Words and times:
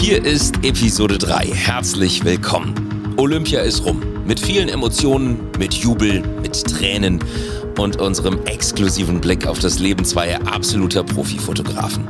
Hier 0.00 0.24
ist 0.24 0.64
Episode 0.64 1.18
3. 1.18 1.48
Herzlich 1.48 2.24
willkommen. 2.24 3.12
Olympia 3.18 3.60
ist 3.60 3.84
rum. 3.84 4.02
Mit 4.24 4.40
vielen 4.40 4.70
Emotionen, 4.70 5.38
mit 5.58 5.74
Jubel, 5.74 6.22
mit 6.40 6.64
Tränen 6.64 7.22
und 7.78 8.00
unserem 8.00 8.42
exklusiven 8.46 9.20
Blick 9.20 9.46
auf 9.46 9.58
das 9.58 9.78
Leben 9.78 10.02
zweier 10.06 10.40
absoluter 10.50 11.04
Profifotografen. 11.04 12.08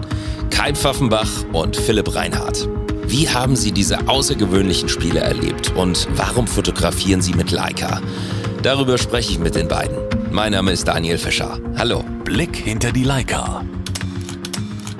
Kai 0.51 0.72
Pfaffenbach 0.72 1.29
und 1.53 1.76
Philipp 1.76 2.15
Reinhardt. 2.15 2.69
Wie 3.08 3.29
haben 3.29 3.56
Sie 3.56 3.72
diese 3.72 4.07
außergewöhnlichen 4.07 4.88
Spiele 4.88 5.19
erlebt 5.21 5.75
und 5.75 6.07
warum 6.15 6.47
fotografieren 6.47 7.21
Sie 7.21 7.35
mit 7.35 7.51
Leica? 7.51 8.01
Darüber 8.63 8.99
spreche 8.99 9.33
ich 9.33 9.41
mit 9.41 9.57
den 9.57 9.67
beiden. 9.67 9.97
Mein 10.31 10.53
Name 10.53 10.71
ist 10.71 10.87
Daniel 10.87 11.19
Fischer. 11.19 11.59
Hallo. 11.77 12.04
Blick 12.25 12.54
hinter 12.54 12.93
die 12.93 13.04
Leica. 13.04 13.65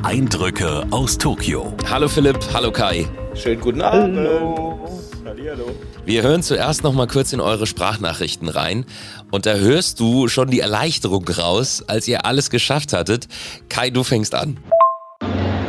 Eindrücke 0.02 0.86
aus 0.90 1.18
Tokio. 1.18 1.74
Hallo 1.90 2.08
Philipp, 2.08 2.38
hallo 2.54 2.72
Kai. 2.72 3.06
Schönen 3.34 3.60
guten 3.60 3.82
Abend. 3.82 4.16
Hallo. 4.16 4.88
Hallihallo. 5.27 5.66
Wir 6.06 6.22
hören 6.22 6.42
zuerst 6.42 6.82
noch 6.84 6.95
mal 6.95 7.06
kurz 7.06 7.34
in 7.34 7.41
eure 7.41 7.66
Sprachnachrichten 7.66 8.48
rein 8.48 8.86
und 9.30 9.44
da 9.44 9.55
hörst 9.55 10.00
du 10.00 10.28
schon 10.28 10.48
die 10.50 10.60
Erleichterung 10.60 11.28
raus, 11.28 11.84
als 11.86 12.08
ihr 12.08 12.24
alles 12.24 12.48
geschafft 12.48 12.94
hattet. 12.94 13.28
Kai, 13.68 13.91
du 13.91 14.02
fängst 14.02 14.34
an. 14.34 14.56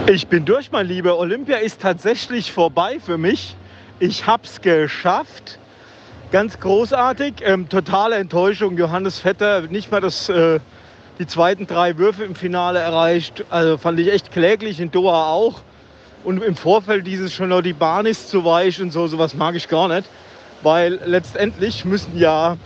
Ich 0.07 0.27
bin 0.27 0.45
durch, 0.45 0.71
mein 0.71 0.87
Lieber. 0.87 1.17
Olympia 1.17 1.57
ist 1.57 1.81
tatsächlich 1.81 2.53
vorbei 2.53 2.99
für 3.03 3.17
mich. 3.17 3.57
Ich 3.99 4.27
hab's 4.27 4.61
geschafft. 4.61 5.59
Ganz 6.31 6.57
großartig. 6.57 7.35
Ähm, 7.41 7.67
totale 7.67 8.15
Enttäuschung. 8.15 8.77
Johannes 8.77 9.19
Vetter 9.19 9.63
nicht 9.63 9.91
mal 9.91 9.99
das, 9.99 10.29
äh, 10.29 10.61
die 11.21 11.27
zweiten 11.27 11.67
drei 11.67 11.99
Würfe 11.99 12.23
im 12.23 12.33
Finale 12.33 12.79
erreicht. 12.79 13.45
Also 13.51 13.77
fand 13.77 13.99
ich 13.99 14.11
echt 14.11 14.31
kläglich. 14.31 14.79
In 14.79 14.89
Doha 14.89 15.27
auch. 15.27 15.61
Und 16.23 16.43
im 16.43 16.55
Vorfeld 16.55 17.05
dieses 17.05 17.31
schon 17.31 17.49
noch 17.49 17.61
die 17.61 17.73
Bahn 17.73 18.07
ist 18.07 18.29
zu 18.29 18.43
weich 18.43 18.81
und 18.81 18.89
so. 18.91 19.05
Sowas 19.05 19.35
mag 19.35 19.53
ich 19.53 19.67
gar 19.67 19.87
nicht. 19.87 20.09
Weil 20.63 20.99
letztendlich 21.05 21.85
müssen 21.85 22.17
ja 22.17 22.57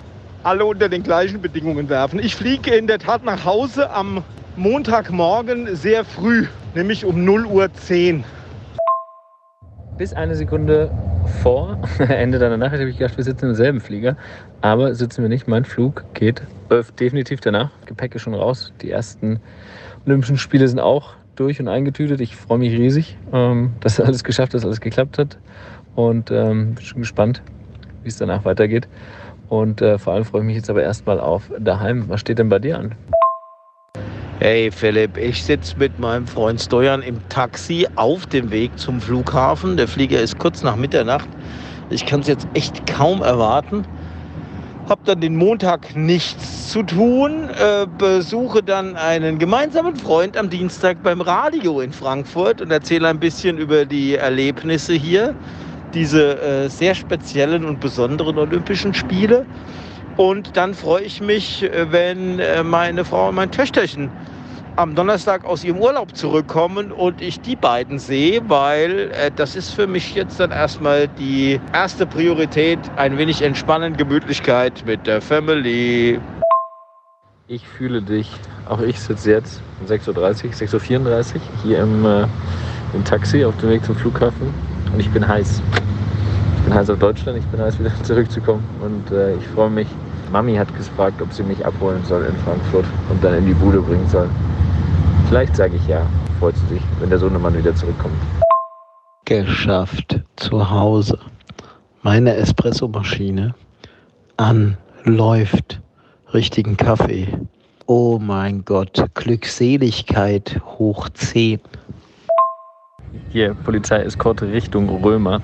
alle 0.43 0.65
unter 0.65 0.87
den 0.87 1.03
gleichen 1.03 1.41
Bedingungen 1.41 1.89
werfen. 1.89 2.17
Ich 2.17 2.33
fliege 2.33 2.73
in 2.73 2.87
der 2.87 2.99
Tat 2.99 3.25
nach 3.25 3.43
Hause 3.43 3.91
am 3.91 4.23
Montagmorgen 4.55 5.75
sehr 5.75 6.05
früh, 6.05 6.47
nämlich 6.75 7.03
um 7.03 7.25
0 7.25 7.45
Uhr 7.47 7.73
10. 7.73 8.23
Bis 9.97 10.13
eine 10.13 10.35
Sekunde 10.35 10.91
vor 11.27 11.77
Ende 11.99 12.39
deiner 12.39 12.57
Nachricht 12.57 12.81
habe 12.81 12.89
ich 12.89 12.97
gedacht, 12.97 13.17
wir 13.17 13.23
sitzen 13.23 13.49
im 13.49 13.55
selben 13.55 13.79
Flieger. 13.79 14.17
Aber 14.61 14.95
sitzen 14.95 15.21
wir 15.21 15.29
nicht. 15.29 15.47
Mein 15.47 15.65
Flug 15.65 16.03
geht 16.13 16.41
äh, 16.69 16.83
definitiv 16.99 17.41
danach. 17.41 17.71
Gepäck 17.85 18.15
ist 18.15 18.23
schon 18.23 18.33
raus. 18.33 18.73
Die 18.81 18.91
ersten 18.91 19.39
Olympischen 20.05 20.37
Spiele 20.37 20.67
sind 20.67 20.79
auch 20.79 21.13
durch 21.35 21.59
und 21.59 21.67
eingetütet. 21.67 22.21
Ich 22.21 22.35
freue 22.35 22.59
mich 22.59 22.73
riesig, 22.73 23.17
ähm, 23.33 23.73
dass 23.81 23.99
alles 23.99 24.23
geschafft 24.23 24.53
ist, 24.53 24.65
alles 24.65 24.81
geklappt 24.81 25.17
hat. 25.17 25.37
Und 25.95 26.31
ähm, 26.31 26.75
bin 26.75 26.83
schon 26.83 27.01
gespannt, 27.01 27.41
wie 28.03 28.09
es 28.09 28.17
danach 28.17 28.45
weitergeht. 28.45 28.87
Und 29.47 29.81
äh, 29.81 29.97
vor 29.97 30.13
allem 30.13 30.25
freue 30.25 30.41
ich 30.41 30.47
mich 30.47 30.55
jetzt 30.55 30.69
aber 30.69 30.83
erstmal 30.83 31.19
auf 31.19 31.51
daheim. 31.59 32.09
Was 32.09 32.21
steht 32.21 32.39
denn 32.39 32.49
bei 32.49 32.59
dir 32.59 32.79
an? 32.79 32.95
Hey 34.39 34.69
Philipp, 34.69 35.17
ich 35.17 35.41
sitze 35.45 35.79
mit 35.79 35.97
meinem 35.97 36.27
Freund 36.27 36.59
Stojan 36.59 37.01
im 37.01 37.25
Taxi 37.29 37.87
auf 37.95 38.25
dem 38.27 38.51
Weg 38.51 38.77
zum 38.77 38.99
Flughafen. 38.99 39.77
Der 39.77 39.87
Flieger 39.87 40.19
ist 40.19 40.37
kurz 40.39 40.61
nach 40.61 40.75
Mitternacht. 40.75 41.29
Ich 41.89 42.05
kann 42.05 42.19
es 42.19 42.27
jetzt 42.27 42.45
echt 42.53 42.85
kaum 42.85 43.21
erwarten. 43.21 43.85
Hab 44.89 45.05
dann 45.05 45.21
den 45.21 45.37
Montag 45.37 45.95
nichts 45.95 46.69
zu 46.69 46.83
tun, 46.83 47.49
äh, 47.49 47.87
besuche 47.97 48.61
dann 48.61 48.97
einen 48.97 49.39
gemeinsamen 49.39 49.95
Freund 49.95 50.35
am 50.35 50.49
Dienstag 50.49 51.01
beim 51.01 51.21
Radio 51.21 51.79
in 51.79 51.93
Frankfurt 51.93 52.59
und 52.59 52.71
erzähle 52.71 53.07
ein 53.07 53.21
bisschen 53.21 53.57
über 53.57 53.85
die 53.85 54.15
Erlebnisse 54.15 54.95
hier, 54.95 55.33
diese 55.93 56.41
äh, 56.41 56.69
sehr 56.69 56.93
speziellen 56.93 57.63
und 57.63 57.79
besonderen 57.79 58.37
Olympischen 58.37 58.93
Spiele. 58.93 59.45
Und 60.17 60.55
dann 60.55 60.73
freue 60.73 61.03
ich 61.03 61.21
mich, 61.21 61.63
äh, 61.63 61.91
wenn 61.91 62.39
äh, 62.39 62.63
meine 62.63 63.03
Frau 63.03 63.29
und 63.29 63.35
mein 63.35 63.51
Töchterchen 63.51 64.09
am 64.77 64.95
Donnerstag 64.95 65.45
aus 65.45 65.63
ihrem 65.63 65.79
Urlaub 65.79 66.15
zurückkommen 66.15 66.91
und 66.91 67.21
ich 67.21 67.39
die 67.39 67.55
beiden 67.55 67.99
sehe, 67.99 68.41
weil 68.49 69.11
äh, 69.11 69.31
das 69.35 69.55
ist 69.55 69.71
für 69.71 69.87
mich 69.87 70.15
jetzt 70.15 70.39
dann 70.39 70.51
erstmal 70.51 71.07
die 71.07 71.59
erste 71.73 72.05
Priorität. 72.05 72.79
Ein 72.97 73.17
wenig 73.17 73.41
Entspannen, 73.41 73.95
Gemütlichkeit 73.95 74.83
mit 74.85 75.05
der 75.07 75.21
Family. 75.21 76.19
Ich 77.47 77.67
fühle 77.67 78.01
dich, 78.01 78.31
auch 78.67 78.79
ich 78.81 78.99
sitze 78.99 79.31
jetzt 79.31 79.61
um 79.79 79.87
6.30 79.87 80.09
Uhr, 80.09 80.51
6.34 80.51 81.35
Uhr 81.35 81.41
hier 81.63 81.79
im, 81.79 82.05
äh, 82.05 82.25
im 82.93 83.03
Taxi 83.03 83.45
auf 83.45 83.55
dem 83.57 83.69
Weg 83.69 83.85
zum 83.85 83.95
Flughafen 83.95 84.53
und 84.93 84.99
ich 84.99 85.09
bin 85.11 85.27
heiß. 85.27 85.61
Ich 86.57 86.63
bin 86.63 86.73
heiß 86.73 86.89
auf 86.89 86.99
Deutschland, 86.99 87.37
ich 87.37 87.45
bin 87.45 87.61
heiß 87.61 87.79
wieder 87.79 87.91
zurückzukommen 88.03 88.63
und 88.81 89.11
äh, 89.11 89.35
ich 89.35 89.47
freue 89.49 89.69
mich. 89.69 89.87
Mami 90.35 90.55
hat 90.55 90.75
gefragt, 90.75 91.21
ob 91.21 91.31
sie 91.31 91.43
mich 91.43 91.65
abholen 91.65 92.03
soll 92.03 92.25
in 92.25 92.35
Frankfurt 92.39 92.83
und 93.09 93.23
dann 93.23 93.35
in 93.35 93.45
die 93.45 93.53
Bude 93.53 93.79
bringen 93.79 94.05
soll. 94.09 94.29
Vielleicht 95.29 95.55
sage 95.55 95.77
ich 95.77 95.87
ja, 95.87 96.05
freut 96.41 96.57
sie 96.57 96.73
sich, 96.73 96.81
wenn 96.99 97.09
der 97.09 97.19
Sohnemann 97.19 97.57
wieder 97.57 97.73
zurückkommt. 97.73 98.17
Geschafft. 99.23 100.19
Zu 100.35 100.69
Hause. 100.69 101.17
Meine 102.01 102.35
Espressomaschine 102.35 103.55
an, 104.35 104.77
läuft. 105.05 105.79
Richtigen 106.33 106.75
Kaffee. 106.75 107.29
Oh 107.85 108.19
mein 108.19 108.65
Gott, 108.65 109.05
Glückseligkeit 109.13 110.59
hoch 110.65 111.07
10. 111.07 111.61
Hier, 113.29 113.53
Polizeieskorte 113.53 114.51
Richtung 114.51 114.89
Römer. 114.89 115.41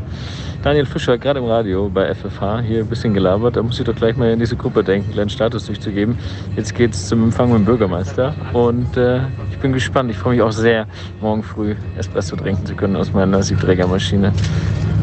Daniel 0.64 0.86
Fischer, 0.86 1.18
gerade 1.18 1.40
im 1.40 1.46
Radio 1.46 1.90
bei 1.90 2.14
FFH, 2.14 2.62
hier 2.62 2.80
ein 2.82 2.88
bisschen 2.88 3.14
gelabert. 3.14 3.56
Da 3.56 3.64
muss 3.64 3.80
ich 3.80 3.86
doch 3.86 3.96
gleich 3.96 4.16
mal 4.16 4.30
in 4.30 4.40
diese 4.40 4.56
Gruppe 4.56 4.84
denken, 4.84 5.18
einen 5.20 5.30
Status 5.30 5.66
durchzugeben. 5.66 6.18
Jetzt 6.56 6.76
geht 6.76 6.94
es 6.94 7.08
zum 7.08 7.24
Empfang 7.24 7.50
mit 7.50 7.60
dem 7.60 7.66
Bürgermeister 7.66 8.36
und 8.54 8.96
äh, 8.96 9.22
ich 9.50 9.58
bin 9.58 9.74
gespannt. 9.74 10.12
Ich 10.12 10.18
freue 10.18 10.34
mich 10.34 10.42
auch 10.44 10.52
sehr, 10.52 10.86
morgen 11.20 11.42
früh 11.42 11.76
Espresso 11.98 12.36
trinken 12.36 12.66
zu 12.66 12.76
können 12.76 12.96
aus 12.96 13.12
meiner 13.12 13.42
Siebträgermaschine. 13.42 14.32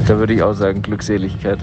Da 0.07 0.19
würde 0.19 0.35
ich 0.35 0.43
auch 0.43 0.53
sagen, 0.53 0.81
Glückseligkeit. 0.83 1.59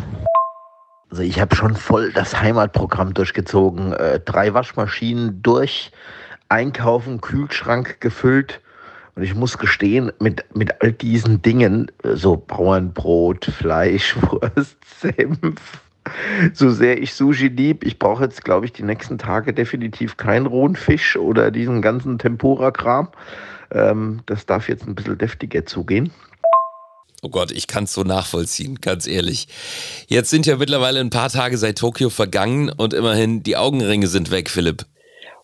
Also 1.10 1.24
ich 1.24 1.40
habe 1.40 1.56
schon 1.56 1.76
voll 1.76 2.12
das 2.12 2.42
Heimatprogramm 2.42 3.14
durchgezogen. 3.14 3.94
Äh, 3.94 4.20
drei 4.20 4.54
Waschmaschinen 4.54 5.42
durch, 5.42 5.92
einkaufen, 6.50 7.22
Kühlschrank 7.22 8.02
gefüllt. 8.02 8.60
Und 9.16 9.24
ich 9.24 9.34
muss 9.34 9.58
gestehen, 9.58 10.12
mit, 10.20 10.44
mit 10.54 10.82
all 10.82 10.92
diesen 10.92 11.42
Dingen, 11.42 11.92
äh, 12.04 12.16
so 12.16 12.36
Bauernbrot, 12.36 13.46
Fleisch, 13.46 14.16
Wurst, 14.22 14.78
Senf, 15.00 15.82
so 16.54 16.70
sehr 16.70 17.02
ich 17.02 17.14
Sushi 17.14 17.48
lieb, 17.48 17.86
ich 17.86 17.98
brauche 17.98 18.26
jetzt, 18.26 18.44
glaube 18.44 18.66
ich, 18.66 18.74
die 18.74 18.84
nächsten 18.84 19.18
Tage 19.18 19.54
definitiv 19.54 20.18
keinen 20.18 20.46
rohen 20.46 20.76
Fisch 20.76 21.16
oder 21.18 21.50
diesen 21.50 21.82
ganzen 21.82 22.20
Tempura-Kram. 22.20 23.10
Ähm, 23.72 24.20
das 24.26 24.46
darf 24.46 24.70
jetzt 24.70 24.86
ein 24.86 24.96
bisschen 24.96 25.18
deftiger 25.18 25.66
zugehen. 25.66 26.12
Oh 27.22 27.30
Gott, 27.30 27.52
ich 27.52 27.68
kann 27.68 27.86
es 27.86 27.94
so 27.94 28.04
nachvollziehen, 28.04 28.82
ganz 28.82 29.08
ehrlich. 29.08 29.48
Jetzt 30.08 30.30
sind 30.30 30.46
ja 30.46 30.58
mittlerweile 30.58 31.00
ein 31.00 31.10
paar 31.10 31.30
Tage 31.30 31.58
seit 31.58 31.78
Tokio 31.78 32.12
vergangen 32.12 32.70
und 32.70 32.94
immerhin 32.94 33.42
die 33.42 33.58
Augenringe 33.58 34.08
sind 34.08 34.30
weg, 34.30 34.50
Philipp. 34.50 34.86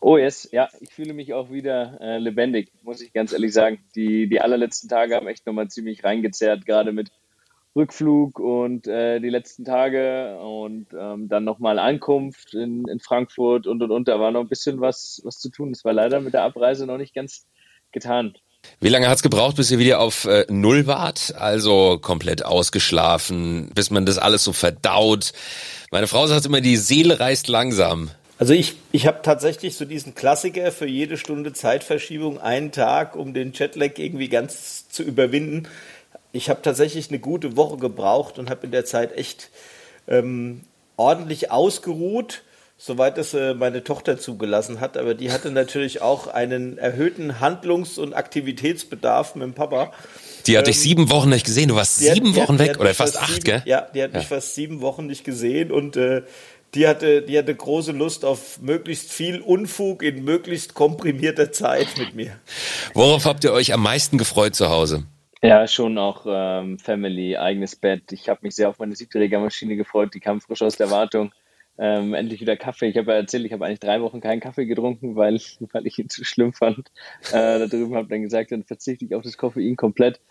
Oh 0.03 0.17
yes, 0.17 0.49
ja, 0.51 0.67
ich 0.79 0.89
fühle 0.89 1.13
mich 1.13 1.33
auch 1.33 1.51
wieder 1.51 1.99
äh, 2.01 2.17
lebendig, 2.17 2.71
muss 2.81 3.01
ich 3.01 3.13
ganz 3.13 3.33
ehrlich 3.33 3.53
sagen. 3.53 3.83
Die, 3.95 4.27
die 4.27 4.41
allerletzten 4.41 4.89
Tage 4.89 5.15
haben 5.15 5.27
echt 5.27 5.45
nochmal 5.45 5.67
ziemlich 5.67 6.03
reingezerrt, 6.03 6.65
gerade 6.65 6.91
mit 6.91 7.11
Rückflug 7.75 8.39
und 8.39 8.87
äh, 8.87 9.19
die 9.19 9.29
letzten 9.29 9.63
Tage 9.63 10.39
und 10.39 10.87
ähm, 10.99 11.29
dann 11.29 11.43
nochmal 11.43 11.77
Ankunft 11.77 12.55
in, 12.55 12.87
in 12.87 12.99
Frankfurt 12.99 13.67
und 13.67 13.83
und 13.83 13.91
und. 13.91 14.07
Da 14.07 14.19
war 14.19 14.31
noch 14.31 14.41
ein 14.41 14.49
bisschen 14.49 14.81
was, 14.81 15.21
was 15.23 15.37
zu 15.37 15.49
tun. 15.49 15.69
Es 15.71 15.85
war 15.85 15.93
leider 15.93 16.19
mit 16.19 16.33
der 16.33 16.43
Abreise 16.43 16.87
noch 16.87 16.97
nicht 16.97 17.13
ganz 17.13 17.45
getan. 17.91 18.33
Wie 18.79 18.89
lange 18.89 19.07
hat's 19.07 19.23
gebraucht, 19.23 19.55
bis 19.55 19.69
ihr 19.69 19.79
wieder 19.79 19.99
auf 19.99 20.25
äh, 20.25 20.45
Null 20.49 20.87
wart? 20.87 21.35
Also 21.37 21.99
komplett 21.99 22.43
ausgeschlafen, 22.43 23.69
bis 23.75 23.91
man 23.91 24.07
das 24.07 24.17
alles 24.17 24.43
so 24.43 24.51
verdaut. 24.51 25.31
Meine 25.91 26.07
Frau 26.07 26.25
sagt 26.25 26.45
immer, 26.45 26.61
die 26.61 26.77
Seele 26.77 27.19
reißt 27.19 27.47
langsam. 27.47 28.09
Also 28.41 28.53
ich, 28.55 28.73
ich 28.91 29.05
habe 29.05 29.19
tatsächlich 29.21 29.75
so 29.75 29.85
diesen 29.85 30.15
Klassiker 30.15 30.71
für 30.71 30.87
jede 30.87 31.15
Stunde 31.17 31.53
Zeitverschiebung 31.53 32.39
einen 32.41 32.71
Tag, 32.71 33.15
um 33.15 33.35
den 33.35 33.53
Jetlag 33.53 33.91
irgendwie 33.97 34.29
ganz 34.29 34.89
zu 34.89 35.03
überwinden. 35.03 35.67
Ich 36.31 36.49
habe 36.49 36.59
tatsächlich 36.63 37.09
eine 37.09 37.19
gute 37.19 37.55
Woche 37.55 37.77
gebraucht 37.77 38.39
und 38.39 38.49
habe 38.49 38.65
in 38.65 38.71
der 38.71 38.83
Zeit 38.83 39.15
echt 39.15 39.51
ähm, 40.07 40.61
ordentlich 40.97 41.51
ausgeruht, 41.51 42.41
soweit 42.79 43.19
es 43.19 43.35
äh, 43.35 43.53
meine 43.53 43.83
Tochter 43.83 44.17
zugelassen 44.17 44.79
hat. 44.79 44.97
Aber 44.97 45.13
die 45.13 45.31
hatte 45.31 45.51
natürlich 45.51 46.01
auch 46.01 46.25
einen 46.25 46.79
erhöhten 46.79 47.41
Handlungs- 47.41 47.99
und 47.99 48.15
Aktivitätsbedarf 48.15 49.35
mit 49.35 49.43
dem 49.43 49.53
Papa. 49.53 49.93
Die 50.47 50.57
hatte 50.57 50.71
ich 50.71 50.79
sieben 50.79 51.11
Wochen 51.11 51.29
nicht 51.29 51.45
gesehen. 51.45 51.69
Du 51.69 51.75
warst 51.75 52.01
hat- 52.01 52.15
sieben 52.15 52.29
hat- 52.35 52.37
Wochen 52.37 52.53
die 52.53 52.63
weg 52.63 52.69
hat 52.71 52.77
oder 52.79 52.89
mich 52.89 52.97
fast 52.97 53.21
acht, 53.21 53.33
sieben, 53.33 53.43
gell? 53.43 53.61
Ja, 53.65 53.87
die 53.93 54.01
hat 54.01 54.13
Ja. 54.13 54.17
mich 54.17 54.27
fast 54.27 54.55
sieben 54.55 54.81
Wochen 54.81 55.05
nicht 55.05 55.23
gesehen 55.23 55.71
und 55.71 55.95
äh, 55.95 56.23
die 56.73 56.87
hatte, 56.87 57.21
die 57.21 57.37
hatte 57.37 57.53
große 57.53 57.91
Lust 57.91 58.23
auf 58.23 58.61
möglichst 58.61 59.11
viel 59.11 59.41
Unfug 59.41 60.03
in 60.03 60.23
möglichst 60.23 60.73
komprimierter 60.73 61.51
Zeit 61.51 61.87
mit 61.97 62.15
mir. 62.15 62.39
Worauf 62.93 63.25
habt 63.25 63.43
ihr 63.43 63.51
euch 63.51 63.73
am 63.73 63.83
meisten 63.83 64.17
gefreut 64.17 64.55
zu 64.55 64.69
Hause? 64.69 65.05
Ja, 65.43 65.67
schon 65.67 65.97
auch 65.97 66.25
ähm, 66.27 66.77
Family, 66.77 67.35
eigenes 67.35 67.75
Bett. 67.75 68.11
Ich 68.11 68.29
habe 68.29 68.41
mich 68.43 68.55
sehr 68.55 68.69
auf 68.69 68.79
meine 68.79 68.95
Siebträgermaschine 68.95 69.75
gefreut, 69.75 70.13
die 70.13 70.19
kam 70.19 70.39
frisch 70.39 70.61
aus 70.61 70.77
der 70.77 70.91
Wartung. 70.91 71.31
Ähm, 71.77 72.13
endlich 72.13 72.41
wieder 72.41 72.57
Kaffee. 72.57 72.89
Ich 72.89 72.97
habe 72.97 73.11
ja 73.11 73.17
erzählt, 73.17 73.45
ich 73.45 73.53
habe 73.53 73.65
eigentlich 73.65 73.79
drei 73.79 74.01
Wochen 74.01 74.21
keinen 74.21 74.39
Kaffee 74.39 74.65
getrunken, 74.65 75.15
weil, 75.15 75.39
weil 75.71 75.87
ich 75.87 75.97
ihn 75.97 76.09
zu 76.09 76.23
schlimm 76.23 76.53
fand. 76.53 76.91
Äh, 77.31 77.57
da 77.59 77.65
drüben 77.65 77.95
habe 77.95 78.07
dann 78.07 78.21
gesagt, 78.21 78.51
dann 78.51 78.63
verzichte 78.63 79.03
ich 79.03 79.15
auf 79.15 79.23
das 79.23 79.37
Koffein 79.37 79.75
komplett. 79.75 80.21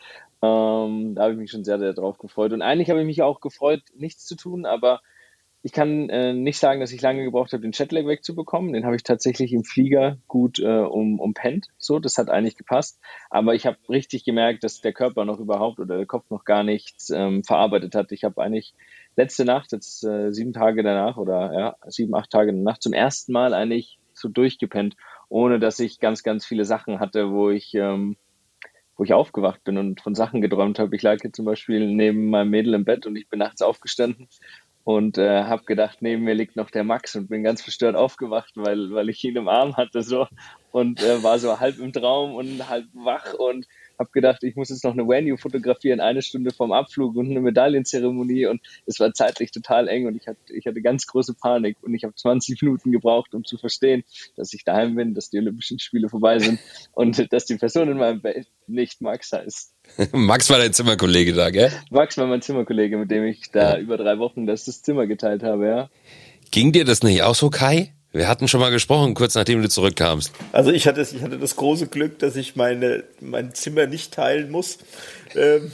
Ähm, 0.42 1.14
da 1.16 1.22
habe 1.22 1.32
ich 1.32 1.38
mich 1.38 1.50
schon 1.50 1.64
sehr, 1.64 1.80
sehr 1.80 1.92
drauf 1.92 2.18
gefreut. 2.18 2.52
Und 2.52 2.62
eigentlich 2.62 2.88
habe 2.88 3.00
ich 3.00 3.06
mich 3.06 3.22
auch 3.22 3.40
gefreut, 3.40 3.82
nichts 3.96 4.26
zu 4.26 4.36
tun, 4.36 4.64
aber 4.64 5.00
ich 5.62 5.72
kann 5.72 6.08
äh, 6.08 6.32
nicht 6.32 6.58
sagen, 6.58 6.80
dass 6.80 6.92
ich 6.92 7.02
lange 7.02 7.22
gebraucht 7.22 7.52
habe, 7.52 7.62
den 7.62 7.72
Jetlag 7.72 8.06
wegzubekommen. 8.06 8.72
Den 8.72 8.86
habe 8.86 8.96
ich 8.96 9.02
tatsächlich 9.02 9.52
im 9.52 9.64
Flieger 9.64 10.16
gut 10.26 10.58
äh, 10.58 10.80
um, 10.80 11.20
umpennt. 11.20 11.68
So, 11.76 11.98
das 11.98 12.16
hat 12.16 12.30
eigentlich 12.30 12.56
gepasst. 12.56 12.98
Aber 13.28 13.54
ich 13.54 13.66
habe 13.66 13.76
richtig 13.90 14.24
gemerkt, 14.24 14.64
dass 14.64 14.80
der 14.80 14.94
Körper 14.94 15.26
noch 15.26 15.38
überhaupt 15.38 15.78
oder 15.78 15.98
der 15.98 16.06
Kopf 16.06 16.30
noch 16.30 16.44
gar 16.44 16.62
nichts 16.62 17.10
ähm, 17.10 17.44
verarbeitet 17.44 17.94
hat. 17.94 18.10
Ich 18.12 18.24
habe 18.24 18.40
eigentlich 18.40 18.74
letzte 19.16 19.44
Nacht, 19.44 19.72
jetzt 19.72 20.02
äh, 20.02 20.32
sieben 20.32 20.54
Tage 20.54 20.82
danach 20.82 21.18
oder 21.18 21.52
ja, 21.52 21.76
sieben, 21.88 22.14
acht 22.14 22.30
Tage 22.30 22.52
danach 22.52 22.78
zum 22.78 22.94
ersten 22.94 23.32
Mal 23.32 23.52
eigentlich 23.52 23.98
so 24.14 24.28
durchgepennt, 24.28 24.96
ohne 25.28 25.58
dass 25.58 25.78
ich 25.78 26.00
ganz, 26.00 26.22
ganz 26.22 26.46
viele 26.46 26.64
Sachen 26.64 27.00
hatte, 27.00 27.32
wo 27.32 27.50
ich 27.50 27.74
ähm, 27.74 28.16
wo 28.96 29.04
ich 29.04 29.14
aufgewacht 29.14 29.64
bin 29.64 29.78
und 29.78 30.02
von 30.02 30.14
Sachen 30.14 30.42
geträumt 30.42 30.78
habe. 30.78 30.94
Ich 30.94 31.00
lag 31.00 31.18
hier 31.22 31.32
zum 31.32 31.46
Beispiel 31.46 31.86
neben 31.86 32.28
meinem 32.28 32.50
Mädel 32.50 32.74
im 32.74 32.84
Bett 32.84 33.06
und 33.06 33.16
ich 33.16 33.30
bin 33.30 33.38
nachts 33.38 33.62
aufgestanden 33.62 34.28
und 34.84 35.18
äh, 35.18 35.44
habe 35.44 35.64
gedacht, 35.64 35.98
neben 36.00 36.24
mir 36.24 36.34
liegt 36.34 36.56
noch 36.56 36.70
der 36.70 36.84
Max 36.84 37.14
und 37.16 37.28
bin 37.28 37.42
ganz 37.42 37.62
verstört 37.62 37.96
aufgewacht, 37.96 38.52
weil, 38.56 38.90
weil 38.92 39.08
ich 39.08 39.22
ihn 39.24 39.36
im 39.36 39.48
Arm 39.48 39.76
hatte 39.76 40.02
so 40.02 40.26
und 40.72 41.02
äh, 41.02 41.22
war 41.22 41.38
so 41.38 41.58
halb 41.60 41.78
im 41.78 41.92
Traum 41.92 42.34
und 42.34 42.68
halb 42.68 42.86
wach 42.92 43.34
und 43.34 43.66
habe 44.00 44.10
gedacht, 44.12 44.42
ich 44.42 44.56
muss 44.56 44.70
jetzt 44.70 44.82
noch 44.82 44.92
eine 44.92 45.06
Venue 45.06 45.36
fotografieren, 45.36 46.00
eine 46.00 46.22
Stunde 46.22 46.52
vorm 46.52 46.72
Abflug 46.72 47.16
und 47.16 47.30
eine 47.30 47.40
Medaillenzeremonie 47.40 48.46
und 48.46 48.62
es 48.86 48.98
war 48.98 49.12
zeitlich 49.12 49.50
total 49.50 49.88
eng 49.88 50.06
und 50.06 50.16
ich 50.16 50.26
hatte, 50.26 50.38
ich 50.54 50.66
hatte 50.66 50.80
ganz 50.80 51.06
große 51.06 51.34
Panik 51.34 51.76
und 51.82 51.94
ich 51.94 52.04
habe 52.04 52.14
20 52.14 52.62
Minuten 52.62 52.92
gebraucht, 52.92 53.34
um 53.34 53.44
zu 53.44 53.58
verstehen, 53.58 54.02
dass 54.36 54.54
ich 54.54 54.64
daheim 54.64 54.94
bin, 54.94 55.14
dass 55.14 55.28
die 55.28 55.38
Olympischen 55.38 55.78
Spiele 55.78 56.08
vorbei 56.08 56.38
sind 56.38 56.58
und 56.92 57.30
dass 57.32 57.44
die 57.44 57.56
Person 57.56 57.90
in 57.90 57.98
meinem 57.98 58.22
Bett 58.22 58.46
nicht 58.66 59.02
Max 59.02 59.32
heißt. 59.32 59.74
Max 60.12 60.48
war 60.48 60.58
dein 60.58 60.72
Zimmerkollege 60.72 61.34
da, 61.34 61.50
gell? 61.50 61.70
Max 61.90 62.16
war 62.16 62.26
mein 62.26 62.40
Zimmerkollege, 62.40 62.96
mit 62.96 63.10
dem 63.10 63.24
ich 63.24 63.50
da 63.50 63.74
ja. 63.74 63.78
über 63.78 63.98
drei 63.98 64.18
Wochen 64.18 64.46
das, 64.46 64.64
das 64.64 64.82
Zimmer 64.82 65.06
geteilt 65.06 65.42
habe, 65.42 65.66
ja. 65.66 65.90
Ging 66.50 66.72
dir 66.72 66.84
das 66.84 67.02
nicht 67.02 67.22
auch 67.22 67.34
so, 67.34 67.50
Kai? 67.50 67.92
Wir 68.12 68.26
hatten 68.26 68.48
schon 68.48 68.60
mal 68.60 68.70
gesprochen, 68.70 69.14
kurz 69.14 69.36
nachdem 69.36 69.62
du 69.62 69.68
zurückkamst. 69.68 70.32
Also 70.50 70.72
ich 70.72 70.88
hatte, 70.88 71.02
ich 71.02 71.22
hatte 71.22 71.38
das 71.38 71.54
große 71.54 71.86
Glück, 71.86 72.18
dass 72.18 72.34
ich 72.34 72.56
meine, 72.56 73.04
mein 73.20 73.54
Zimmer 73.54 73.86
nicht 73.86 74.12
teilen 74.12 74.50
muss. 74.50 74.78
Ähm 75.36 75.70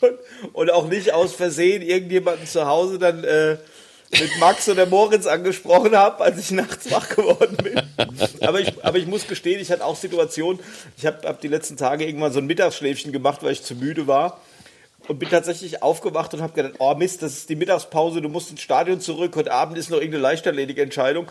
und, 0.00 0.14
und, 0.54 0.70
auch 0.70 0.88
nicht 0.88 1.12
aus 1.12 1.34
Versehen 1.34 1.82
irgendjemanden 1.82 2.46
zu 2.46 2.66
Hause 2.66 2.98
dann 2.98 3.24
äh, 3.24 3.58
mit 4.12 4.38
Max 4.38 4.70
oder 4.70 4.86
Moritz 4.86 5.26
angesprochen 5.26 5.94
habe, 5.94 6.24
als 6.24 6.38
ich 6.38 6.50
nachts 6.52 6.90
wach 6.90 7.10
geworden 7.10 7.58
bin. 7.62 7.82
Aber 8.40 8.60
ich, 8.60 8.72
aber 8.82 8.96
ich 8.96 9.06
muss 9.06 9.26
gestehen, 9.26 9.60
ich 9.60 9.70
hatte 9.70 9.84
auch 9.84 9.96
Situationen, 9.96 10.62
ich 10.96 11.04
habe 11.04 11.28
hab 11.28 11.42
die 11.42 11.48
letzten 11.48 11.76
Tage 11.76 12.06
irgendwann 12.06 12.32
so 12.32 12.38
ein 12.38 12.46
Mittagsschläfchen 12.46 13.12
gemacht, 13.12 13.42
weil 13.42 13.52
ich 13.52 13.62
zu 13.62 13.74
müde 13.74 14.06
war 14.06 14.40
und 15.08 15.18
bin 15.18 15.28
tatsächlich 15.28 15.82
aufgewacht 15.82 16.32
und 16.34 16.42
habe 16.42 16.52
gedacht, 16.52 16.74
oh 16.78 16.94
Mist, 16.94 17.22
das 17.22 17.32
ist 17.32 17.48
die 17.48 17.56
Mittagspause, 17.56 18.20
du 18.20 18.28
musst 18.28 18.50
ins 18.50 18.62
Stadion 18.62 19.00
zurück, 19.00 19.36
heute 19.36 19.52
Abend 19.52 19.78
ist 19.78 19.90
noch 19.90 19.98
irgendeine 19.98 20.22
leicht 20.22 20.46
erledige 20.46 20.82
Entscheidung. 20.82 21.30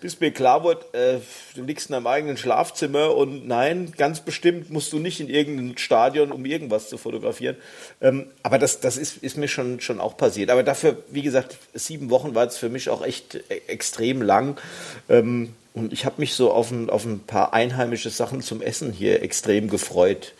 Bis 0.00 0.20
mir 0.20 0.32
klar 0.32 0.64
wurde, 0.64 0.84
äh, 0.92 1.20
du 1.54 1.62
liegst 1.62 1.88
in 1.88 1.94
deinem 1.94 2.08
eigenen 2.08 2.36
Schlafzimmer 2.36 3.16
und 3.16 3.48
nein, 3.48 3.94
ganz 3.96 4.20
bestimmt 4.20 4.68
musst 4.68 4.92
du 4.92 4.98
nicht 4.98 5.18
in 5.20 5.30
irgendein 5.30 5.78
Stadion, 5.78 6.30
um 6.30 6.44
irgendwas 6.44 6.90
zu 6.90 6.98
fotografieren. 6.98 7.56
Ähm, 8.02 8.26
aber 8.42 8.58
das, 8.58 8.80
das 8.80 8.98
ist, 8.98 9.22
ist 9.22 9.38
mir 9.38 9.48
schon, 9.48 9.80
schon 9.80 10.00
auch 10.00 10.18
passiert. 10.18 10.50
Aber 10.50 10.62
dafür, 10.62 10.98
wie 11.10 11.22
gesagt, 11.22 11.56
sieben 11.72 12.10
Wochen 12.10 12.34
war 12.34 12.46
es 12.46 12.58
für 12.58 12.68
mich 12.68 12.90
auch 12.90 13.02
echt 13.02 13.36
e 13.48 13.62
extrem 13.68 14.20
lang. 14.20 14.60
Ähm, 15.08 15.54
und 15.72 15.92
ich 15.92 16.04
habe 16.04 16.16
mich 16.18 16.34
so 16.34 16.52
auf 16.52 16.70
ein, 16.70 16.90
auf 16.90 17.06
ein 17.06 17.20
paar 17.20 17.54
einheimische 17.54 18.10
Sachen 18.10 18.42
zum 18.42 18.60
Essen 18.60 18.92
hier 18.92 19.22
extrem 19.22 19.70
gefreut. 19.70 20.34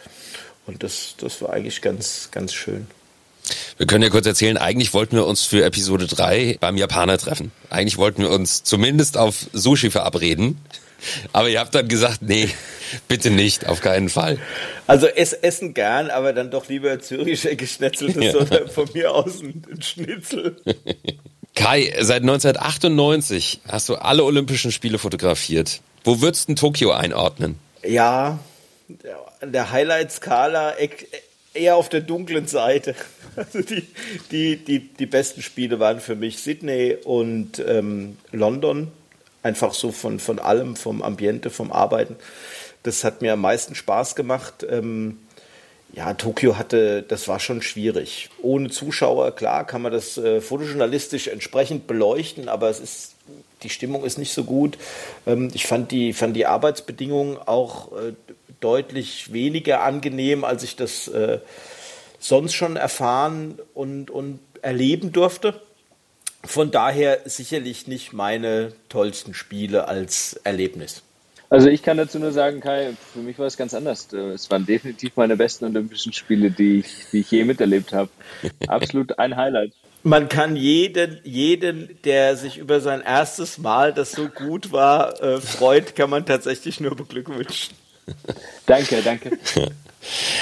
Und 0.66 0.82
das, 0.82 1.14
das 1.18 1.42
war 1.42 1.52
eigentlich 1.52 1.82
ganz, 1.82 2.28
ganz 2.30 2.52
schön. 2.52 2.86
Wir 3.76 3.86
können 3.86 4.02
ja 4.02 4.08
kurz 4.08 4.26
erzählen, 4.26 4.56
eigentlich 4.56 4.94
wollten 4.94 5.16
wir 5.16 5.26
uns 5.26 5.44
für 5.44 5.64
Episode 5.64 6.06
3 6.06 6.58
beim 6.60 6.76
Japaner 6.76 7.18
treffen. 7.18 7.52
Eigentlich 7.68 7.98
wollten 7.98 8.22
wir 8.22 8.30
uns 8.30 8.62
zumindest 8.62 9.18
auf 9.18 9.46
Sushi 9.52 9.90
verabreden. 9.90 10.58
Aber 11.34 11.50
ihr 11.50 11.60
habt 11.60 11.74
dann 11.74 11.86
gesagt, 11.88 12.22
nee, 12.22 12.48
bitte 13.08 13.30
nicht, 13.30 13.66
auf 13.66 13.82
keinen 13.82 14.08
Fall. 14.08 14.38
Also 14.86 15.06
es 15.06 15.34
essen 15.34 15.74
gern, 15.74 16.08
aber 16.10 16.32
dann 16.32 16.50
doch 16.50 16.68
lieber 16.68 16.98
züricher 17.00 17.54
geschnetzeltes 17.56 18.24
ja. 18.24 18.36
oder 18.36 18.68
von 18.68 18.88
mir 18.94 19.12
aus 19.12 19.42
ein, 19.42 19.82
Schnitzel. 19.82 20.56
Kai, 21.54 21.92
seit 22.00 22.22
1998 22.22 23.60
hast 23.68 23.90
du 23.90 23.96
alle 23.96 24.24
Olympischen 24.24 24.72
Spiele 24.72 24.98
fotografiert. 24.98 25.82
Wo 26.04 26.22
würdest 26.22 26.48
du 26.48 26.54
Tokio 26.54 26.92
einordnen? 26.92 27.58
Ja, 27.86 28.38
der 29.46 29.70
Highlight-Skala 29.70 30.74
eher 31.54 31.76
auf 31.76 31.88
der 31.88 32.00
dunklen 32.00 32.46
Seite. 32.46 32.94
Also 33.36 33.62
die, 33.62 33.84
die, 34.30 34.56
die, 34.58 34.78
die 34.78 35.06
besten 35.06 35.42
Spiele 35.42 35.80
waren 35.80 35.98
für 35.98 36.14
mich 36.14 36.38
Sydney 36.38 36.96
und 37.02 37.58
ähm, 37.58 38.16
London. 38.30 38.92
Einfach 39.42 39.74
so 39.74 39.90
von, 39.90 40.20
von 40.20 40.38
allem, 40.38 40.76
vom 40.76 41.02
Ambiente, 41.02 41.50
vom 41.50 41.72
Arbeiten. 41.72 42.14
Das 42.84 43.02
hat 43.02 43.22
mir 43.22 43.32
am 43.32 43.40
meisten 43.40 43.74
Spaß 43.74 44.14
gemacht. 44.14 44.64
Ähm, 44.70 45.18
ja, 45.94 46.14
Tokio 46.14 46.58
hatte, 46.58 47.02
das 47.02 47.28
war 47.28 47.40
schon 47.40 47.62
schwierig. 47.62 48.28
Ohne 48.42 48.70
Zuschauer, 48.70 49.34
klar, 49.34 49.66
kann 49.66 49.82
man 49.82 49.92
das 49.92 50.16
äh, 50.16 50.40
fotojournalistisch 50.40 51.28
entsprechend 51.28 51.86
beleuchten, 51.86 52.48
aber 52.48 52.68
es 52.68 52.80
ist, 52.80 53.14
die 53.62 53.68
Stimmung 53.68 54.04
ist 54.04 54.18
nicht 54.18 54.32
so 54.32 54.44
gut. 54.44 54.76
Ähm, 55.26 55.50
ich 55.54 55.66
fand 55.66 55.90
die, 55.92 56.12
fand 56.12 56.36
die 56.36 56.46
Arbeitsbedingungen 56.46 57.36
auch 57.38 57.92
äh, 57.92 58.12
deutlich 58.64 59.32
weniger 59.32 59.82
angenehm, 59.82 60.42
als 60.42 60.62
ich 60.62 60.74
das 60.74 61.06
äh, 61.08 61.38
sonst 62.18 62.54
schon 62.54 62.76
erfahren 62.76 63.58
und, 63.74 64.10
und 64.10 64.40
erleben 64.62 65.12
durfte. 65.12 65.60
Von 66.42 66.70
daher 66.70 67.20
sicherlich 67.26 67.86
nicht 67.86 68.12
meine 68.12 68.72
tollsten 68.88 69.34
Spiele 69.34 69.86
als 69.88 70.40
Erlebnis. 70.44 71.02
Also 71.50 71.68
ich 71.68 71.82
kann 71.82 71.98
dazu 71.98 72.18
nur 72.18 72.32
sagen, 72.32 72.60
Kai, 72.60 72.94
für 73.12 73.20
mich 73.20 73.38
war 73.38 73.46
es 73.46 73.56
ganz 73.56 73.74
anders. 73.74 74.12
Es 74.12 74.50
waren 74.50 74.66
definitiv 74.66 75.16
meine 75.16 75.36
besten 75.36 75.66
Olympischen 75.66 76.12
Spiele, 76.12 76.50
die 76.50 76.80
ich, 76.80 77.06
die 77.12 77.20
ich 77.20 77.30
je 77.30 77.44
miterlebt 77.44 77.92
habe. 77.92 78.10
Absolut 78.66 79.18
ein 79.18 79.36
Highlight. 79.36 79.72
Man 80.02 80.28
kann 80.28 80.56
jeden, 80.56 81.20
jeden, 81.22 81.98
der 82.04 82.36
sich 82.36 82.58
über 82.58 82.80
sein 82.80 83.00
erstes 83.00 83.58
Mal, 83.58 83.94
das 83.94 84.12
so 84.12 84.28
gut 84.28 84.72
war, 84.72 85.22
äh, 85.22 85.40
freut, 85.40 85.96
kann 85.96 86.10
man 86.10 86.26
tatsächlich 86.26 86.80
nur 86.80 86.94
beglückwünschen. 86.96 87.74
danke, 88.66 89.02
danke. 89.02 89.38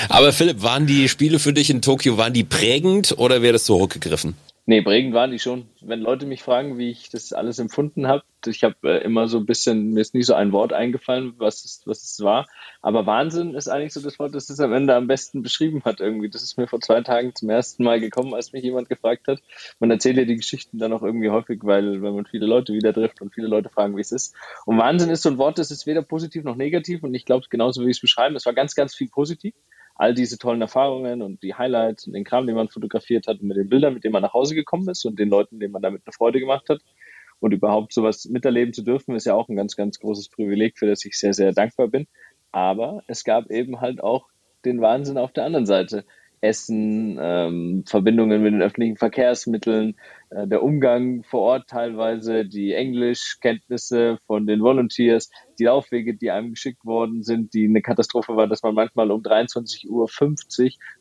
Aber 0.09 0.33
Philipp, 0.33 0.63
waren 0.63 0.87
die 0.87 1.09
Spiele 1.09 1.39
für 1.39 1.53
dich 1.53 1.71
in 1.71 1.83
Tokio, 1.83 2.17
waren 2.17 2.33
die 2.33 2.45
prägend 2.45 3.15
oder 3.19 3.43
wäre 3.43 3.53
das 3.53 3.67
so 3.67 3.79
hochgegriffen? 3.79 4.35
Nee, 4.65 4.81
prägend 4.81 5.13
waren 5.13 5.33
die 5.33 5.41
schon. 5.41 5.67
Wenn 5.81 5.99
Leute 6.01 6.25
mich 6.25 6.45
fragen, 6.45 6.79
wie 6.79 6.91
ich 6.91 7.09
das 7.11 7.33
alles 7.33 7.59
empfunden 7.59 8.07
habe, 8.07 8.23
ich 8.47 8.63
habe 8.63 8.77
äh, 8.85 9.03
immer 9.03 9.27
so 9.27 9.39
ein 9.39 9.47
bisschen, 9.47 9.91
mir 9.93 10.01
ist 10.01 10.15
nie 10.15 10.23
so 10.23 10.35
ein 10.35 10.53
Wort 10.53 10.73
eingefallen, 10.73 11.35
was 11.39 11.65
es, 11.65 11.83
was 11.85 12.05
es 12.05 12.21
war. 12.21 12.47
Aber 12.81 13.05
Wahnsinn 13.05 13.55
ist 13.55 13.67
eigentlich 13.67 13.93
so 13.93 14.01
das 14.01 14.21
Wort, 14.21 14.37
das 14.37 14.51
es 14.51 14.61
am 14.61 14.73
Ende 14.73 14.95
am 14.95 15.09
besten 15.09 15.43
beschrieben 15.43 15.83
hat 15.85 15.99
irgendwie. 15.99 16.31
Das 16.31 16.45
ist 16.45 16.59
mir 16.59 16.69
vor 16.69 16.81
zwei 16.81 17.01
Tagen 17.01 17.35
zum 17.35 17.51
ersten 17.51 17.83
Mal 17.83 17.99
gekommen, 17.99 18.35
als 18.35 18.53
mich 18.53 18.63
jemand 18.63 18.89
gefragt 18.89 19.27
hat. 19.27 19.41
Man 19.81 19.91
erzählt 19.91 20.17
ja 20.17 20.25
die 20.25 20.37
Geschichten 20.37 20.79
dann 20.79 20.93
auch 20.93 21.03
irgendwie 21.03 21.31
häufig, 21.31 21.59
weil, 21.65 22.01
weil 22.01 22.13
man 22.13 22.27
viele 22.27 22.47
Leute 22.47 22.73
wieder 22.73 22.93
trifft 22.93 23.21
und 23.21 23.35
viele 23.35 23.49
Leute 23.49 23.69
fragen, 23.69 23.97
wie 23.97 24.01
es 24.01 24.13
ist. 24.13 24.33
Und 24.65 24.79
Wahnsinn 24.79 25.11
ist 25.11 25.23
so 25.23 25.31
ein 25.31 25.39
Wort, 25.39 25.59
das 25.59 25.73
ist 25.73 25.89
weder 25.89 26.03
positiv 26.03 26.45
noch 26.45 26.57
negativ 26.57 27.03
und 27.03 27.15
ich 27.15 27.25
glaube, 27.25 27.47
genauso 27.51 27.85
wie 27.85 27.91
ich 27.91 27.97
es 27.97 28.01
beschreiben. 28.01 28.37
Es 28.37 28.47
war 28.47 28.53
ganz, 28.53 28.77
ganz 28.77 28.95
viel 28.95 29.09
positiv 29.09 29.55
all 29.95 30.15
diese 30.15 30.39
tollen 30.39 30.61
Erfahrungen 30.61 31.23
und 31.23 31.43
die 31.43 31.55
Highlights 31.55 32.07
und 32.07 32.15
den 32.15 32.25
Kram, 32.25 32.47
den 32.47 32.57
man 32.57 32.69
fotografiert 32.69 33.27
hat 33.27 33.41
und 33.41 33.49
mit 33.49 33.57
den 33.57 33.69
Bildern, 33.69 33.95
mit 33.95 34.05
denen 34.05 34.13
man 34.13 34.23
nach 34.23 34.33
Hause 34.33 34.55
gekommen 34.55 34.89
ist 34.89 35.05
und 35.05 35.19
den 35.19 35.29
Leuten, 35.29 35.61
denen 35.61 35.73
man 35.73 35.83
damit 35.83 36.03
eine 36.05 36.13
Freude 36.13 36.41
gemacht 36.41 36.69
hat. 36.69 36.81
Und 37.41 37.53
überhaupt 37.53 37.93
sowas 37.93 38.27
miterleben 38.27 38.73
zu 38.73 38.83
dürfen, 38.83 39.17
ist 39.17 39.27
ja 39.27 39.35
auch 39.35 39.49
ein 39.49 39.57
ganz, 39.57 39.75
ganz 39.75 39.99
großes 39.99 40.29
Privileg, 40.29 40.79
für 40.79 40.87
das 40.87 41.05
ich 41.05 41.19
sehr, 41.19 41.35
sehr 41.35 41.53
dankbar 41.53 41.89
bin. 41.89 42.07
Aber 42.53 43.03
es 43.09 43.25
gab 43.25 43.51
eben 43.51 43.81
halt 43.81 44.03
auch 44.03 44.29
den 44.65 44.81
Wahnsinn 44.81 45.19
auf 45.19 45.33
der 45.33 45.45
anderen 45.45 45.67
Seite. 45.67 46.05
Essen, 46.43 47.19
ähm, 47.21 47.85
Verbindungen 47.87 48.43
mit 48.43 48.53
den 48.53 48.63
öffentlichen 48.63 48.97
Verkehrsmitteln, 48.97 49.95
äh, 50.31 50.47
der 50.49 50.63
Umgang 50.63 51.23
vor 51.23 51.41
Ort 51.41 51.69
teilweise, 51.69 52.45
die 52.45 52.75
Englischkenntnisse 52.75 54.19
von 54.27 54.47
den 54.47 54.61
Volunteers, 54.61 55.31
die 55.61 55.65
Laufwege, 55.65 56.15
die 56.15 56.33
einem 56.33 56.51
geschickt 56.51 56.85
worden 56.85 57.23
sind, 57.23 57.55
die 57.55 57.67
eine 57.67 57.81
Katastrophe 57.81 58.37
war, 58.37 58.49
dass 58.49 58.65
man 58.65 58.75
manchmal 58.75 59.13
um 59.13 59.23
23.50 59.23 59.89
Uhr 59.89 60.09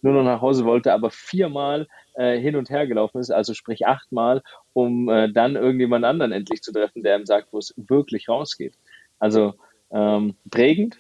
nur 0.04 0.14
noch 0.14 0.24
nach 0.24 0.42
Hause 0.42 0.64
wollte, 0.64 0.94
aber 0.94 1.10
viermal 1.10 1.88
äh, 2.14 2.40
hin 2.40 2.56
und 2.56 2.70
her 2.70 2.86
gelaufen 2.86 3.20
ist, 3.20 3.32
also 3.32 3.56
sprich 3.56 3.88
achtmal, 3.88 4.44
um 4.74 5.10
äh, 5.10 5.32
dann 5.32 5.56
irgendjemand 5.56 6.06
anderen 6.06 6.32
endlich 6.32 6.62
zu 6.62 6.72
treffen, 6.72 7.02
der 7.02 7.18
ihm 7.18 7.26
sagt, 7.26 7.52
wo 7.52 7.58
es 7.58 7.74
wirklich 7.78 8.30
rausgeht. 8.30 8.76
Also 9.18 9.56
ähm, 9.92 10.36
prägend, 10.52 10.98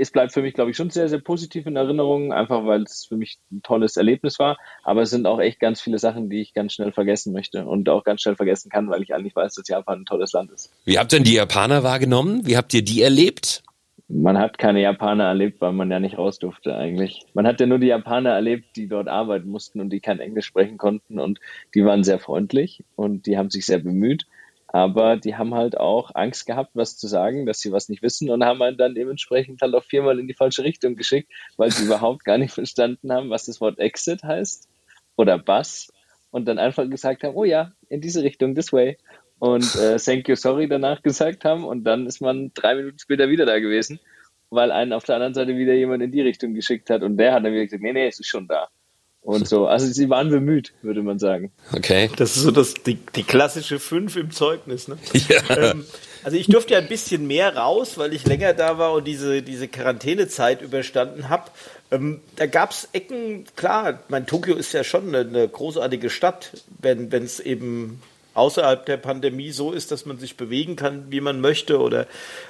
es 0.00 0.10
bleibt 0.10 0.32
für 0.32 0.40
mich, 0.40 0.54
glaube 0.54 0.70
ich, 0.70 0.76
schon 0.76 0.90
sehr, 0.90 1.08
sehr 1.08 1.18
positiv 1.18 1.66
in 1.66 1.76
Erinnerung, 1.76 2.32
einfach 2.32 2.64
weil 2.64 2.82
es 2.82 3.04
für 3.06 3.16
mich 3.16 3.38
ein 3.52 3.62
tolles 3.62 3.96
Erlebnis 3.96 4.38
war. 4.38 4.56
Aber 4.82 5.02
es 5.02 5.10
sind 5.10 5.26
auch 5.26 5.40
echt 5.40 5.60
ganz 5.60 5.80
viele 5.80 5.98
Sachen, 5.98 6.30
die 6.30 6.40
ich 6.40 6.54
ganz 6.54 6.72
schnell 6.72 6.92
vergessen 6.92 7.32
möchte 7.32 7.66
und 7.66 7.88
auch 7.88 8.02
ganz 8.02 8.22
schnell 8.22 8.36
vergessen 8.36 8.70
kann, 8.70 8.88
weil 8.88 9.02
ich 9.02 9.14
eigentlich 9.14 9.36
weiß, 9.36 9.54
dass 9.54 9.68
Japan 9.68 10.00
ein 10.00 10.04
tolles 10.06 10.32
Land 10.32 10.50
ist. 10.52 10.72
Wie 10.84 10.98
habt 10.98 11.12
ihr 11.12 11.18
denn 11.18 11.24
die 11.24 11.34
Japaner 11.34 11.82
wahrgenommen? 11.82 12.46
Wie 12.46 12.56
habt 12.56 12.72
ihr 12.72 12.82
die 12.82 13.02
erlebt? 13.02 13.62
Man 14.08 14.38
hat 14.38 14.58
keine 14.58 14.80
Japaner 14.80 15.24
erlebt, 15.24 15.60
weil 15.60 15.72
man 15.72 15.90
ja 15.90 16.00
nicht 16.00 16.18
raus 16.18 16.38
durfte 16.38 16.74
eigentlich. 16.74 17.26
Man 17.34 17.46
hat 17.46 17.60
ja 17.60 17.66
nur 17.66 17.78
die 17.78 17.86
Japaner 17.86 18.30
erlebt, 18.30 18.76
die 18.76 18.88
dort 18.88 19.06
arbeiten 19.06 19.48
mussten 19.48 19.80
und 19.80 19.90
die 19.90 20.00
kein 20.00 20.18
Englisch 20.18 20.46
sprechen 20.46 20.78
konnten 20.78 21.20
und 21.20 21.38
die 21.74 21.84
waren 21.84 22.02
sehr 22.02 22.18
freundlich 22.18 22.82
und 22.96 23.26
die 23.26 23.36
haben 23.36 23.50
sich 23.50 23.66
sehr 23.66 23.78
bemüht. 23.78 24.26
Aber 24.72 25.16
die 25.16 25.36
haben 25.36 25.54
halt 25.54 25.76
auch 25.76 26.12
Angst 26.14 26.46
gehabt, 26.46 26.70
was 26.74 26.96
zu 26.96 27.08
sagen, 27.08 27.44
dass 27.44 27.60
sie 27.60 27.72
was 27.72 27.88
nicht 27.88 28.02
wissen 28.02 28.30
und 28.30 28.44
haben 28.44 28.62
einen 28.62 28.76
dann 28.76 28.94
dementsprechend 28.94 29.60
halt 29.62 29.74
auch 29.74 29.82
viermal 29.84 30.20
in 30.20 30.28
die 30.28 30.34
falsche 30.34 30.62
Richtung 30.62 30.94
geschickt, 30.94 31.32
weil 31.56 31.70
sie 31.72 31.84
überhaupt 31.86 32.24
gar 32.24 32.38
nicht 32.38 32.54
verstanden 32.54 33.12
haben, 33.12 33.30
was 33.30 33.46
das 33.46 33.60
Wort 33.60 33.78
Exit 33.80 34.22
heißt 34.22 34.68
oder 35.16 35.38
Bus 35.38 35.92
und 36.30 36.46
dann 36.46 36.58
einfach 36.58 36.88
gesagt 36.88 37.24
haben, 37.24 37.34
oh 37.34 37.44
ja, 37.44 37.72
in 37.88 38.00
diese 38.00 38.22
Richtung, 38.22 38.54
this 38.54 38.72
way. 38.72 38.96
Und 39.40 39.74
äh, 39.74 39.96
thank 39.96 40.28
you, 40.28 40.36
sorry 40.36 40.68
danach 40.68 41.02
gesagt 41.02 41.44
haben 41.44 41.64
und 41.64 41.84
dann 41.84 42.06
ist 42.06 42.20
man 42.20 42.52
drei 42.54 42.76
Minuten 42.76 42.98
später 42.98 43.28
wieder 43.28 43.46
da 43.46 43.58
gewesen, 43.58 43.98
weil 44.50 44.70
einen 44.70 44.92
auf 44.92 45.04
der 45.04 45.16
anderen 45.16 45.34
Seite 45.34 45.56
wieder 45.56 45.72
jemand 45.72 46.02
in 46.02 46.12
die 46.12 46.20
Richtung 46.20 46.54
geschickt 46.54 46.90
hat 46.90 47.02
und 47.02 47.16
der 47.16 47.32
hat 47.32 47.44
dann 47.44 47.52
wieder 47.52 47.64
gesagt, 47.64 47.82
nee, 47.82 47.92
nee, 47.92 48.06
es 48.06 48.20
ist 48.20 48.28
schon 48.28 48.46
da 48.46 48.68
und 49.22 49.46
so. 49.46 49.66
Also 49.66 49.86
sie 49.86 50.08
waren 50.08 50.30
bemüht, 50.30 50.72
würde 50.82 51.02
man 51.02 51.18
sagen. 51.18 51.52
Okay. 51.74 52.10
Das 52.16 52.36
ist 52.36 52.42
so 52.42 52.50
das, 52.50 52.74
die, 52.74 52.96
die 53.14 53.22
klassische 53.22 53.78
Fünf 53.78 54.16
im 54.16 54.30
Zeugnis. 54.30 54.88
Ne? 54.88 54.98
Ja. 55.28 55.56
Ähm, 55.56 55.84
also 56.22 56.36
ich 56.36 56.46
durfte 56.46 56.74
ja 56.74 56.80
ein 56.80 56.88
bisschen 56.88 57.26
mehr 57.26 57.56
raus, 57.56 57.96
weil 57.96 58.12
ich 58.12 58.26
länger 58.26 58.52
da 58.52 58.78
war 58.78 58.92
und 58.92 59.06
diese, 59.06 59.42
diese 59.42 59.68
Quarantänezeit 59.68 60.62
überstanden 60.62 61.28
habe. 61.28 61.50
Ähm, 61.90 62.20
da 62.36 62.46
gab 62.46 62.70
es 62.70 62.88
Ecken, 62.92 63.44
klar, 63.56 64.00
mein 64.08 64.26
Tokio 64.26 64.56
ist 64.56 64.72
ja 64.72 64.84
schon 64.84 65.08
eine, 65.08 65.20
eine 65.20 65.48
großartige 65.48 66.10
Stadt, 66.10 66.52
wenn 66.80 67.10
es 67.12 67.40
eben 67.40 68.02
außerhalb 68.40 68.86
der 68.86 68.96
Pandemie 68.96 69.50
so 69.50 69.72
ist, 69.72 69.92
dass 69.92 70.06
man 70.06 70.18
sich 70.18 70.36
bewegen 70.36 70.74
kann, 70.74 71.04
wie 71.10 71.20
man 71.20 71.40
möchte 71.40 71.78
oder 71.78 72.06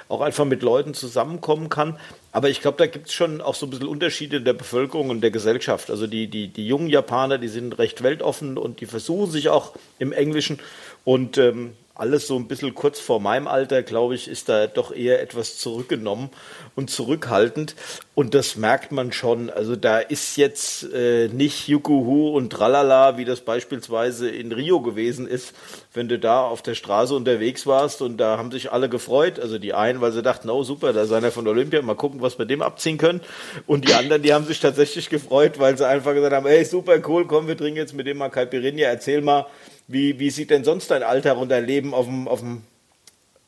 auch 0.07 0.21
einfach 0.21 0.45
mit 0.45 0.63
Leuten 0.63 0.93
zusammenkommen 0.93 1.69
kann. 1.69 1.99
Aber 2.31 2.49
ich 2.49 2.61
glaube, 2.61 2.77
da 2.77 2.87
gibt 2.87 3.07
es 3.07 3.13
schon 3.13 3.41
auch 3.41 3.55
so 3.55 3.65
ein 3.65 3.71
bisschen 3.71 3.87
Unterschiede 3.87 4.37
in 4.37 4.45
der 4.45 4.53
Bevölkerung 4.53 5.09
und 5.09 5.21
der 5.21 5.31
Gesellschaft. 5.31 5.89
Also 5.89 6.07
die, 6.07 6.27
die, 6.27 6.47
die 6.47 6.65
jungen 6.65 6.87
Japaner, 6.87 7.37
die 7.37 7.49
sind 7.49 7.77
recht 7.77 8.03
weltoffen 8.03 8.57
und 8.57 8.79
die 8.79 8.85
versuchen 8.85 9.29
sich 9.29 9.49
auch 9.49 9.73
im 9.99 10.13
Englischen. 10.13 10.59
Und 11.03 11.37
ähm, 11.37 11.73
alles 12.01 12.25
so 12.25 12.35
ein 12.35 12.47
bisschen 12.47 12.73
kurz 12.73 12.99
vor 12.99 13.19
meinem 13.19 13.47
Alter, 13.47 13.83
glaube 13.83 14.15
ich, 14.15 14.27
ist 14.27 14.49
da 14.49 14.65
doch 14.65 14.91
eher 14.91 15.21
etwas 15.21 15.59
zurückgenommen 15.59 16.31
und 16.75 16.89
zurückhaltend. 16.89 17.75
Und 18.15 18.33
das 18.33 18.55
merkt 18.55 18.91
man 18.91 19.11
schon. 19.11 19.51
Also 19.51 19.75
da 19.75 19.99
ist 19.99 20.35
jetzt 20.35 20.91
äh, 20.93 21.27
nicht 21.27 21.67
Yukuhu 21.67 22.35
und 22.35 22.49
Tralala, 22.49 23.17
wie 23.17 23.25
das 23.25 23.41
beispielsweise 23.41 24.31
in 24.31 24.51
Rio 24.51 24.81
gewesen 24.81 25.27
ist, 25.27 25.53
wenn 25.93 26.07
du 26.07 26.17
da 26.17 26.41
auf 26.41 26.63
der 26.63 26.73
Straße 26.73 27.13
unterwegs 27.13 27.67
warst 27.67 28.01
und 28.01 28.17
da 28.17 28.35
haben 28.35 28.49
sich 28.49 28.71
alle 28.71 28.89
gefreut. 28.89 29.39
Also 29.39 29.59
die 29.59 29.75
einen, 29.75 30.01
weil 30.01 30.11
sie 30.11 30.23
dachten, 30.23 30.49
oh 30.49 30.63
super, 30.63 30.93
da 30.93 31.03
ist 31.03 31.11
einer 31.11 31.31
von 31.31 31.47
Olympia, 31.47 31.83
mal 31.83 31.95
gucken, 31.95 32.21
was 32.21 32.39
wir 32.39 32.47
dem 32.47 32.63
abziehen 32.63 32.97
können. 32.97 33.21
Und 33.67 33.87
die 33.87 33.93
anderen, 33.93 34.23
die 34.23 34.33
haben 34.33 34.45
sich 34.45 34.59
tatsächlich 34.59 35.09
gefreut, 35.09 35.59
weil 35.59 35.77
sie 35.77 35.87
einfach 35.87 36.15
gesagt 36.15 36.33
haben, 36.33 36.47
ey, 36.47 36.65
super 36.65 36.97
cool, 37.07 37.27
komm, 37.27 37.47
wir 37.47 37.55
trinken 37.55 37.77
jetzt 37.77 37.93
mit 37.93 38.07
dem 38.07 38.17
mal 38.17 38.29
Caipirinha, 38.29 38.87
erzähl 38.87 39.21
mal, 39.21 39.45
wie, 39.91 40.19
wie 40.19 40.29
sieht 40.29 40.49
denn 40.49 40.63
sonst 40.63 40.91
dein 40.91 41.03
Alltag 41.03 41.37
und 41.37 41.49
dein 41.49 41.65
Leben 41.65 41.93
auf 41.93 42.05
dem, 42.05 42.27
auf 42.27 42.39
dem 42.39 42.63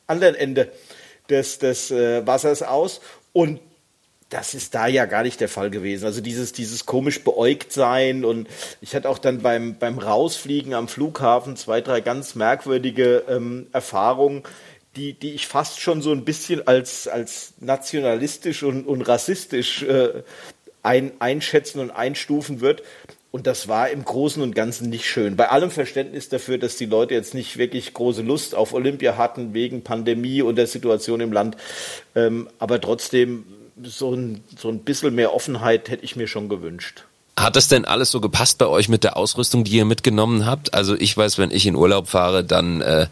anderen 0.08 0.36
Ende 0.36 0.72
des, 1.30 1.60
des 1.60 1.92
äh, 1.92 2.26
Wassers 2.26 2.64
aus? 2.64 3.02
Und 3.32 3.60
das 4.34 4.56
ist 4.56 4.74
da 4.74 4.88
ja 4.88 5.06
gar 5.06 5.24
nicht 5.24 5.40
der 5.40 5.50
Fall 5.50 5.70
gewesen. 5.70 6.06
Also 6.06 6.20
dieses, 6.20 6.54
dieses 6.54 6.86
komisch 6.86 7.24
beäugt 7.24 7.72
sein 7.72 8.26
und 8.26 8.48
ich 8.82 8.96
hatte 8.96 9.08
auch 9.08 9.20
dann 9.20 9.42
beim, 9.42 9.78
beim 9.78 10.00
Rausfliegen 10.00 10.74
am 10.74 10.88
Flughafen 10.88 11.56
zwei, 11.56 11.82
drei 11.82 12.02
ganz 12.02 12.34
merkwürdige 12.34 13.24
ähm, 13.30 13.68
Erfahrungen, 13.74 14.44
die, 14.96 15.14
die 15.14 15.34
ich 15.34 15.48
fast 15.48 15.80
schon 15.80 16.02
so 16.02 16.12
ein 16.12 16.26
bisschen 16.26 16.68
als, 16.68 17.08
als 17.08 17.54
nationalistisch 17.60 18.64
und, 18.64 18.86
und 18.86 19.02
rassistisch 19.04 19.84
äh, 19.84 20.24
ein, 20.82 21.12
einschätzen 21.20 21.80
und 21.80 21.92
einstufen 21.92 22.60
wird. 22.60 22.84
Und 23.36 23.48
das 23.48 23.68
war 23.68 23.90
im 23.90 24.06
Großen 24.06 24.44
und 24.44 24.54
Ganzen 24.54 24.92
nicht 24.92 25.10
schön. 25.10 25.36
Bei 25.36 25.50
allem 25.50 25.72
Verständnis 25.72 26.30
dafür, 26.30 26.60
dass 26.60 26.78
die 26.78 26.86
Leute 26.86 27.16
jetzt 27.16 27.34
nicht 27.34 27.58
wirklich 27.58 27.92
große 27.92 28.22
Lust 28.22 28.54
auf 28.54 28.74
Olympia 28.74 29.18
hatten 29.18 29.56
wegen 29.56 29.84
Pandemie 29.84 30.44
und 30.44 30.56
der 30.56 30.68
Situation 30.68 31.20
im 31.20 31.34
Land. 31.34 31.58
Ähm, 32.14 32.48
aber 32.60 32.80
trotzdem, 32.80 33.44
so 33.82 34.14
ein, 34.14 34.44
so 34.56 34.70
ein 34.70 34.84
bisschen 34.84 35.16
mehr 35.16 35.34
Offenheit 35.34 35.90
hätte 35.90 36.06
ich 36.06 36.16
mir 36.16 36.28
schon 36.28 36.48
gewünscht. 36.48 37.06
Hat 37.36 37.56
das 37.56 37.70
denn 37.70 37.86
alles 37.86 38.12
so 38.12 38.22
gepasst 38.22 38.60
bei 38.60 38.68
euch 38.68 38.88
mit 38.88 39.04
der 39.04 39.18
Ausrüstung, 39.18 39.64
die 39.64 39.78
ihr 39.78 39.86
mitgenommen 39.86 40.46
habt? 40.46 40.76
Also 40.76 40.94
ich 40.94 41.18
weiß, 41.18 41.40
wenn 41.40 41.50
ich 41.50 41.66
in 41.66 41.76
Urlaub 41.76 42.10
fahre, 42.10 42.44
dann 42.44 42.82
äh, 42.82 43.08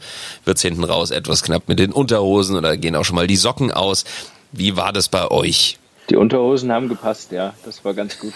wird's 0.46 0.62
hinten 0.62 0.84
raus 0.84 1.10
etwas 1.10 1.42
knapp 1.42 1.68
mit 1.68 1.80
den 1.80 1.92
Unterhosen 1.92 2.56
oder 2.56 2.78
gehen 2.78 2.96
auch 2.96 3.06
schon 3.06 3.16
mal 3.16 3.26
die 3.26 3.38
Socken 3.38 3.72
aus. 3.72 4.06
Wie 4.52 4.76
war 4.78 4.94
das 4.94 5.10
bei 5.10 5.32
euch? 5.32 5.80
Die 6.12 6.18
Unterhosen 6.18 6.74
haben 6.74 6.90
gepasst, 6.90 7.32
ja, 7.32 7.54
das 7.64 7.86
war 7.86 7.94
ganz 7.94 8.20
gut. 8.20 8.34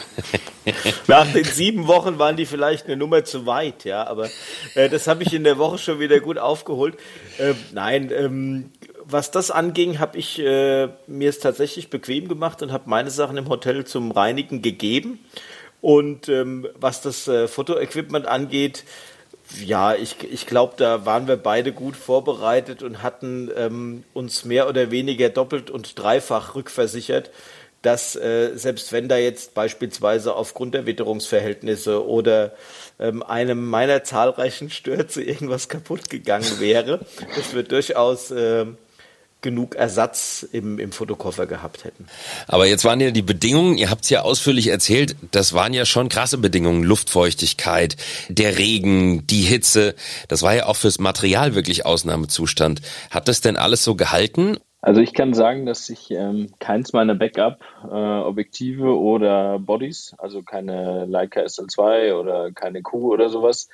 Nach 1.07 1.29
den 1.29 1.43
sieben 1.43 1.87
Wochen 1.87 2.17
waren 2.17 2.37
die 2.37 2.45
vielleicht 2.45 2.85
eine 2.85 2.95
Nummer 2.95 3.25
zu 3.25 3.45
weit, 3.45 3.83
ja, 3.83 4.07
aber 4.07 4.29
äh, 4.75 4.87
das 4.87 5.07
habe 5.07 5.23
ich 5.23 5.33
in 5.33 5.43
der 5.43 5.57
Woche 5.57 5.77
schon 5.77 5.99
wieder 5.99 6.21
gut 6.21 6.37
aufgeholt. 6.37 6.95
Äh, 7.37 7.53
nein, 7.73 8.13
ähm, 8.15 8.71
was 9.03 9.29
das 9.29 9.51
anging, 9.51 9.99
habe 9.99 10.17
ich 10.17 10.39
äh, 10.39 10.87
mir 11.07 11.27
es 11.27 11.39
tatsächlich 11.39 11.89
bequem 11.89 12.29
gemacht 12.29 12.61
und 12.61 12.71
habe 12.71 12.89
meine 12.89 13.11
Sachen 13.11 13.35
im 13.35 13.49
Hotel 13.49 13.83
zum 13.83 14.11
Reinigen 14.11 14.61
gegeben. 14.61 15.19
Und 15.81 16.29
ähm, 16.29 16.69
was 16.79 17.01
das 17.01 17.27
äh, 17.27 17.49
Fotoequipment 17.49 18.25
angeht, 18.25 18.85
ja, 19.63 19.93
ich, 19.93 20.15
ich 20.23 20.47
glaube, 20.47 20.75
da 20.77 21.05
waren 21.05 21.27
wir 21.27 21.37
beide 21.37 21.71
gut 21.71 21.95
vorbereitet 21.95 22.83
und 22.83 23.03
hatten 23.03 23.51
ähm, 23.55 24.03
uns 24.13 24.45
mehr 24.45 24.67
oder 24.69 24.91
weniger 24.91 25.29
doppelt 25.29 25.69
und 25.69 25.99
dreifach 25.99 26.55
rückversichert 26.55 27.31
dass 27.85 28.15
äh, 28.15 28.51
selbst 28.55 28.91
wenn 28.91 29.07
da 29.07 29.17
jetzt 29.17 29.53
beispielsweise 29.53 30.35
aufgrund 30.35 30.73
der 30.73 30.87
Witterungsverhältnisse 30.87 32.05
oder 32.07 32.53
ähm, 32.99 33.21
einem 33.21 33.65
meiner 33.65 34.03
zahlreichen 34.03 34.71
Stürze 34.71 35.21
irgendwas 35.23 35.69
kaputt 35.69 36.09
gegangen 36.09 36.59
wäre, 36.59 37.05
dass 37.35 37.53
wir 37.53 37.63
durchaus 37.63 38.31
äh, 38.31 38.65
genug 39.41 39.75
Ersatz 39.75 40.43
im, 40.51 40.79
im 40.79 40.91
Fotokoffer 40.91 41.45
gehabt 41.45 41.83
hätten. 41.83 42.07
Aber 42.47 42.65
jetzt 42.65 42.83
waren 42.83 42.99
ja 42.99 43.11
die 43.11 43.21
Bedingungen, 43.21 43.77
ihr 43.77 43.91
habt 43.91 44.05
es 44.05 44.09
ja 44.09 44.21
ausführlich 44.21 44.69
erzählt, 44.69 45.15
das 45.29 45.53
waren 45.53 45.71
ja 45.71 45.85
schon 45.85 46.09
krasse 46.09 46.39
Bedingungen, 46.39 46.81
Luftfeuchtigkeit, 46.81 47.95
der 48.27 48.57
Regen, 48.57 49.27
die 49.27 49.41
Hitze, 49.41 49.93
das 50.27 50.41
war 50.41 50.55
ja 50.55 50.65
auch 50.65 50.75
fürs 50.75 50.97
Material 50.97 51.53
wirklich 51.53 51.85
Ausnahmezustand. 51.85 52.81
Hat 53.11 53.27
das 53.27 53.41
denn 53.41 53.55
alles 53.55 53.83
so 53.83 53.93
gehalten 53.93 54.57
also 54.85 55.01
ich 55.01 55.15
kann 55.15 55.33
sagen, 55.33 55.65
dass 55.65 55.89
ich 55.89 56.11
ähm, 56.11 56.51
keins 56.59 56.93
meiner 56.93 57.15
Backup-Objektive 57.15 58.83
äh, 58.83 58.91
oder 58.91 59.57
Bodies, 59.57 60.13
also 60.19 60.43
keine 60.43 61.05
Leica 61.05 61.41
SL2 61.41 62.13
oder 62.13 62.51
keine 62.51 62.83
Q 62.83 63.11
oder 63.11 63.29
sowas, 63.29 63.67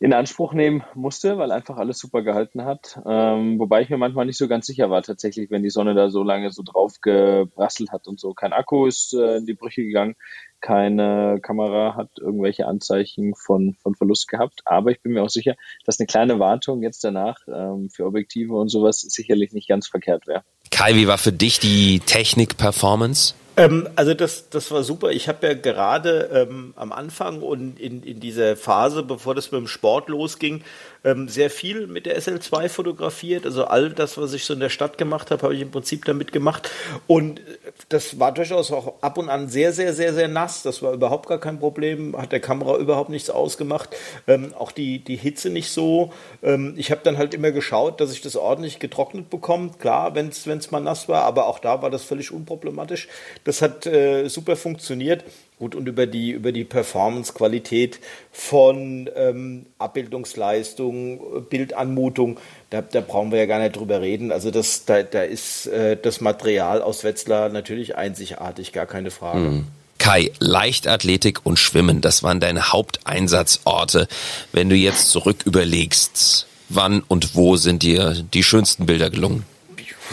in 0.00 0.12
Anspruch 0.12 0.54
nehmen 0.54 0.82
musste, 0.94 1.38
weil 1.38 1.52
einfach 1.52 1.76
alles 1.76 2.00
super 2.00 2.22
gehalten 2.22 2.64
hat. 2.64 3.00
Ähm, 3.06 3.60
wobei 3.60 3.82
ich 3.82 3.90
mir 3.90 3.96
manchmal 3.96 4.26
nicht 4.26 4.38
so 4.38 4.48
ganz 4.48 4.66
sicher 4.66 4.90
war, 4.90 5.02
tatsächlich, 5.02 5.52
wenn 5.52 5.62
die 5.62 5.70
Sonne 5.70 5.94
da 5.94 6.10
so 6.10 6.24
lange 6.24 6.50
so 6.50 6.64
drauf 6.64 7.00
gebrasselt 7.00 7.92
hat 7.92 8.08
und 8.08 8.18
so. 8.18 8.34
Kein 8.34 8.52
Akku 8.52 8.86
ist 8.86 9.14
äh, 9.14 9.36
in 9.36 9.46
die 9.46 9.54
Brüche 9.54 9.84
gegangen 9.84 10.16
keine 10.60 11.38
Kamera 11.40 11.94
hat 11.96 12.10
irgendwelche 12.18 12.66
Anzeichen 12.66 13.34
von, 13.34 13.74
von 13.82 13.94
Verlust 13.94 14.28
gehabt. 14.28 14.60
Aber 14.64 14.90
ich 14.90 15.00
bin 15.00 15.12
mir 15.12 15.22
auch 15.22 15.30
sicher, 15.30 15.54
dass 15.84 15.98
eine 15.98 16.06
kleine 16.06 16.38
Wartung 16.38 16.82
jetzt 16.82 17.04
danach 17.04 17.38
ähm, 17.46 17.90
für 17.90 18.06
Objektive 18.06 18.54
und 18.54 18.68
sowas 18.68 19.00
sicherlich 19.00 19.52
nicht 19.52 19.68
ganz 19.68 19.88
verkehrt 19.88 20.26
wäre. 20.26 20.42
Kai, 20.70 20.94
wie 20.94 21.06
war 21.06 21.18
für 21.18 21.32
dich 21.32 21.60
die 21.60 22.00
Technik-Performance? 22.00 23.34
Ähm, 23.58 23.88
also 23.96 24.14
das, 24.14 24.50
das 24.50 24.70
war 24.70 24.82
super. 24.84 25.10
Ich 25.10 25.28
habe 25.28 25.46
ja 25.46 25.54
gerade 25.54 26.46
ähm, 26.48 26.72
am 26.76 26.92
Anfang 26.92 27.42
und 27.42 27.78
in, 27.80 28.02
in 28.02 28.20
dieser 28.20 28.56
Phase, 28.56 29.02
bevor 29.02 29.34
das 29.34 29.50
mit 29.50 29.60
dem 29.60 29.66
Sport 29.66 30.08
losging, 30.08 30.62
ähm, 31.04 31.28
sehr 31.28 31.50
viel 31.50 31.86
mit 31.86 32.06
der 32.06 32.20
SL2 32.20 32.68
fotografiert. 32.68 33.46
Also 33.46 33.64
all 33.64 33.90
das, 33.90 34.18
was 34.18 34.32
ich 34.32 34.44
so 34.44 34.54
in 34.54 34.60
der 34.60 34.68
Stadt 34.68 34.98
gemacht 34.98 35.30
habe, 35.30 35.42
habe 35.42 35.54
ich 35.54 35.60
im 35.60 35.70
Prinzip 35.70 36.04
damit 36.04 36.32
gemacht. 36.32 36.70
Und 37.06 37.40
das 37.88 38.18
war 38.18 38.32
durchaus 38.32 38.70
auch 38.72 38.94
ab 39.00 39.18
und 39.18 39.28
an 39.28 39.48
sehr, 39.48 39.72
sehr, 39.72 39.92
sehr, 39.92 40.12
sehr 40.12 40.28
nass. 40.28 40.62
Das 40.62 40.82
war 40.82 40.92
überhaupt 40.92 41.28
gar 41.28 41.38
kein 41.38 41.58
Problem. 41.58 42.16
Hat 42.16 42.32
der 42.32 42.40
Kamera 42.40 42.76
überhaupt 42.76 43.10
nichts 43.10 43.30
ausgemacht. 43.30 43.90
Ähm, 44.26 44.54
auch 44.58 44.72
die, 44.72 45.00
die 45.00 45.16
Hitze 45.16 45.50
nicht 45.50 45.70
so. 45.70 46.12
Ähm, 46.42 46.74
ich 46.76 46.90
habe 46.90 47.00
dann 47.04 47.18
halt 47.18 47.34
immer 47.34 47.50
geschaut, 47.50 48.00
dass 48.00 48.12
ich 48.12 48.20
das 48.20 48.36
ordentlich 48.36 48.78
getrocknet 48.78 49.30
bekomme. 49.30 49.70
Klar, 49.78 50.14
wenn 50.14 50.28
es 50.28 50.70
mal 50.70 50.80
nass 50.80 51.08
war, 51.08 51.22
aber 51.22 51.46
auch 51.46 51.58
da 51.58 51.82
war 51.82 51.90
das 51.90 52.04
völlig 52.04 52.32
unproblematisch. 52.32 53.08
Das 53.48 53.62
hat 53.62 53.86
äh, 53.86 54.28
super 54.28 54.56
funktioniert. 54.56 55.24
Gut, 55.58 55.74
und 55.74 55.88
über 55.88 56.06
die, 56.06 56.32
über 56.32 56.52
die 56.52 56.64
Performance-Qualität 56.64 57.98
von 58.30 59.08
ähm, 59.16 59.64
Abbildungsleistung, 59.78 61.46
Bildanmutung, 61.48 62.38
da, 62.68 62.82
da 62.82 63.00
brauchen 63.00 63.32
wir 63.32 63.38
ja 63.38 63.46
gar 63.46 63.58
nicht 63.58 63.74
drüber 63.74 64.02
reden. 64.02 64.32
Also 64.32 64.50
das, 64.50 64.84
da, 64.84 65.02
da 65.02 65.22
ist 65.22 65.66
äh, 65.66 65.96
das 65.96 66.20
Material 66.20 66.82
aus 66.82 67.04
Wetzlar 67.04 67.48
natürlich 67.48 67.96
einzigartig, 67.96 68.74
gar 68.74 68.84
keine 68.84 69.10
Frage. 69.10 69.38
Mhm. 69.38 69.66
Kai, 69.96 70.30
Leichtathletik 70.40 71.46
und 71.46 71.58
Schwimmen, 71.58 72.02
das 72.02 72.22
waren 72.22 72.40
deine 72.40 72.70
Haupteinsatzorte. 72.70 74.08
Wenn 74.52 74.68
du 74.68 74.76
jetzt 74.76 75.08
zurück 75.08 75.38
überlegst, 75.46 76.46
wann 76.68 77.02
und 77.08 77.34
wo 77.34 77.56
sind 77.56 77.82
dir 77.82 78.14
die 78.34 78.44
schönsten 78.44 78.84
Bilder 78.84 79.08
gelungen? 79.08 79.46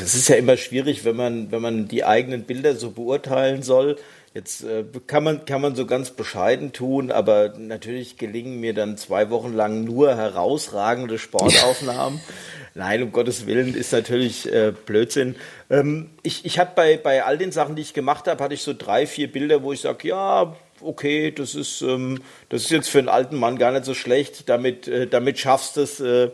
Es 0.01 0.15
ist 0.15 0.29
ja 0.29 0.35
immer 0.35 0.57
schwierig, 0.57 1.05
wenn 1.05 1.15
man, 1.15 1.51
wenn 1.51 1.61
man 1.61 1.87
die 1.87 2.03
eigenen 2.03 2.43
Bilder 2.43 2.75
so 2.75 2.91
beurteilen 2.91 3.63
soll. 3.63 3.97
Jetzt 4.33 4.65
äh, 4.65 4.83
kann, 5.07 5.23
man, 5.23 5.45
kann 5.45 5.61
man 5.61 5.75
so 5.75 5.85
ganz 5.85 6.11
bescheiden 6.11 6.73
tun, 6.73 7.09
aber 7.09 7.53
natürlich 7.57 8.17
gelingen 8.17 8.59
mir 8.59 8.73
dann 8.73 8.97
zwei 8.97 9.29
Wochen 9.29 9.53
lang 9.53 9.85
nur 9.85 10.15
herausragende 10.17 11.17
Sportaufnahmen. 11.17 12.19
Nein, 12.73 13.03
um 13.03 13.13
Gottes 13.13 13.45
Willen 13.47 13.73
ist 13.73 13.93
natürlich 13.93 14.51
äh, 14.51 14.73
Blödsinn. 14.85 15.37
Ähm, 15.69 16.09
ich 16.23 16.43
ich 16.43 16.59
habe 16.59 16.71
bei, 16.75 16.97
bei 16.97 17.23
all 17.23 17.37
den 17.37 17.53
Sachen, 17.53 17.77
die 17.77 17.81
ich 17.81 17.93
gemacht 17.93 18.27
habe, 18.27 18.43
hatte 18.43 18.53
ich 18.53 18.63
so 18.63 18.73
drei, 18.73 19.07
vier 19.07 19.31
Bilder, 19.31 19.63
wo 19.63 19.71
ich 19.71 19.79
sage, 19.79 20.09
ja, 20.09 20.53
okay, 20.81 21.31
das 21.31 21.55
ist, 21.55 21.81
ähm, 21.81 22.21
das 22.49 22.63
ist 22.63 22.71
jetzt 22.71 22.89
für 22.89 22.99
einen 22.99 23.07
alten 23.07 23.37
Mann 23.37 23.57
gar 23.57 23.71
nicht 23.71 23.85
so 23.85 23.93
schlecht. 23.93 24.49
Damit, 24.49 24.89
äh, 24.89 25.07
damit 25.07 25.39
schaffst 25.39 25.77
du 25.77 25.81
es, 25.81 26.01
äh, 26.01 26.31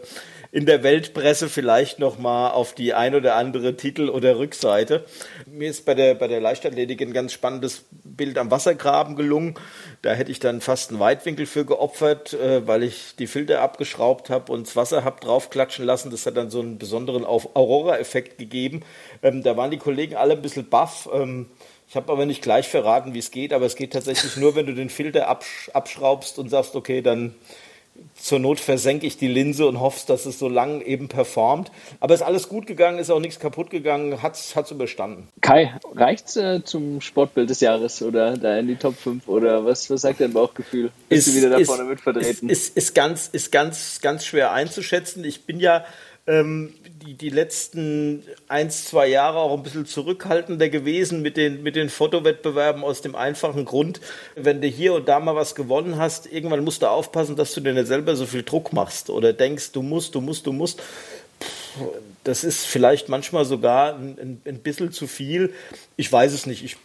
in 0.52 0.66
der 0.66 0.84
Weltpresse 0.84 1.48
vielleicht 1.48 2.00
noch 2.00 2.20
mal 2.20 2.50
auf 2.50 2.74
die 2.74 2.94
ein 2.94 3.16
oder 3.16 3.36
andere 3.36 3.78
Titel- 3.78 4.10
oder 4.10 4.38
Rückseite. 4.38 5.06
Mir 5.46 5.70
ist 5.70 5.86
bei 5.86 5.94
der, 5.94 6.14
bei 6.14 6.28
der 6.28 6.42
Leichtathletik 6.42 7.02
ein 7.02 7.14
ganz 7.14 7.32
spannendes 7.32 7.86
Bild 8.04 8.38
am 8.38 8.52
Wassergraben 8.52 9.16
gelungen. 9.16 9.56
Da 10.02 10.12
hätte 10.14 10.30
ich 10.30 10.40
dann 10.40 10.60
fast 10.60 10.92
einen 10.92 11.00
Weitwinkel 11.00 11.46
für 11.46 11.64
geopfert, 11.64 12.34
äh, 12.34 12.68
weil 12.68 12.84
ich 12.84 13.16
die 13.18 13.28
Filter 13.28 13.62
abgeschraubt 13.62 14.30
habe 14.30 14.52
und 14.52 14.68
das 14.68 14.76
Wasser 14.76 15.06
habe 15.06 15.22
draufklatschen 15.22 15.86
lassen. 15.86 16.12
Das 16.12 16.26
hat 16.26 16.36
dann 16.36 16.50
so 16.50 16.60
einen 16.60 16.78
besonderen 16.78 17.24
Aurora-Effekt 17.24 18.38
gegeben. 18.38 18.82
Ähm, 19.24 19.44
da 19.44 19.56
waren 19.56 19.72
die 19.72 19.78
Kollegen 19.78 20.16
alle 20.16 20.34
ein 20.34 20.42
bisschen 20.42 20.68
baff. 20.68 21.08
Ähm, 21.14 21.48
ich 21.88 21.96
habe 21.96 22.12
aber 22.12 22.26
nicht 22.26 22.42
gleich 22.42 22.68
verraten, 22.68 23.14
wie 23.14 23.20
es 23.20 23.32
geht, 23.32 23.54
aber 23.54 23.66
es 23.66 23.76
geht 23.76 23.94
tatsächlich 23.94 24.36
nur, 24.38 24.56
wenn 24.56 24.66
du 24.66 24.74
den 24.74 24.90
Filter 24.90 25.28
absch 25.28 25.70
abschraubst 25.74 26.40
und 26.40 26.50
sagst, 26.50 26.76
okay, 26.76 27.02
dann 27.02 27.36
zur 28.16 28.40
Not 28.40 28.60
versenke 28.60 29.08
ich 29.08 29.18
die 29.18 29.28
Linse 29.28 29.68
und 29.68 29.80
hoffe, 29.80 30.06
dass 30.08 30.26
es 30.26 30.40
so 30.40 30.50
lang 30.50 30.82
eben 30.82 31.08
performt. 31.08 31.72
Aber 32.00 32.14
ist 32.14 32.22
alles 32.22 32.50
gut 32.50 32.68
gegangen, 32.68 33.00
ist 33.00 33.10
auch 33.10 33.20
nichts 33.20 33.40
kaputt 33.40 33.70
gegangen, 33.70 34.22
hat 34.22 34.36
es 34.36 34.72
überstanden. 34.72 35.28
Kai, 35.42 35.74
reicht's 35.96 36.36
äh, 36.36 36.64
zum 36.64 37.02
Sportbild 37.02 37.50
des 37.50 37.62
Jahres 37.62 38.02
oder 38.02 38.38
da 38.38 38.58
in 38.58 38.68
die 38.68 38.76
Top 38.76 38.96
5 38.96 39.28
oder 39.28 39.66
was, 39.66 39.90
was 39.90 40.02
sagt 40.02 40.22
dein 40.22 40.34
Bauchgefühl? 40.34 40.92
Bist 41.10 41.28
ist, 41.28 41.34
du 41.34 41.40
wieder 41.40 41.58
da 41.58 41.64
vorne 41.66 41.84
mit 41.84 42.02
vertreten? 42.02 42.50
Ist, 42.50 42.70
ist, 42.70 42.78
ist, 42.78 42.96
ganz, 42.96 43.30
ist 43.32 43.52
ganz, 43.52 44.02
ganz 44.02 44.26
schwer 44.26 44.52
einzuschätzen. 44.52 45.24
Ich 45.24 45.46
bin 45.46 45.60
ja 45.60 45.84
ähm, 46.28 46.74
die, 47.02 47.16
die 47.16 47.30
letzten 47.30 48.24
ein, 48.48 48.70
zwei 48.70 49.08
Jahre 49.08 49.40
auch 49.40 49.56
ein 49.56 49.64
bisschen 49.64 49.86
zurückhaltender 49.86 50.70
gewesen 50.70 51.22
mit 51.22 51.38
den, 51.38 51.64
mit 51.64 51.76
den 51.76 51.90
Fotowettbewerben 51.90 52.84
aus 52.84 53.02
dem 53.02 53.16
einfachen 53.16 53.66
Grund, 53.66 54.02
wenn 54.36 54.62
du 54.62 54.68
hier 54.68 54.94
und 54.94 55.08
da 55.08 55.20
mal 55.20 55.36
was 55.36 55.56
gewonnen 55.56 55.98
hast, 55.98 56.32
irgendwann 56.32 56.64
musst 56.64 56.84
du 56.84 56.88
aufpassen, 56.88 57.36
dass 57.36 57.54
du 57.54 57.62
dir 57.62 57.74
nicht 57.74 57.88
selber 57.88 58.16
so 58.16 58.26
viel 58.26 58.44
Druck 58.44 58.72
machst 58.74 59.10
oder 59.10 59.34
denkst, 59.34 59.72
du 59.72 59.82
musst, 59.82 60.16
du 60.16 60.22
musst, 60.22 60.46
du 60.46 60.54
musst 60.54 60.82
das 62.24 62.44
ist 62.44 62.66
vielleicht 62.66 63.10
manchmal 63.10 63.46
sogar 63.46 63.96
ein, 63.96 64.42
ein, 64.46 64.60
bisschen 64.60 64.92
zu 64.92 65.08
viel. 65.08 65.54
Ich 65.98 66.12
weiß 66.12 66.34
es 66.34 66.46
nicht. 66.46 66.64
Ich, 66.64 66.78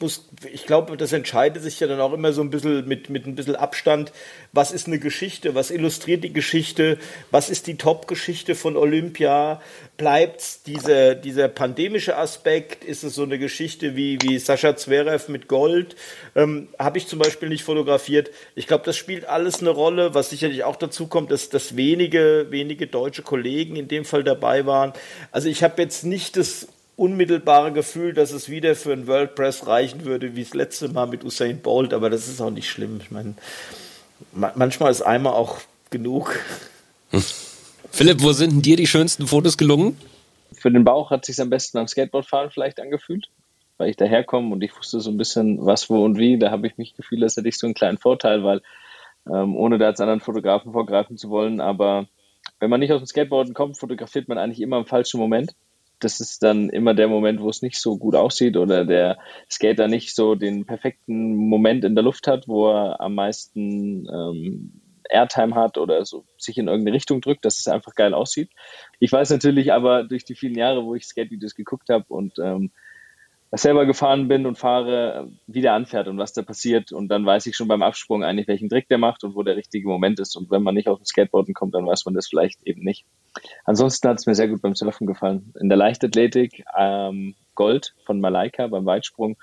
ich 0.51 0.65
glaube, 0.65 0.97
das 0.97 1.13
entscheidet 1.13 1.63
sich 1.63 1.79
ja 1.79 1.87
dann 1.87 2.01
auch 2.01 2.15
immer 2.15 2.33
so 2.33 2.41
ein 2.41 2.49
bisschen 2.49 2.89
mit, 2.89 3.11
mit 3.11 3.27
ein 3.27 3.35
bisschen 3.35 3.55
Abstand. 3.55 4.13
Was 4.53 4.73
ist 4.73 4.87
eine 4.87 4.99
Geschichte? 4.99 5.55
Was 5.55 5.71
illustriert 5.71 6.25
die 6.25 6.33
Geschichte? 6.33 6.97
Was 7.31 7.51
ist 7.51 7.67
die 7.67 7.77
Top-Geschichte 7.77 8.55
von 8.55 8.79
Olympia? 8.79 9.61
Bleibt 9.99 10.67
dieser, 10.67 11.15
dieser 11.15 11.49
pandemische 11.49 12.17
Aspekt? 12.17 12.83
Ist 12.83 13.05
es 13.05 13.15
so 13.15 13.23
eine 13.23 13.39
Geschichte 13.39 13.95
wie, 13.95 14.19
wie 14.23 14.39
Sascha 14.39 14.75
Zverev 14.75 15.31
mit 15.31 15.49
Gold? 15.49 15.97
Ähm, 16.35 16.69
Habe 16.79 16.97
ich 16.97 17.09
zum 17.09 17.19
Beispiel 17.19 17.51
nicht 17.51 17.65
fotografiert. 17.65 18.31
Ich 18.55 18.67
glaube, 18.67 18.85
das 18.87 18.97
spielt 18.97 19.27
alles 19.27 19.61
eine 19.61 19.71
Rolle. 19.71 20.15
Was 20.15 20.31
sicherlich 20.31 20.65
auch 20.65 20.77
dazu 20.77 21.09
kommt, 21.09 21.31
dass, 21.31 21.51
dass 21.51 21.77
wenige, 21.77 22.47
wenige 22.49 22.87
deutsche 22.87 23.23
Kollegen 23.23 23.77
in 23.77 23.89
dem 23.89 24.07
Fall 24.07 24.25
dabei 24.25 24.65
waren. 24.65 24.95
Also 25.37 25.51
ich 25.51 25.63
habe 25.63 25.83
jetzt 25.83 26.03
nicht 26.03 26.39
das 26.39 26.67
unmittelbare 26.97 27.71
Gefühl, 27.71 28.15
dass 28.15 28.33
es 28.33 28.49
wieder 28.49 28.75
für 28.75 28.95
ein 28.95 29.07
World 29.07 29.35
Press 29.35 29.67
reichen 29.67 30.07
würde, 30.07 30.35
wie 30.35 30.43
das 30.43 30.55
letzte 30.55 30.89
Mal 30.89 31.09
mit 31.09 31.25
Usain 31.25 31.61
Bolt, 31.61 31.93
aber 31.93 32.09
das 32.09 32.27
ist 32.27 32.41
auch 32.41 32.49
nicht 32.49 32.71
schlimm. 32.71 33.01
Ich 33.03 33.11
meine, 33.11 33.35
manchmal 34.33 34.91
ist 34.91 35.03
einmal 35.03 35.35
auch 35.35 35.59
genug. 35.91 36.41
Philipp, 37.91 38.23
wo 38.23 38.33
sind 38.33 38.51
denn 38.51 38.63
dir 38.63 38.77
die 38.79 38.87
schönsten 38.87 39.27
Fotos 39.27 39.59
gelungen? 39.59 39.99
Für 40.55 40.71
den 40.71 40.85
Bauch 40.85 41.11
hat 41.11 41.29
es 41.29 41.37
sich 41.37 41.43
am 41.43 41.51
besten 41.51 41.77
am 41.77 41.87
Skateboardfahren 41.87 42.51
vielleicht 42.51 42.81
angefühlt, 42.81 43.29
weil 43.77 43.91
ich 43.91 43.97
daherkomme 43.97 44.55
und 44.55 44.63
ich 44.63 44.75
wusste 44.75 45.01
so 45.01 45.11
ein 45.11 45.19
bisschen 45.19 45.67
was, 45.67 45.91
wo 45.91 46.03
und 46.03 46.17
wie. 46.17 46.39
Da 46.39 46.51
habe 46.51 46.67
ich 46.67 46.79
mich 46.79 46.95
gefühlt, 46.95 47.23
als 47.23 47.37
hätte 47.37 47.49
ich 47.49 47.59
so 47.59 47.67
einen 47.67 47.75
kleinen 47.75 47.99
Vorteil, 47.99 48.43
weil 48.43 48.63
ähm, 49.31 49.55
ohne 49.55 49.77
da 49.77 49.85
als 49.85 50.01
anderen 50.01 50.21
Fotografen 50.21 50.73
vorgreifen 50.73 51.19
zu 51.19 51.29
wollen, 51.29 51.61
aber 51.61 52.07
wenn 52.61 52.71
man 52.71 52.81
nicht 52.81 52.93
aus 52.93 53.01
dem 53.01 53.07
Skateboarden 53.07 53.55
kommt, 53.55 53.79
fotografiert 53.79 54.29
man 54.29 54.39
eigentlich 54.39 54.61
immer 54.61 54.79
im 54.79 54.87
falschen 54.87 55.21
Moment. 55.21 55.53
Das 55.99 56.21
ist 56.21 56.43
dann 56.43 56.69
immer 56.69 56.95
der 56.95 57.09
Moment, 57.09 57.41
wo 57.41 57.49
es 57.49 57.63
nicht 57.63 57.81
so 57.81 57.97
gut 57.97 58.15
aussieht 58.15 58.57
oder 58.57 58.85
der 58.85 59.19
Skater 59.51 59.89
nicht 59.89 60.15
so 60.15 60.35
den 60.35 60.67
perfekten 60.67 61.35
Moment 61.35 61.85
in 61.85 61.95
der 61.95 62.05
Luft 62.05 62.27
hat, 62.27 62.49
wo 62.49 62.71
er 62.71 63.01
am 63.01 63.15
meisten 63.15 64.07
ähm, 64.13 64.83
Airtime 65.09 65.55
hat 65.55 65.79
oder 65.79 66.05
so 66.05 66.27
sich 66.37 66.59
in 66.59 66.69
irgendeine 66.69 66.97
Richtung 66.97 67.21
drückt, 67.21 67.45
dass 67.45 67.59
es 67.59 67.69
einfach 67.69 67.95
geil 67.95 68.13
aussieht. 68.13 68.51
Ich 68.99 69.11
weiß 69.11 69.31
natürlich 69.31 69.73
aber 69.73 70.05
durch 70.05 70.25
die 70.25 70.35
vielen 70.35 70.57
Jahre, 70.57 70.85
wo 70.85 70.95
ich 70.95 71.05
Skate-Videos 71.05 71.55
geguckt 71.55 71.89
habe 71.89 72.05
und 72.09 72.35
ähm, 72.39 72.73
selber 73.53 73.87
gefahren 73.87 74.29
bin 74.29 74.47
und 74.47 74.59
fahre, 74.59 75.31
wie 75.47 75.61
der 75.61 75.75
anfährt 75.75 76.09
und 76.09 76.19
was 76.19 76.33
da 76.33 76.43
passiert. 76.43 76.93
Und 76.93 77.09
dann 77.09 77.25
weiß 77.25 77.47
ich 77.47 77.57
schon 77.57 77.69
beim 77.69 77.83
Absprung 77.83 78.25
eigentlich, 78.25 78.49
welchen 78.49 78.69
Trick 78.69 78.89
der 78.89 78.99
macht 78.99 79.25
und 79.25 79.35
wo 79.35 79.43
der 79.43 79.57
richtige 79.57 79.89
Moment 79.89 80.19
ist. 80.21 80.37
Und 80.37 80.51
wenn 80.51 80.63
man 80.63 80.75
nicht 80.75 80.89
auf 80.89 80.99
dem 80.99 81.05
Skateboarden 81.05 81.55
kommt, 81.55 81.75
dann 81.75 81.87
weiß 81.87 82.05
man 82.05 82.15
das 82.15 82.29
vielleicht 82.29 82.63
eben 82.67 82.83
nicht. 82.83 83.05
Ansonsten 83.65 84.09
hat 84.09 84.19
es 84.19 84.27
mir 84.27 84.35
sehr 84.35 84.49
gut 84.49 84.63
beim 84.63 84.75
Surfen 84.75 85.07
gefallen. 85.07 85.53
In 85.61 85.69
der 85.69 85.79
Leichtathletik 85.79 86.65
ähm, 86.77 87.35
Gold 87.55 87.95
von 88.05 88.21
Malaika 88.21 88.67
beim 88.67 88.85
Weitsprung 88.85 89.37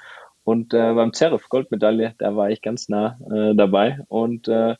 und 0.44 0.74
äh, 0.74 0.94
beim 0.94 1.14
Zerif 1.14 1.48
Goldmedaille, 1.50 2.16
da 2.18 2.36
war 2.36 2.50
ich 2.50 2.62
ganz 2.62 2.90
nah 2.90 3.18
äh, 3.32 3.56
dabei. 3.56 4.00
Und 4.10 4.48
äh, 4.48 4.76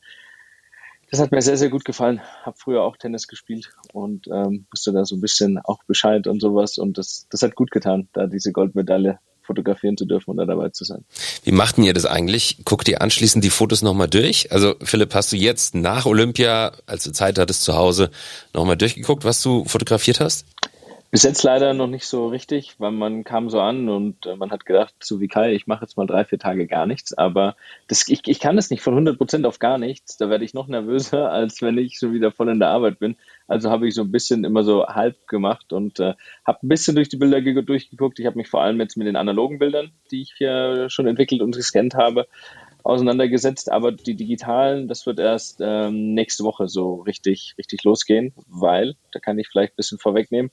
das 1.14 1.20
hat 1.20 1.30
mir 1.30 1.42
sehr, 1.42 1.56
sehr 1.56 1.70
gut 1.70 1.84
gefallen. 1.84 2.20
Habe 2.42 2.56
früher 2.58 2.82
auch 2.82 2.96
Tennis 2.96 3.28
gespielt 3.28 3.70
und 3.92 4.26
ähm, 4.26 4.66
wusste 4.72 4.92
da 4.92 5.04
so 5.04 5.14
ein 5.14 5.20
bisschen 5.20 5.60
auch 5.62 5.78
Bescheid 5.84 6.26
und 6.26 6.40
sowas. 6.40 6.76
Und 6.76 6.98
das, 6.98 7.28
das 7.30 7.42
hat 7.42 7.54
gut 7.54 7.70
getan, 7.70 8.08
da 8.12 8.26
diese 8.26 8.50
Goldmedaille 8.50 9.20
fotografieren 9.42 9.96
zu 9.96 10.06
dürfen 10.06 10.30
und 10.30 10.38
da 10.38 10.44
dabei 10.44 10.70
zu 10.70 10.82
sein. 10.82 11.04
Wie 11.44 11.52
machten 11.52 11.84
ihr 11.84 11.94
das 11.94 12.04
eigentlich? 12.04 12.64
Guckt 12.64 12.88
ihr 12.88 13.00
anschließend 13.00 13.44
die 13.44 13.50
Fotos 13.50 13.82
nochmal 13.82 14.08
durch? 14.08 14.50
Also 14.50 14.74
Philipp, 14.82 15.14
hast 15.14 15.30
du 15.30 15.36
jetzt 15.36 15.76
nach 15.76 16.04
Olympia, 16.04 16.72
als 16.86 17.04
du 17.04 17.12
Zeit 17.12 17.38
hattest 17.38 17.62
zu 17.62 17.76
Hause, 17.76 18.10
nochmal 18.52 18.76
durchgeguckt, 18.76 19.24
was 19.24 19.40
du 19.40 19.64
fotografiert 19.66 20.18
hast? 20.18 20.46
Bis 21.14 21.22
jetzt 21.22 21.44
leider 21.44 21.74
noch 21.74 21.86
nicht 21.86 22.08
so 22.08 22.26
richtig, 22.26 22.74
weil 22.80 22.90
man 22.90 23.22
kam 23.22 23.48
so 23.48 23.60
an 23.60 23.88
und 23.88 24.26
äh, 24.26 24.34
man 24.34 24.50
hat 24.50 24.66
gedacht, 24.66 24.96
so 24.98 25.20
wie 25.20 25.28
Kai, 25.28 25.52
ich 25.54 25.68
mache 25.68 25.84
jetzt 25.84 25.96
mal 25.96 26.08
drei, 26.08 26.24
vier 26.24 26.40
Tage 26.40 26.66
gar 26.66 26.86
nichts. 26.86 27.16
Aber 27.16 27.54
das, 27.86 28.08
ich, 28.08 28.22
ich 28.26 28.40
kann 28.40 28.56
das 28.56 28.68
nicht 28.68 28.82
von 28.82 28.94
100 28.94 29.16
Prozent 29.16 29.46
auf 29.46 29.60
gar 29.60 29.78
nichts. 29.78 30.16
Da 30.16 30.28
werde 30.28 30.44
ich 30.44 30.54
noch 30.54 30.66
nervöser, 30.66 31.30
als 31.30 31.62
wenn 31.62 31.78
ich 31.78 31.98
schon 31.98 32.14
wieder 32.14 32.32
voll 32.32 32.48
in 32.48 32.58
der 32.58 32.70
Arbeit 32.70 32.98
bin. 32.98 33.14
Also 33.46 33.70
habe 33.70 33.86
ich 33.86 33.94
so 33.94 34.02
ein 34.02 34.10
bisschen 34.10 34.42
immer 34.42 34.64
so 34.64 34.88
halb 34.88 35.28
gemacht 35.28 35.72
und 35.72 36.00
äh, 36.00 36.14
habe 36.44 36.58
ein 36.64 36.68
bisschen 36.68 36.96
durch 36.96 37.10
die 37.10 37.16
Bilder 37.16 37.40
durchgeguckt. 37.62 38.18
Ich 38.18 38.26
habe 38.26 38.36
mich 38.36 38.48
vor 38.48 38.62
allem 38.62 38.80
jetzt 38.80 38.96
mit 38.96 39.06
den 39.06 39.14
analogen 39.14 39.60
Bildern, 39.60 39.92
die 40.10 40.22
ich 40.22 40.34
ja 40.40 40.90
schon 40.90 41.06
entwickelt 41.06 41.42
und 41.42 41.54
gescannt 41.54 41.94
habe, 41.94 42.26
auseinandergesetzt. 42.82 43.70
Aber 43.70 43.92
die 43.92 44.16
digitalen, 44.16 44.88
das 44.88 45.06
wird 45.06 45.20
erst 45.20 45.60
ähm, 45.60 46.14
nächste 46.14 46.42
Woche 46.42 46.66
so 46.66 47.02
richtig, 47.02 47.54
richtig 47.56 47.84
losgehen, 47.84 48.34
weil, 48.48 48.96
da 49.12 49.20
kann 49.20 49.38
ich 49.38 49.46
vielleicht 49.46 49.74
ein 49.74 49.76
bisschen 49.76 49.98
vorwegnehmen, 50.00 50.50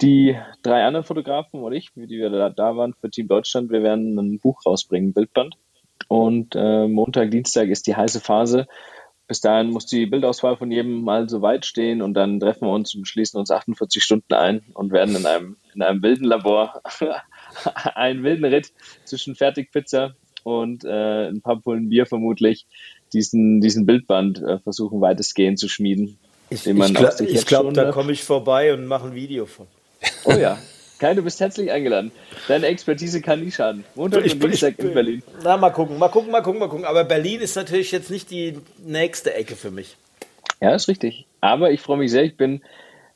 die 0.00 0.36
drei 0.62 0.84
anderen 0.84 1.04
Fotografen 1.04 1.60
und 1.60 1.72
ich, 1.72 1.90
die 1.94 2.18
wir 2.18 2.30
da, 2.30 2.50
da 2.50 2.76
waren 2.76 2.94
für 2.94 3.10
Team 3.10 3.28
Deutschland, 3.28 3.70
wir 3.70 3.82
werden 3.82 4.18
ein 4.18 4.38
Buch 4.38 4.64
rausbringen, 4.64 5.12
Bildband. 5.12 5.56
Und 6.06 6.54
äh, 6.54 6.86
Montag, 6.86 7.30
Dienstag 7.30 7.68
ist 7.68 7.86
die 7.86 7.96
heiße 7.96 8.20
Phase. 8.20 8.66
Bis 9.26 9.40
dahin 9.42 9.70
muss 9.70 9.84
die 9.84 10.06
Bildauswahl 10.06 10.56
von 10.56 10.70
jedem 10.70 11.02
mal 11.02 11.28
so 11.28 11.42
weit 11.42 11.66
stehen 11.66 12.00
und 12.00 12.14
dann 12.14 12.40
treffen 12.40 12.66
wir 12.66 12.72
uns 12.72 12.94
und 12.94 13.06
schließen 13.06 13.38
uns 13.38 13.50
48 13.50 14.02
Stunden 14.02 14.32
ein 14.32 14.62
und 14.72 14.90
werden 14.90 15.14
in 15.16 15.26
einem, 15.26 15.56
in 15.74 15.82
einem 15.82 16.02
wilden 16.02 16.24
Labor 16.24 16.80
einen 17.94 18.22
wilden 18.22 18.46
Ritt 18.46 18.72
zwischen 19.04 19.34
Fertigpizza 19.34 20.14
und 20.44 20.84
äh, 20.84 21.28
ein 21.28 21.42
paar 21.42 21.60
Pullen 21.60 21.90
Bier 21.90 22.06
vermutlich 22.06 22.66
diesen, 23.12 23.60
diesen 23.60 23.84
Bildband 23.84 24.40
äh, 24.40 24.58
versuchen 24.60 25.02
weitestgehend 25.02 25.58
zu 25.58 25.68
schmieden. 25.68 26.18
Ich, 26.48 26.66
ich 26.66 26.74
glaube, 26.74 27.44
glaub, 27.44 27.74
da 27.74 27.92
komme 27.92 28.12
ich 28.12 28.24
vorbei 28.24 28.72
und 28.72 28.86
mache 28.86 29.08
ein 29.08 29.14
Video 29.14 29.44
von. 29.44 29.66
Oh 30.24 30.32
ja. 30.32 30.58
Kai, 30.98 31.14
du 31.14 31.22
bist 31.22 31.38
herzlich 31.38 31.70
eingeladen. 31.70 32.10
Deine 32.48 32.66
Expertise 32.66 33.20
kann 33.20 33.40
nie 33.40 33.52
schaden. 33.52 33.84
Montag 33.94 34.24
und 34.24 34.42
Dienstag 34.42 34.78
in 34.80 34.94
Berlin. 34.94 35.22
Na, 35.44 35.56
mal 35.56 35.70
gucken, 35.70 35.96
mal 35.96 36.08
gucken, 36.08 36.32
mal 36.32 36.42
gucken, 36.42 36.58
mal 36.58 36.68
gucken. 36.68 36.84
Aber 36.84 37.04
Berlin 37.04 37.40
ist 37.40 37.54
natürlich 37.54 37.92
jetzt 37.92 38.10
nicht 38.10 38.30
die 38.32 38.58
nächste 38.84 39.32
Ecke 39.32 39.54
für 39.54 39.70
mich. 39.70 39.96
Ja, 40.60 40.74
ist 40.74 40.88
richtig. 40.88 41.26
Aber 41.40 41.70
ich 41.70 41.80
freue 41.80 41.98
mich 41.98 42.10
sehr. 42.10 42.24
Ich 42.24 42.36
bin, 42.36 42.62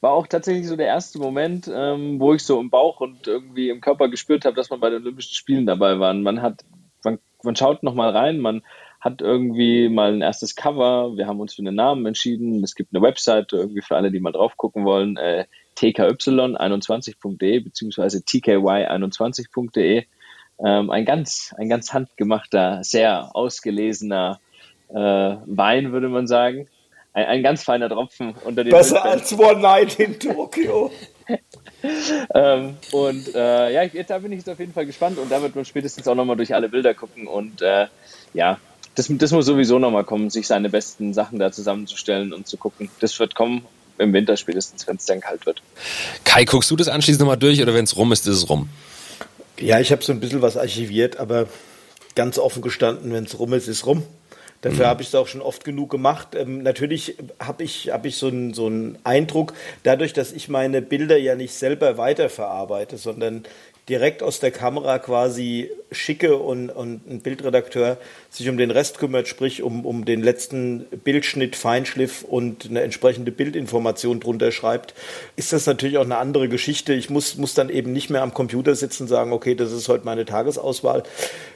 war 0.00 0.12
auch 0.12 0.28
tatsächlich 0.28 0.68
so 0.68 0.76
der 0.76 0.86
erste 0.86 1.18
Moment, 1.18 1.68
ähm, 1.74 2.20
wo 2.20 2.34
ich 2.34 2.44
so 2.44 2.60
im 2.60 2.70
Bauch 2.70 3.00
und 3.00 3.26
irgendwie 3.26 3.68
im 3.68 3.80
Körper 3.80 4.08
gespürt 4.08 4.44
habe, 4.44 4.54
dass 4.54 4.70
man 4.70 4.78
bei 4.78 4.90
den 4.90 5.02
Olympischen 5.02 5.34
Spielen 5.34 5.66
dabei 5.66 5.98
war. 5.98 6.14
Man 6.14 6.40
hat, 6.40 6.64
man, 7.02 7.18
man 7.42 7.56
schaut 7.56 7.82
noch 7.82 7.94
mal 7.94 8.10
rein, 8.10 8.38
man 8.38 8.62
hat 9.00 9.20
irgendwie 9.20 9.88
mal 9.88 10.12
ein 10.12 10.22
erstes 10.22 10.54
Cover. 10.54 11.16
Wir 11.16 11.26
haben 11.26 11.40
uns 11.40 11.54
für 11.54 11.62
einen 11.62 11.74
Namen 11.74 12.06
entschieden. 12.06 12.62
Es 12.62 12.76
gibt 12.76 12.94
eine 12.94 13.02
Webseite 13.02 13.56
irgendwie 13.56 13.82
für 13.82 13.96
alle, 13.96 14.12
die 14.12 14.20
mal 14.20 14.30
drauf 14.30 14.56
gucken 14.56 14.84
wollen. 14.84 15.16
Äh, 15.16 15.46
tky21.de 15.82 17.60
beziehungsweise 17.60 18.18
tky21.de. 18.18 20.04
Ähm, 20.64 20.90
ein 20.90 21.04
ganz, 21.04 21.54
ein 21.58 21.68
ganz 21.68 21.92
handgemachter, 21.92 22.84
sehr 22.84 23.34
ausgelesener 23.34 24.40
äh, 24.90 24.94
Wein, 24.94 25.92
würde 25.92 26.08
man 26.08 26.26
sagen. 26.26 26.68
Ein, 27.12 27.26
ein 27.26 27.42
ganz 27.42 27.64
feiner 27.64 27.88
Tropfen 27.88 28.34
unter 28.44 28.62
den 28.62 28.70
Besser 28.70 29.04
als 29.04 29.36
One 29.36 29.60
Night 29.60 29.98
in 29.98 30.18
Tokio. 30.18 30.92
ähm, 32.34 32.76
und 32.92 33.34
äh, 33.34 33.72
ja, 33.72 33.82
jetzt, 33.82 34.10
da 34.10 34.18
bin 34.18 34.32
ich 34.32 34.38
jetzt 34.38 34.50
auf 34.50 34.58
jeden 34.58 34.72
Fall 34.72 34.86
gespannt 34.86 35.18
und 35.18 35.30
da 35.30 35.42
wird 35.42 35.54
man 35.54 35.64
spätestens 35.64 36.06
auch 36.06 36.14
nochmal 36.14 36.36
durch 36.36 36.54
alle 36.54 36.68
Bilder 36.68 36.94
gucken 36.94 37.26
und 37.26 37.62
äh, 37.62 37.86
ja, 38.34 38.58
das, 38.94 39.08
das 39.10 39.32
muss 39.32 39.46
sowieso 39.46 39.78
nochmal 39.78 40.04
kommen, 40.04 40.30
sich 40.30 40.46
seine 40.46 40.68
besten 40.68 41.14
Sachen 41.14 41.38
da 41.38 41.50
zusammenzustellen 41.50 42.32
und 42.32 42.46
zu 42.46 42.56
gucken. 42.56 42.90
Das 43.00 43.18
wird 43.18 43.34
kommen 43.34 43.66
im 43.98 44.12
Winter 44.12 44.36
spätestens, 44.36 44.86
wenn 44.86 44.96
es 44.96 45.06
dann 45.06 45.20
kalt 45.20 45.46
wird. 45.46 45.62
Kai, 46.24 46.44
guckst 46.44 46.70
du 46.70 46.76
das 46.76 46.88
anschließend 46.88 47.20
nochmal 47.20 47.36
durch 47.36 47.60
oder 47.62 47.74
wenn 47.74 47.84
es 47.84 47.96
rum 47.96 48.12
ist, 48.12 48.26
ist 48.26 48.36
es 48.36 48.48
rum? 48.48 48.68
Ja, 49.58 49.80
ich 49.80 49.92
habe 49.92 50.02
so 50.02 50.12
ein 50.12 50.20
bisschen 50.20 50.42
was 50.42 50.56
archiviert, 50.56 51.18
aber 51.18 51.46
ganz 52.14 52.38
offen 52.38 52.62
gestanden, 52.62 53.12
wenn 53.12 53.24
es 53.24 53.38
rum 53.38 53.52
ist, 53.52 53.68
ist 53.68 53.86
rum. 53.86 54.02
Dafür 54.62 54.86
mhm. 54.86 54.90
habe 54.90 55.02
ich 55.02 55.08
es 55.08 55.14
auch 55.14 55.26
schon 55.26 55.42
oft 55.42 55.64
genug 55.64 55.90
gemacht. 55.90 56.34
Ähm, 56.34 56.62
natürlich 56.62 57.16
habe 57.40 57.64
ich, 57.64 57.90
hab 57.90 58.06
ich 58.06 58.16
so 58.16 58.28
einen 58.28 58.54
so 58.54 58.70
Eindruck, 59.02 59.54
dadurch, 59.82 60.12
dass 60.12 60.32
ich 60.32 60.48
meine 60.48 60.80
Bilder 60.80 61.18
ja 61.18 61.34
nicht 61.34 61.52
selber 61.52 61.98
weiterverarbeite, 61.98 62.96
sondern 62.96 63.42
direkt 63.88 64.22
aus 64.22 64.38
der 64.38 64.52
Kamera 64.52 64.98
quasi 65.00 65.70
schicke 65.90 66.36
und, 66.36 66.70
und 66.70 67.06
ein 67.10 67.20
Bildredakteur 67.20 67.98
sich 68.30 68.48
um 68.48 68.56
den 68.56 68.70
Rest 68.70 68.98
kümmert, 68.98 69.26
sprich 69.26 69.62
um, 69.62 69.84
um 69.84 70.04
den 70.04 70.22
letzten 70.22 70.84
Bildschnitt, 71.04 71.56
Feinschliff 71.56 72.22
und 72.22 72.66
eine 72.70 72.82
entsprechende 72.82 73.32
Bildinformation 73.32 74.20
drunter 74.20 74.52
schreibt, 74.52 74.94
ist 75.34 75.52
das 75.52 75.66
natürlich 75.66 75.98
auch 75.98 76.04
eine 76.04 76.18
andere 76.18 76.48
Geschichte. 76.48 76.92
Ich 76.94 77.10
muss, 77.10 77.36
muss 77.36 77.54
dann 77.54 77.70
eben 77.70 77.92
nicht 77.92 78.08
mehr 78.08 78.22
am 78.22 78.32
Computer 78.32 78.76
sitzen 78.76 79.04
und 79.04 79.08
sagen, 79.08 79.32
okay, 79.32 79.56
das 79.56 79.72
ist 79.72 79.88
heute 79.88 80.04
meine 80.04 80.24
Tagesauswahl, 80.24 81.02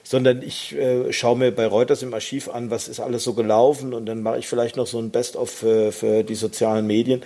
sondern 0.07 0.41
ich 0.41 0.73
äh, 0.77 1.13
schaue 1.13 1.37
mir 1.37 1.51
bei 1.51 1.67
Reuters 1.67 2.03
im 2.03 2.15
Archiv 2.15 2.49
an, 2.49 2.71
was 2.71 2.87
ist 2.87 3.01
alles 3.01 3.25
so 3.25 3.35
gelaufen 3.35 3.93
und 3.93 4.07
dann 4.07 4.23
mache 4.23 4.39
ich 4.39 4.47
vielleicht 4.47 4.77
noch 4.77 4.87
so 4.87 5.01
ein 5.01 5.11
Best-of 5.11 5.51
für, 5.51 5.91
für 5.91 6.23
die 6.23 6.37
sozialen 6.37 6.87
Medien. 6.87 7.25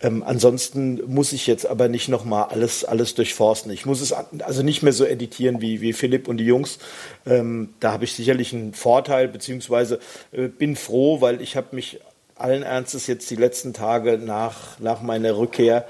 Ähm, 0.00 0.22
ansonsten 0.26 1.02
muss 1.12 1.34
ich 1.34 1.46
jetzt 1.46 1.66
aber 1.66 1.88
nicht 1.88 2.08
nochmal 2.08 2.44
alles, 2.48 2.86
alles 2.86 3.14
durchforsten. 3.14 3.70
Ich 3.70 3.84
muss 3.84 4.00
es 4.00 4.14
also 4.14 4.62
nicht 4.62 4.82
mehr 4.82 4.94
so 4.94 5.04
editieren 5.04 5.60
wie, 5.60 5.82
wie 5.82 5.92
Philipp 5.92 6.26
und 6.26 6.38
die 6.38 6.46
Jungs. 6.46 6.78
Ähm, 7.26 7.74
da 7.80 7.92
habe 7.92 8.04
ich 8.04 8.14
sicherlich 8.14 8.54
einen 8.54 8.72
Vorteil, 8.72 9.28
beziehungsweise 9.28 10.00
äh, 10.32 10.48
bin 10.48 10.74
froh, 10.74 11.20
weil 11.20 11.42
ich 11.42 11.54
habe 11.54 11.76
mich 11.76 12.00
allen 12.34 12.62
Ernstes 12.62 13.08
jetzt 13.08 13.30
die 13.30 13.36
letzten 13.36 13.74
Tage 13.74 14.16
nach, 14.16 14.80
nach 14.80 15.02
meiner 15.02 15.36
Rückkehr 15.36 15.86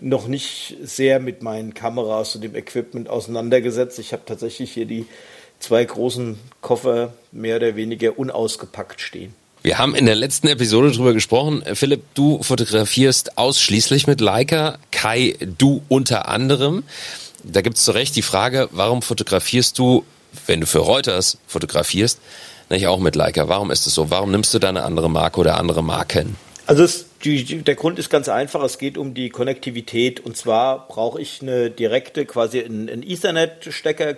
noch 0.00 0.28
nicht 0.28 0.78
sehr 0.82 1.20
mit 1.20 1.42
meinen 1.42 1.74
Kameras 1.74 2.34
und 2.34 2.42
dem 2.42 2.54
Equipment 2.56 3.10
auseinandergesetzt. 3.10 3.98
Ich 3.98 4.14
habe 4.14 4.22
tatsächlich 4.24 4.72
hier 4.72 4.86
die 4.86 5.06
zwei 5.64 5.84
großen 5.84 6.38
Koffer 6.60 7.12
mehr 7.32 7.56
oder 7.56 7.76
weniger 7.76 8.18
unausgepackt 8.18 9.00
stehen. 9.00 9.34
Wir 9.62 9.78
haben 9.78 9.94
in 9.94 10.04
der 10.04 10.14
letzten 10.14 10.48
Episode 10.48 10.90
darüber 10.90 11.14
gesprochen. 11.14 11.64
Philipp, 11.72 12.02
du 12.12 12.42
fotografierst 12.42 13.38
ausschließlich 13.38 14.06
mit 14.06 14.20
Leica. 14.20 14.78
Kai, 14.90 15.36
du 15.58 15.82
unter 15.88 16.28
anderem. 16.28 16.84
Da 17.42 17.62
gibt 17.62 17.78
es 17.78 17.84
zu 17.84 17.92
Recht 17.92 18.14
die 18.14 18.22
Frage, 18.22 18.68
warum 18.72 19.00
fotografierst 19.00 19.78
du, 19.78 20.04
wenn 20.46 20.60
du 20.60 20.66
für 20.66 20.80
Reuters 20.80 21.38
fotografierst, 21.46 22.18
nicht 22.68 22.86
auch 22.86 22.98
mit 22.98 23.16
Leica? 23.16 23.48
Warum 23.48 23.70
ist 23.70 23.86
es 23.86 23.94
so? 23.94 24.10
Warum 24.10 24.30
nimmst 24.30 24.52
du 24.52 24.58
da 24.58 24.68
eine 24.68 24.82
andere 24.82 25.08
Marke 25.08 25.40
oder 25.40 25.58
andere 25.58 25.82
Marken? 25.82 26.36
Also 26.66 26.82
es, 26.82 27.06
die, 27.24 27.62
der 27.62 27.74
Grund 27.74 27.98
ist 27.98 28.10
ganz 28.10 28.28
einfach. 28.28 28.62
Es 28.62 28.78
geht 28.78 28.98
um 28.98 29.14
die 29.14 29.30
Konnektivität. 29.30 30.20
Und 30.20 30.36
zwar 30.36 30.88
brauche 30.88 31.20
ich 31.22 31.40
eine 31.40 31.70
direkte, 31.70 32.26
quasi 32.26 32.60
ein, 32.60 33.02
Ethernet-Stecker, 33.02 34.12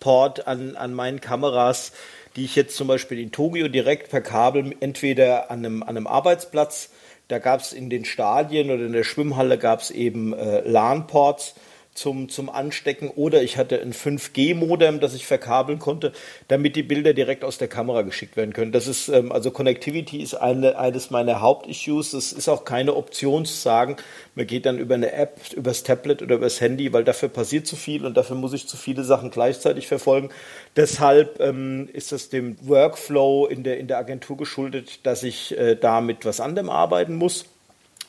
Kabelport 0.00 0.46
an, 0.46 0.76
an 0.76 0.94
meinen 0.94 1.20
Kameras 1.20 1.92
die 2.36 2.44
ich 2.44 2.54
jetzt 2.54 2.76
zum 2.76 2.86
Beispiel 2.86 3.18
in 3.18 3.32
Tokio 3.32 3.66
direkt 3.66 4.10
per 4.10 4.20
Kabel 4.20 4.76
entweder 4.78 5.50
an 5.50 5.58
einem, 5.58 5.82
an 5.82 5.88
einem 5.88 6.06
Arbeitsplatz, 6.06 6.90
da 7.26 7.40
gab 7.40 7.60
es 7.60 7.72
in 7.72 7.90
den 7.90 8.04
Stadien 8.04 8.70
oder 8.70 8.86
in 8.86 8.92
der 8.92 9.02
Schwimmhalle 9.02 9.58
gab 9.58 9.80
es 9.80 9.90
eben 9.90 10.32
äh, 10.32 10.60
LAN-Ports 10.60 11.56
zum, 11.94 12.28
zum 12.28 12.48
Anstecken 12.48 13.08
oder 13.10 13.42
ich 13.42 13.56
hatte 13.56 13.80
ein 13.80 13.92
5G-Modem, 13.92 15.00
das 15.00 15.14
ich 15.14 15.26
verkabeln 15.26 15.78
konnte, 15.78 16.12
damit 16.48 16.76
die 16.76 16.82
Bilder 16.82 17.14
direkt 17.14 17.44
aus 17.44 17.58
der 17.58 17.68
Kamera 17.68 18.02
geschickt 18.02 18.36
werden 18.36 18.52
können. 18.52 18.72
Das 18.72 18.86
ist, 18.86 19.08
ähm, 19.08 19.32
also 19.32 19.50
Connectivity 19.50 20.22
ist 20.22 20.34
eine, 20.34 20.78
eines 20.78 21.10
meiner 21.10 21.40
Hauptissues. 21.40 22.12
Das 22.12 22.32
ist 22.32 22.48
auch 22.48 22.64
keine 22.64 22.94
Option 22.94 23.44
zu 23.44 23.54
sagen, 23.54 23.96
man 24.34 24.46
geht 24.46 24.66
dann 24.66 24.78
über 24.78 24.94
eine 24.94 25.12
App, 25.12 25.38
übers 25.52 25.82
Tablet 25.82 26.22
oder 26.22 26.36
übers 26.36 26.60
Handy, 26.60 26.92
weil 26.92 27.04
dafür 27.04 27.28
passiert 27.28 27.66
zu 27.66 27.76
viel 27.76 28.06
und 28.06 28.16
dafür 28.16 28.36
muss 28.36 28.52
ich 28.52 28.68
zu 28.68 28.76
viele 28.76 29.04
Sachen 29.04 29.30
gleichzeitig 29.30 29.86
verfolgen. 29.86 30.30
Deshalb 30.76 31.40
ähm, 31.40 31.88
ist 31.92 32.12
das 32.12 32.28
dem 32.28 32.56
Workflow 32.62 33.46
in 33.46 33.64
der, 33.64 33.78
in 33.78 33.88
der 33.88 33.98
Agentur 33.98 34.36
geschuldet, 34.36 35.00
dass 35.04 35.22
ich 35.22 35.56
äh, 35.58 35.74
da 35.74 36.00
mit 36.00 36.24
was 36.24 36.40
anderem 36.40 36.70
arbeiten 36.70 37.16
muss 37.16 37.46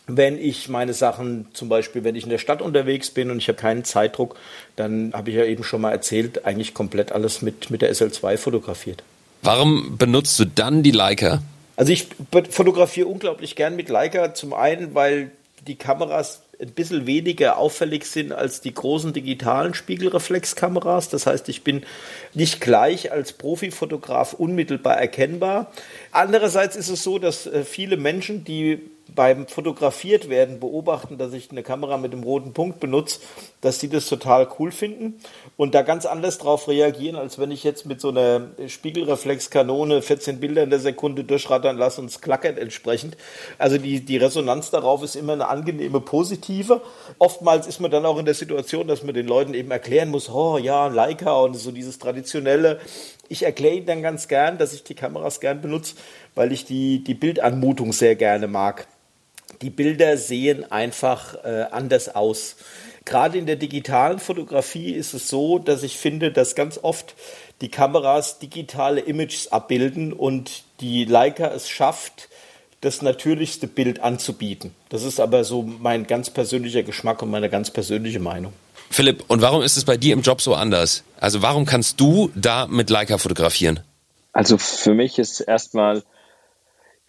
wenn 0.08 0.38
ich 0.38 0.68
meine 0.70 0.94
Sachen, 0.94 1.48
zum 1.54 1.70
Beispiel, 1.70 2.04
wenn 2.04 2.16
ich 2.16 2.24
in 2.24 2.30
der 2.30 2.38
Stadt 2.38 2.62
unterwegs 2.62 3.12
bin 3.12 3.32
und 3.32 3.38
ich 3.38 3.48
habe 3.48 3.58
keinen 3.58 3.84
Zeitdruck, 3.84 4.36
dann 4.76 5.14
habe 5.14 5.30
ich 5.30 5.36
ja 5.36 5.46
eben 5.46 5.64
schon 5.64 5.82
mal 5.82 5.92
erzählt, 5.92 6.46
eigentlich 6.46 6.74
komplett 6.74 7.12
alles 7.12 7.42
mit, 7.42 7.70
mit 7.70 7.82
der 7.82 7.94
SL2 7.94 8.38
fotografiert. 8.38 9.04
Warum 9.44 9.98
benutzt 9.98 10.40
du 10.40 10.46
dann 10.46 10.84
die 10.84 10.92
Leica? 10.92 11.42
Also 11.76 11.94
ich 11.94 12.08
fotografiere 12.50 13.08
unglaublich 13.08 13.56
gern 13.56 13.76
mit 13.76 13.90
Leica. 13.90 14.34
Zum 14.34 14.54
einen, 14.54 14.94
weil 14.94 15.32
die 15.68 15.76
Kameras 15.76 16.42
ein 16.60 16.72
bisschen 16.72 17.08
weniger 17.08 17.58
auffällig 17.58 18.06
sind 18.06 18.32
als 18.32 18.62
die 18.62 18.74
großen 18.74 19.14
digitalen 19.14 19.74
Spiegelreflexkameras. 19.74 21.10
Das 21.10 21.26
heißt, 21.26 21.50
ich 21.50 21.64
bin 21.64 21.84
nicht 22.36 22.62
gleich 22.62 23.12
als 23.12 23.34
Profifotograf 23.34 24.34
unmittelbar 24.34 24.98
erkennbar. 24.98 25.72
Andererseits 26.12 26.76
ist 26.76 26.90
es 26.90 27.04
so, 27.04 27.18
dass 27.18 27.48
äh, 27.48 27.64
viele 27.64 27.98
Menschen, 27.98 28.44
die 28.44 28.80
beim 29.16 29.48
Fotografiert 29.48 30.30
werden 30.30 30.60
beobachten, 30.60 31.18
dass 31.18 31.34
ich 31.34 31.52
eine 31.52 31.64
Kamera 31.64 31.98
mit 31.98 32.14
dem 32.14 32.24
roten 32.24 32.54
Punkt 32.54 32.80
benutze, 32.80 33.20
dass 33.60 33.78
die 33.78 33.90
das 33.90 34.08
total 34.08 34.48
cool 34.58 34.72
finden 34.72 35.20
und 35.58 35.76
da 35.76 35.82
ganz 35.82 36.06
anders 36.06 36.38
drauf 36.38 36.68
reagieren, 36.68 37.16
als 37.16 37.38
wenn 37.38 37.52
ich 37.52 37.64
jetzt 37.64 37.86
mit 37.86 38.00
so 38.00 38.10
einer 38.10 38.48
Spiegelreflexkanone 38.68 40.02
14 40.02 40.40
Bilder 40.40 40.64
in 40.64 40.70
der 40.70 40.80
Sekunde 40.80 41.24
durchrattern 41.24 41.78
lasse 41.78 42.02
und 42.02 42.08
es 42.08 42.22
klackert 42.22 42.58
entsprechend. 42.58 43.18
Also 43.58 43.78
die, 43.78 44.00
die 44.02 44.18
Resonanz 44.18 44.72
darauf 44.72 45.04
ist 45.04 45.16
immer 45.16 45.34
eine 45.34 45.48
angenehme 45.48 46.00
positive. 46.00 46.82
Oftmals 47.20 47.68
ist 47.68 47.80
man 47.80 47.92
dann 47.92 48.06
auch 48.06 48.18
in 48.18 48.26
der 48.26 48.34
Situation, 48.34 48.88
dass 48.88 49.04
man 49.04 49.14
den 49.14 49.28
Leuten 49.28 49.54
eben 49.54 49.72
erklären 49.72 50.10
muss, 50.10 50.30
oh 50.30 50.58
ja, 50.58 50.88
Leica 50.88 51.34
und 51.34 51.56
so 51.56 51.72
dieses 51.72 52.00
traditionelle. 52.00 52.80
Ich 53.28 53.44
erkläre 53.44 53.76
ihnen 53.76 53.86
dann 53.86 54.02
ganz 54.02 54.28
gern, 54.28 54.58
dass 54.58 54.74
ich 54.74 54.84
die 54.84 54.96
Kameras 54.96 55.40
gern 55.40 55.62
benutze, 55.62 55.96
weil 56.36 56.52
ich 56.52 56.66
die, 56.66 57.04
die 57.04 57.14
Bildanmutung 57.14 57.94
sehr 57.94 58.16
gerne 58.16 58.48
mag 58.48 58.88
die 59.62 59.70
Bilder 59.70 60.18
sehen 60.18 60.72
einfach 60.72 61.36
äh, 61.44 61.66
anders 61.72 62.14
aus. 62.14 62.56
Gerade 63.06 63.38
in 63.38 63.46
der 63.46 63.56
digitalen 63.56 64.20
Fotografie 64.20 64.92
ist 64.92 65.14
es 65.14 65.28
so, 65.28 65.58
dass 65.60 65.84
ich 65.84 65.98
finde, 65.98 66.32
dass 66.32 66.56
ganz 66.56 66.80
oft 66.82 67.16
die 67.62 67.70
Kameras 67.70 68.40
digitale 68.40 69.02
Images 69.02 69.52
abbilden 69.52 70.14
und 70.14 70.64
die 70.82 71.06
Leica 71.06 71.48
es 71.48 71.70
schafft, 71.70 72.30
das 72.82 73.02
natürlichste 73.02 73.68
Bild 73.68 74.02
anzubieten. 74.02 74.74
Das 74.90 75.04
ist 75.04 75.20
aber 75.20 75.44
so 75.44 75.62
mein 75.62 76.08
ganz 76.08 76.32
persönlicher 76.32 76.84
Geschmack 76.84 77.22
und 77.22 77.30
meine 77.30 77.50
ganz 77.50 77.70
persönliche 77.70 78.20
Meinung. 78.20 78.54
Philipp, 78.90 79.24
und 79.28 79.42
warum 79.42 79.62
ist 79.62 79.78
es 79.78 79.86
bei 79.86 79.98
dir 79.98 80.14
im 80.14 80.22
Job 80.22 80.42
so 80.42 80.56
anders? 80.56 81.04
Also 81.20 81.42
warum 81.42 81.66
kannst 81.66 82.00
du 82.00 82.32
da 82.36 82.68
mit 82.68 82.90
Leica 82.90 83.18
fotografieren? 83.18 83.80
Also 84.34 84.58
für 84.58 84.94
mich 84.94 85.20
ist 85.20 85.40
erstmal 85.40 86.04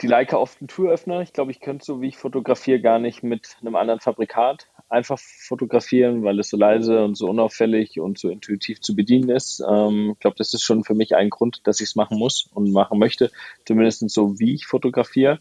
die 0.02 0.08
Leica 0.08 0.36
oft 0.36 0.60
ein 0.60 0.68
Türöffner. 0.68 1.20
Ich 1.20 1.32
glaube, 1.32 1.52
ich 1.52 1.60
könnte 1.60 1.84
so, 1.84 2.00
wie 2.00 2.08
ich 2.08 2.16
fotografiere, 2.16 2.80
gar 2.80 2.98
nicht 2.98 3.22
mit 3.22 3.56
einem 3.60 3.76
anderen 3.76 4.00
Fabrikat 4.00 4.68
einfach 4.88 5.18
fotografieren, 5.18 6.22
weil 6.22 6.38
es 6.38 6.50
so 6.50 6.56
leise 6.56 7.04
und 7.04 7.16
so 7.16 7.28
unauffällig 7.28 7.98
und 7.98 8.18
so 8.18 8.28
intuitiv 8.28 8.80
zu 8.80 8.94
bedienen 8.94 9.30
ist. 9.30 9.62
Ähm, 9.66 10.10
ich 10.12 10.18
glaube, 10.20 10.36
das 10.36 10.52
ist 10.52 10.64
schon 10.64 10.84
für 10.84 10.94
mich 10.94 11.14
ein 11.16 11.30
Grund, 11.30 11.66
dass 11.66 11.80
ich 11.80 11.90
es 11.90 11.96
machen 11.96 12.18
muss 12.18 12.48
und 12.52 12.72
machen 12.72 12.98
möchte, 12.98 13.30
zumindest 13.64 14.08
so, 14.10 14.38
wie 14.38 14.54
ich 14.54 14.66
fotografiere. 14.66 15.38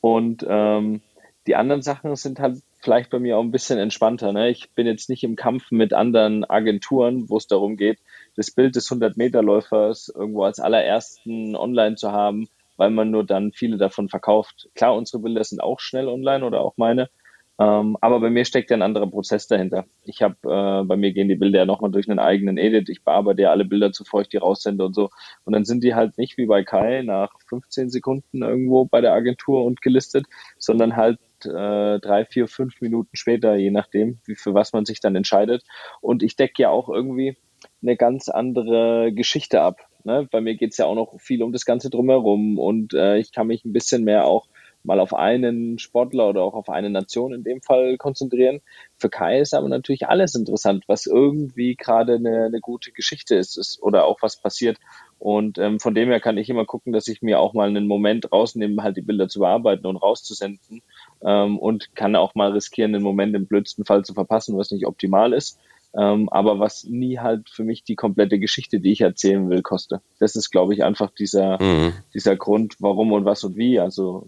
Und 0.00 0.46
ähm, 0.48 1.00
die 1.46 1.56
anderen 1.56 1.82
Sachen 1.82 2.14
sind 2.14 2.38
halt 2.38 2.62
vielleicht 2.80 3.10
bei 3.10 3.18
mir 3.18 3.38
auch 3.38 3.42
ein 3.42 3.50
bisschen 3.50 3.78
entspannter. 3.78 4.32
Ne? 4.32 4.50
Ich 4.50 4.70
bin 4.70 4.86
jetzt 4.86 5.08
nicht 5.08 5.24
im 5.24 5.36
Kampf 5.36 5.70
mit 5.70 5.92
anderen 5.92 6.44
Agenturen, 6.44 7.28
wo 7.28 7.36
es 7.36 7.46
darum 7.46 7.76
geht, 7.76 7.98
das 8.36 8.50
Bild 8.50 8.76
des 8.76 8.90
100-Meter-Läufers 8.90 10.12
irgendwo 10.14 10.44
als 10.44 10.60
allerersten 10.60 11.56
online 11.56 11.96
zu 11.96 12.12
haben, 12.12 12.48
weil 12.76 12.90
man 12.90 13.10
nur 13.10 13.24
dann 13.24 13.52
viele 13.52 13.76
davon 13.76 14.08
verkauft. 14.08 14.68
Klar, 14.74 14.94
unsere 14.96 15.22
Bilder 15.22 15.44
sind 15.44 15.60
auch 15.60 15.80
schnell 15.80 16.08
online 16.08 16.44
oder 16.44 16.60
auch 16.60 16.76
meine, 16.76 17.08
ähm, 17.56 17.96
aber 18.00 18.18
bei 18.18 18.30
mir 18.30 18.44
steckt 18.44 18.70
ja 18.70 18.76
ein 18.76 18.82
anderer 18.82 19.08
Prozess 19.08 19.46
dahinter. 19.46 19.86
Ich 20.02 20.22
habe, 20.22 20.34
äh, 20.42 20.84
bei 20.84 20.96
mir 20.96 21.12
gehen 21.12 21.28
die 21.28 21.36
Bilder 21.36 21.60
ja 21.60 21.66
nochmal 21.66 21.92
durch 21.92 22.08
einen 22.08 22.18
eigenen 22.18 22.58
Edit. 22.58 22.88
Ich 22.88 23.04
bearbeite 23.04 23.42
ja 23.42 23.50
alle 23.52 23.64
Bilder, 23.64 23.92
zuvor 23.92 24.22
ich 24.22 24.28
die 24.28 24.38
raussende 24.38 24.84
und 24.84 24.94
so. 24.94 25.10
Und 25.44 25.52
dann 25.52 25.64
sind 25.64 25.84
die 25.84 25.94
halt 25.94 26.18
nicht 26.18 26.36
wie 26.36 26.46
bei 26.46 26.64
Kai 26.64 27.02
nach 27.02 27.30
15 27.46 27.90
Sekunden 27.90 28.42
irgendwo 28.42 28.86
bei 28.86 29.00
der 29.00 29.12
Agentur 29.12 29.64
und 29.64 29.82
gelistet, 29.82 30.26
sondern 30.58 30.96
halt 30.96 31.20
äh, 31.44 32.00
drei, 32.00 32.24
vier, 32.28 32.48
fünf 32.48 32.80
Minuten 32.80 33.16
später, 33.16 33.54
je 33.54 33.70
nachdem, 33.70 34.18
wie 34.24 34.34
für 34.34 34.54
was 34.54 34.72
man 34.72 34.84
sich 34.84 34.98
dann 34.98 35.14
entscheidet. 35.14 35.62
Und 36.00 36.24
ich 36.24 36.34
decke 36.34 36.62
ja 36.62 36.70
auch 36.70 36.88
irgendwie 36.88 37.36
eine 37.82 37.96
ganz 37.96 38.28
andere 38.28 39.12
Geschichte 39.12 39.62
ab. 39.62 39.78
Ne? 40.04 40.28
Bei 40.30 40.40
mir 40.40 40.54
geht's 40.54 40.76
ja 40.76 40.86
auch 40.86 40.94
noch 40.94 41.18
viel 41.20 41.42
um 41.42 41.52
das 41.52 41.64
Ganze 41.64 41.90
drumherum 41.90 42.58
und 42.58 42.94
äh, 42.94 43.18
ich 43.18 43.32
kann 43.32 43.46
mich 43.46 43.64
ein 43.64 43.72
bisschen 43.72 44.04
mehr 44.04 44.26
auch 44.26 44.46
mal 44.84 45.00
auf 45.00 45.14
einen 45.14 45.78
Sportler 45.78 46.28
oder 46.28 46.42
auch 46.42 46.54
auf 46.54 46.68
eine 46.68 46.90
Nation 46.90 47.32
in 47.32 47.42
dem 47.42 47.62
Fall 47.62 47.96
konzentrieren. 47.96 48.60
Für 48.98 49.08
Kai 49.08 49.40
ist 49.40 49.54
aber 49.54 49.68
natürlich 49.68 50.06
alles 50.06 50.34
interessant, 50.34 50.84
was 50.86 51.06
irgendwie 51.06 51.74
gerade 51.74 52.16
eine, 52.16 52.44
eine 52.44 52.60
gute 52.60 52.92
Geschichte 52.92 53.34
ist, 53.34 53.56
ist 53.56 53.82
oder 53.82 54.04
auch 54.04 54.20
was 54.20 54.40
passiert. 54.40 54.78
Und 55.18 55.56
ähm, 55.56 55.80
von 55.80 55.94
dem 55.94 56.10
her 56.10 56.20
kann 56.20 56.36
ich 56.36 56.50
immer 56.50 56.66
gucken, 56.66 56.92
dass 56.92 57.08
ich 57.08 57.22
mir 57.22 57.40
auch 57.40 57.54
mal 57.54 57.68
einen 57.68 57.86
Moment 57.86 58.30
rausnehme, 58.30 58.82
halt 58.82 58.98
die 58.98 59.02
Bilder 59.02 59.26
zu 59.26 59.40
bearbeiten 59.40 59.86
und 59.86 59.96
rauszusenden 59.96 60.82
ähm, 61.22 61.58
und 61.58 61.96
kann 61.96 62.14
auch 62.14 62.34
mal 62.34 62.52
riskieren, 62.52 62.92
den 62.92 63.02
Moment 63.02 63.34
im 63.34 63.46
blödsten 63.46 63.86
Fall 63.86 64.04
zu 64.04 64.12
verpassen, 64.12 64.58
was 64.58 64.70
nicht 64.70 64.86
optimal 64.86 65.32
ist. 65.32 65.58
Ähm, 65.96 66.28
aber 66.30 66.58
was 66.58 66.84
nie 66.84 67.18
halt 67.18 67.48
für 67.50 67.62
mich 67.62 67.84
die 67.84 67.94
komplette 67.94 68.38
Geschichte, 68.38 68.80
die 68.80 68.92
ich 68.92 69.00
erzählen 69.00 69.48
will, 69.48 69.62
koste. 69.62 70.00
Das 70.18 70.34
ist, 70.34 70.50
glaube 70.50 70.74
ich, 70.74 70.82
einfach 70.82 71.10
dieser, 71.10 71.62
mhm. 71.62 71.92
dieser 72.12 72.36
Grund, 72.36 72.76
warum 72.80 73.12
und 73.12 73.24
was 73.24 73.44
und 73.44 73.56
wie. 73.56 73.78
Also 73.78 74.26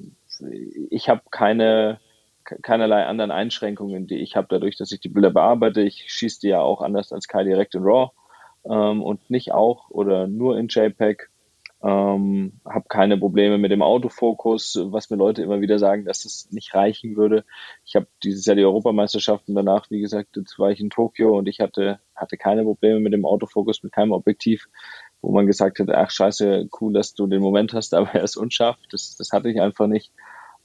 ich 0.90 1.08
habe 1.08 1.22
keine 1.30 1.98
keinerlei 2.62 3.04
anderen 3.04 3.32
Einschränkungen, 3.32 4.06
die 4.06 4.18
ich 4.18 4.36
habe 4.36 4.46
dadurch, 4.48 4.76
dass 4.76 4.92
ich 4.92 5.00
die 5.00 5.08
Bilder 5.08 5.30
bearbeite. 5.30 5.82
Ich 5.82 6.04
schieße 6.06 6.40
die 6.40 6.48
ja 6.48 6.60
auch 6.60 6.80
anders 6.80 7.12
als 7.12 7.26
Kai 7.26 7.42
direkt 7.42 7.74
in 7.74 7.82
RAW 7.82 8.10
ähm, 8.64 9.02
und 9.02 9.28
nicht 9.30 9.52
auch 9.52 9.90
oder 9.90 10.26
nur 10.26 10.58
in 10.58 10.68
JPEG. 10.68 11.28
Ähm, 11.82 12.60
habe 12.64 12.86
keine 12.88 13.18
Probleme 13.18 13.58
mit 13.58 13.70
dem 13.70 13.82
Autofokus, 13.82 14.78
was 14.82 15.10
mir 15.10 15.16
Leute 15.16 15.42
immer 15.42 15.60
wieder 15.60 15.78
sagen, 15.78 16.04
dass 16.06 16.24
es 16.24 16.50
nicht 16.50 16.74
reichen 16.74 17.16
würde. 17.16 17.44
Ich 17.84 17.96
habe 17.96 18.06
dieses 18.24 18.46
Jahr 18.46 18.56
die 18.56 18.64
Europameisterschaften 18.64 19.54
danach, 19.54 19.90
wie 19.90 20.00
gesagt, 20.00 20.36
jetzt 20.36 20.58
war 20.58 20.70
ich 20.70 20.80
in 20.80 20.90
Tokio 20.90 21.36
und 21.36 21.48
ich 21.48 21.60
hatte, 21.60 22.00
hatte 22.14 22.38
keine 22.38 22.64
Probleme 22.64 23.00
mit 23.00 23.12
dem 23.12 23.26
Autofokus, 23.26 23.82
mit 23.82 23.92
keinem 23.92 24.12
Objektiv, 24.12 24.68
wo 25.20 25.32
man 25.32 25.46
gesagt 25.46 25.78
hat, 25.78 25.90
ach 25.90 26.10
scheiße, 26.10 26.68
cool, 26.80 26.94
dass 26.94 27.14
du 27.14 27.26
den 27.26 27.42
Moment 27.42 27.74
hast, 27.74 27.92
aber 27.94 28.10
er 28.14 28.24
ist 28.24 28.36
unscharf. 28.36 28.78
Das, 28.90 29.16
das 29.16 29.32
hatte 29.32 29.50
ich 29.50 29.60
einfach 29.60 29.86
nicht. 29.86 30.12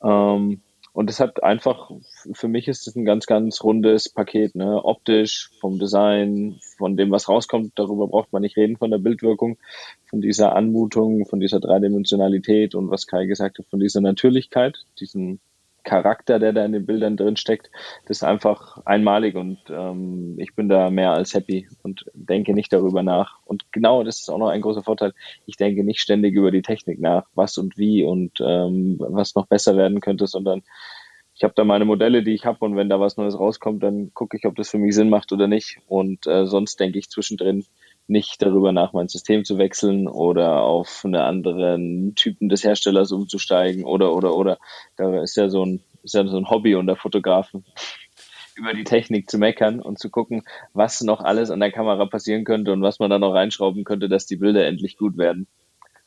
Ähm, 0.01 0.61
und 0.93 1.09
es 1.09 1.19
hat 1.19 1.41
einfach, 1.41 1.89
für 2.33 2.47
mich 2.49 2.67
ist 2.67 2.87
es 2.87 2.95
ein 2.95 3.05
ganz, 3.05 3.25
ganz 3.25 3.63
rundes 3.63 4.09
Paket, 4.09 4.55
ne? 4.55 4.83
Optisch, 4.83 5.49
vom 5.59 5.79
Design, 5.79 6.59
von 6.77 6.97
dem, 6.97 7.11
was 7.11 7.29
rauskommt, 7.29 7.73
darüber 7.75 8.07
braucht 8.07 8.33
man 8.33 8.41
nicht 8.41 8.57
reden, 8.57 8.77
von 8.77 8.91
der 8.91 8.97
Bildwirkung, 8.97 9.57
von 10.09 10.21
dieser 10.21 10.53
Anmutung, 10.53 11.25
von 11.25 11.39
dieser 11.39 11.61
Dreidimensionalität 11.61 12.75
und 12.75 12.89
was 12.89 13.07
Kai 13.07 13.25
gesagt 13.25 13.59
hat, 13.59 13.67
von 13.67 13.79
dieser 13.79 14.01
Natürlichkeit, 14.01 14.85
diesen 14.99 15.39
Charakter, 15.83 16.39
der 16.39 16.53
da 16.53 16.63
in 16.65 16.71
den 16.71 16.85
Bildern 16.85 17.17
drin 17.17 17.37
steckt, 17.37 17.69
das 18.05 18.17
ist 18.17 18.23
einfach 18.23 18.77
einmalig 18.85 19.35
und 19.35 19.59
ähm, 19.69 20.37
ich 20.39 20.55
bin 20.55 20.69
da 20.69 20.89
mehr 20.89 21.11
als 21.11 21.33
happy 21.33 21.67
und 21.83 22.05
denke 22.13 22.53
nicht 22.53 22.71
darüber 22.71 23.03
nach. 23.03 23.39
Und 23.45 23.71
genau, 23.71 24.03
das 24.03 24.19
ist 24.19 24.29
auch 24.29 24.37
noch 24.37 24.49
ein 24.49 24.61
großer 24.61 24.83
Vorteil. 24.83 25.13
Ich 25.45 25.57
denke 25.57 25.83
nicht 25.83 25.99
ständig 25.99 26.35
über 26.35 26.51
die 26.51 26.61
Technik 26.61 26.99
nach, 26.99 27.25
was 27.33 27.57
und 27.57 27.77
wie 27.77 28.03
und 28.03 28.39
ähm, 28.41 28.97
was 28.99 29.35
noch 29.35 29.47
besser 29.47 29.75
werden 29.77 30.01
könnte, 30.01 30.27
sondern 30.27 30.63
ich 31.33 31.43
habe 31.43 31.53
da 31.55 31.63
meine 31.63 31.85
Modelle, 31.85 32.21
die 32.21 32.33
ich 32.33 32.45
habe 32.45 32.63
und 32.63 32.75
wenn 32.75 32.89
da 32.89 32.99
was 32.99 33.17
Neues 33.17 33.39
rauskommt, 33.39 33.81
dann 33.81 34.13
gucke 34.13 34.37
ich, 34.37 34.45
ob 34.45 34.55
das 34.55 34.69
für 34.69 34.77
mich 34.77 34.93
Sinn 34.93 35.09
macht 35.09 35.31
oder 35.31 35.47
nicht. 35.47 35.79
Und 35.87 36.27
äh, 36.27 36.45
sonst 36.45 36.79
denke 36.79 36.99
ich 36.99 37.09
zwischendrin 37.09 37.65
nicht 38.07 38.41
darüber 38.41 38.71
nach, 38.71 38.93
mein 38.93 39.07
System 39.07 39.45
zu 39.45 39.57
wechseln 39.57 40.07
oder 40.07 40.61
auf 40.63 41.01
einen 41.05 41.15
anderen 41.15 42.13
Typen 42.15 42.49
des 42.49 42.63
Herstellers 42.63 43.11
umzusteigen 43.11 43.85
oder 43.85 44.13
oder 44.13 44.35
oder. 44.35 44.57
Da 44.97 45.21
ist 45.21 45.37
ja 45.37 45.49
so 45.49 45.65
ein, 45.65 45.81
ist 46.03 46.15
ja 46.15 46.25
so 46.25 46.37
ein 46.37 46.49
Hobby 46.49 46.75
unter 46.75 46.95
Fotografen 46.95 47.65
über 48.55 48.73
die 48.73 48.83
Technik 48.83 49.29
zu 49.29 49.37
meckern 49.37 49.79
und 49.79 49.99
zu 49.99 50.09
gucken, 50.09 50.43
was 50.73 51.01
noch 51.01 51.21
alles 51.21 51.51
an 51.51 51.59
der 51.59 51.71
Kamera 51.71 52.05
passieren 52.05 52.43
könnte 52.43 52.73
und 52.73 52.81
was 52.81 52.99
man 52.99 53.09
da 53.09 53.17
noch 53.17 53.33
reinschrauben 53.33 53.83
könnte, 53.83 54.09
dass 54.09 54.25
die 54.25 54.35
Bilder 54.37 54.65
endlich 54.65 54.97
gut 54.97 55.17
werden. 55.17 55.47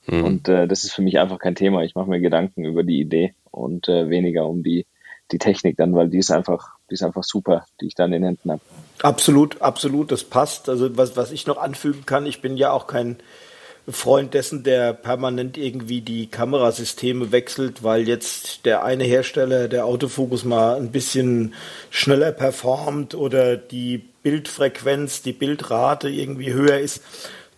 Mhm. 0.07 0.24
Und 0.24 0.48
äh, 0.48 0.68
das 0.68 0.85
ist 0.85 0.92
für 0.92 1.02
mich 1.02 1.18
einfach 1.18 1.38
kein 1.38 1.54
Thema. 1.54 1.83
Ich 1.83 1.94
mache 1.94 2.11
mir 2.11 2.20
Gedanken 2.20 2.64
über 2.64 2.83
die 2.85 3.00
Idee 3.00 3.35
und 3.50 3.88
äh, 3.88 4.11
weniger 4.11 4.46
um 4.46 4.62
die 4.62 4.87
die 5.32 5.38
Technik 5.38 5.76
dann, 5.76 5.94
weil 5.94 6.08
die 6.08 6.18
ist 6.18 6.30
einfach, 6.30 6.70
die 6.90 6.94
ist 6.94 7.02
einfach 7.02 7.24
super, 7.24 7.66
die 7.80 7.87
ich 7.87 7.94
dann 7.94 8.12
in 8.12 8.22
den 8.22 8.37
Händen 8.37 8.52
habe. 8.52 8.60
Absolut, 9.02 9.60
absolut, 9.60 10.12
das 10.12 10.24
passt. 10.24 10.68
Also 10.68 10.96
was, 10.96 11.16
was 11.16 11.32
ich 11.32 11.46
noch 11.46 11.58
anfügen 11.58 12.06
kann, 12.06 12.26
ich 12.26 12.40
bin 12.40 12.56
ja 12.56 12.70
auch 12.70 12.87
kein 12.87 13.16
Freund 13.88 14.32
dessen, 14.32 14.62
der 14.64 14.94
permanent 14.94 15.58
irgendwie 15.58 16.00
die 16.00 16.26
Kamerasysteme 16.26 17.32
wechselt, 17.32 17.82
weil 17.82 18.08
jetzt 18.08 18.64
der 18.64 18.82
eine 18.82 19.04
Hersteller, 19.04 19.68
der 19.68 19.84
Autofokus 19.84 20.44
mal 20.44 20.76
ein 20.76 20.90
bisschen 20.90 21.54
schneller 21.90 22.32
performt 22.32 23.14
oder 23.14 23.56
die 23.58 23.98
Bildfrequenz, 24.22 25.20
die 25.20 25.32
Bildrate 25.32 26.08
irgendwie 26.08 26.52
höher 26.52 26.78
ist. 26.78 27.02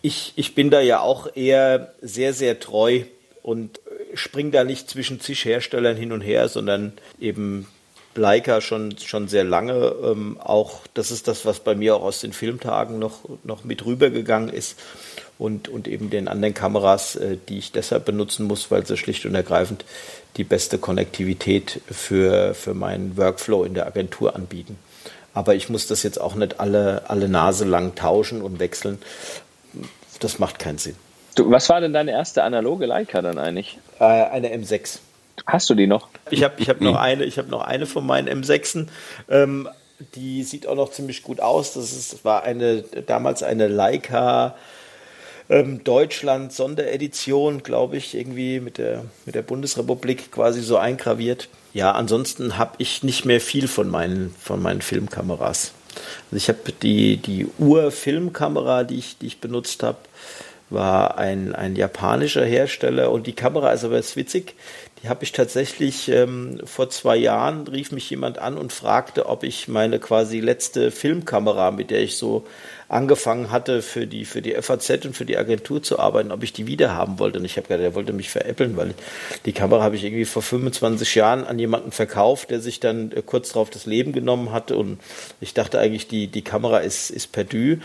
Ich, 0.01 0.33
ich 0.35 0.53
bin 0.53 0.69
da 0.69 0.81
ja 0.81 0.99
auch 0.99 1.33
eher 1.35 1.93
sehr, 2.01 2.33
sehr 2.33 2.59
treu 2.59 3.03
und 3.41 3.79
springe 4.17 4.51
da 4.51 4.63
nicht 4.63 4.89
zwischen 4.89 5.19
zig 5.19 5.45
Herstellern 5.45 5.97
hin 5.97 6.11
und 6.11 6.21
her, 6.21 6.49
sondern 6.49 6.93
eben 7.19 7.67
Leica 8.17 8.61
schon, 8.61 8.97
schon 8.97 9.27
sehr 9.27 9.43
lange. 9.43 9.93
Ähm, 10.03 10.37
auch 10.43 10.81
das 10.93 11.11
ist 11.11 11.27
das, 11.27 11.45
was 11.45 11.59
bei 11.59 11.75
mir 11.75 11.95
auch 11.95 12.03
aus 12.03 12.19
den 12.19 12.33
Filmtagen 12.33 12.99
noch, 12.99 13.19
noch 13.43 13.63
mit 13.63 13.85
rübergegangen 13.85 14.49
ist. 14.49 14.77
Und, 15.37 15.69
und 15.69 15.87
eben 15.87 16.09
den 16.09 16.27
anderen 16.27 16.55
Kameras, 16.55 17.15
äh, 17.15 17.37
die 17.47 17.59
ich 17.59 17.71
deshalb 17.71 18.05
benutzen 18.05 18.47
muss, 18.47 18.71
weil 18.71 18.85
sie 18.85 18.97
schlicht 18.97 19.25
und 19.25 19.35
ergreifend 19.35 19.85
die 20.35 20.43
beste 20.43 20.79
Konnektivität 20.79 21.81
für, 21.89 22.53
für 22.55 22.73
meinen 22.73 23.17
Workflow 23.17 23.63
in 23.63 23.75
der 23.75 23.85
Agentur 23.85 24.35
anbieten. 24.35 24.77
Aber 25.33 25.53
ich 25.53 25.69
muss 25.69 25.85
das 25.85 26.01
jetzt 26.01 26.19
auch 26.19 26.33
nicht 26.33 26.59
alle, 26.59 27.03
alle 27.09 27.29
Nase 27.29 27.65
lang 27.65 27.93
tauschen 27.93 28.41
und 28.41 28.59
wechseln. 28.59 28.97
Das 30.19 30.39
macht 30.39 30.57
keinen 30.57 30.79
Sinn. 30.79 30.95
Du, 31.35 31.51
was 31.51 31.69
war 31.69 31.79
denn 31.79 31.93
deine 31.93 32.11
erste 32.11 32.41
analoge 32.41 32.87
Leica 32.87 33.21
dann 33.21 33.37
eigentlich? 33.37 33.77
Äh, 33.99 34.03
eine 34.03 34.55
M6. 34.55 34.99
Hast 35.45 35.69
du 35.69 35.75
die 35.75 35.87
noch? 35.87 36.09
Ich 36.29 36.43
habe 36.43 36.55
ich 36.57 36.69
hab 36.69 36.81
noch 36.81 36.95
eine, 36.95 37.23
ich 37.23 37.37
habe 37.37 37.49
noch 37.49 37.61
eine 37.61 37.85
von 37.85 38.05
meinen 38.05 38.27
M6en. 38.43 38.87
Ähm, 39.29 39.69
die 40.15 40.43
sieht 40.43 40.67
auch 40.67 40.75
noch 40.75 40.91
ziemlich 40.91 41.23
gut 41.23 41.39
aus. 41.39 41.73
Das 41.73 41.91
ist, 41.91 42.25
war 42.25 42.43
eine 42.43 42.81
damals 42.81 43.43
eine 43.43 43.67
Leica 43.67 44.55
ähm, 45.49 45.83
Deutschland 45.83 46.51
Sonderedition, 46.51 47.63
glaube 47.63 47.97
ich, 47.97 48.15
irgendwie 48.15 48.59
mit 48.59 48.77
der 48.77 49.05
mit 49.25 49.35
der 49.35 49.41
Bundesrepublik 49.41 50.31
quasi 50.31 50.61
so 50.61 50.77
eingraviert. 50.77 51.49
Ja, 51.73 51.93
ansonsten 51.93 52.57
habe 52.57 52.73
ich 52.79 53.03
nicht 53.03 53.25
mehr 53.25 53.39
viel 53.39 53.67
von 53.67 53.89
meinen 53.89 54.35
von 54.39 54.61
meinen 54.61 54.81
Filmkameras. 54.81 55.71
Also 56.25 56.35
ich 56.35 56.49
habe 56.49 56.71
die 56.81 57.17
die 57.17 57.47
Ur-Filmkamera, 57.57 58.83
die 58.83 58.97
ich 58.97 59.17
die 59.17 59.27
ich 59.27 59.39
benutzt 59.39 59.83
habe, 59.83 59.99
war 60.69 61.17
ein, 61.17 61.55
ein 61.55 61.75
japanischer 61.75 62.45
Hersteller 62.45 63.11
und 63.11 63.27
die 63.27 63.33
Kamera 63.33 63.71
ist 63.71 63.83
aber 63.83 63.95
jetzt 63.95 64.15
witzig. 64.15 64.55
Die 65.01 65.09
habe 65.09 65.23
ich 65.23 65.31
tatsächlich 65.31 66.09
ähm, 66.09 66.59
vor 66.65 66.89
zwei 66.89 67.15
Jahren 67.15 67.67
rief 67.67 67.91
mich 67.91 68.09
jemand 68.09 68.39
an 68.39 68.57
und 68.57 68.73
fragte, 68.73 69.27
ob 69.27 69.43
ich 69.43 69.67
meine 69.67 69.99
quasi 69.99 70.39
letzte 70.39 70.91
Filmkamera, 70.91 71.71
mit 71.71 71.91
der 71.91 72.01
ich 72.01 72.17
so 72.17 72.45
angefangen 72.89 73.51
hatte, 73.51 73.81
für 73.81 74.07
die, 74.07 74.23
für 74.23 74.41
die 74.41 74.53
FAZ 74.53 75.05
und 75.05 75.15
für 75.15 75.25
die 75.25 75.37
Agentur 75.37 75.83
zu 75.83 75.99
arbeiten, 75.99 76.31
ob 76.31 76.43
ich 76.43 76.53
die 76.53 76.67
wieder 76.67 76.95
haben 76.95 77.19
wollte. 77.19 77.39
Und 77.39 77.45
ich 77.45 77.57
habe 77.57 77.67
gesagt, 77.67 77.83
er 77.83 77.95
wollte 77.95 78.13
mich 78.13 78.29
veräppeln, 78.29 78.77
weil 78.77 78.93
die 79.45 79.51
Kamera 79.51 79.83
habe 79.83 79.95
ich 79.97 80.05
irgendwie 80.05 80.25
vor 80.25 80.41
25 80.41 81.15
Jahren 81.15 81.43
an 81.43 81.59
jemanden 81.59 81.91
verkauft, 81.91 82.49
der 82.49 82.61
sich 82.61 82.79
dann 82.79 83.11
äh, 83.11 83.21
kurz 83.25 83.49
darauf 83.49 83.69
das 83.69 83.85
Leben 83.85 84.13
genommen 84.13 84.51
hatte. 84.51 84.77
Und 84.77 84.99
ich 85.41 85.53
dachte 85.53 85.79
eigentlich, 85.79 86.07
die, 86.07 86.27
die 86.27 86.43
Kamera 86.43 86.79
ist, 86.79 87.09
ist 87.09 87.31
perdu. 87.33 87.77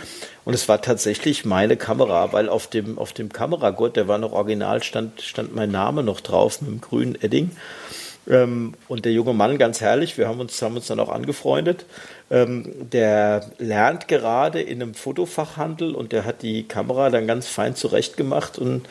Und 0.44 0.54
es 0.54 0.68
war 0.68 0.80
tatsächlich 0.80 1.44
meine 1.44 1.76
Kamera, 1.76 2.32
weil 2.32 2.48
auf 2.48 2.68
dem, 2.68 2.98
auf 2.98 3.12
dem 3.12 3.32
Kameragurt, 3.32 3.96
der 3.96 4.06
war 4.06 4.18
noch 4.18 4.32
original, 4.32 4.82
stand, 4.82 5.20
stand 5.20 5.54
mein 5.54 5.70
Name 5.70 6.02
noch 6.02 6.20
drauf 6.20 6.60
mit 6.60 6.70
dem 6.70 6.80
grünen 6.80 7.20
Edding. 7.20 7.50
Ähm, 8.28 8.74
und 8.88 9.04
der 9.04 9.12
junge 9.12 9.32
Mann, 9.32 9.58
ganz 9.58 9.80
herrlich, 9.80 10.16
wir 10.16 10.28
haben 10.28 10.40
uns, 10.40 10.60
haben 10.62 10.76
uns 10.76 10.86
dann 10.86 11.00
auch 11.00 11.08
angefreundet. 11.08 11.86
Ähm, 12.30 12.90
der 12.92 13.50
lernt 13.58 14.08
gerade 14.08 14.60
in 14.60 14.80
einem 14.80 14.94
Fotofachhandel 14.94 15.94
und 15.94 16.12
der 16.12 16.24
hat 16.24 16.42
die 16.42 16.62
Kamera 16.62 17.10
dann 17.10 17.26
ganz 17.26 17.48
fein 17.48 17.74
zurechtgemacht 17.74 18.58
und 18.58 18.88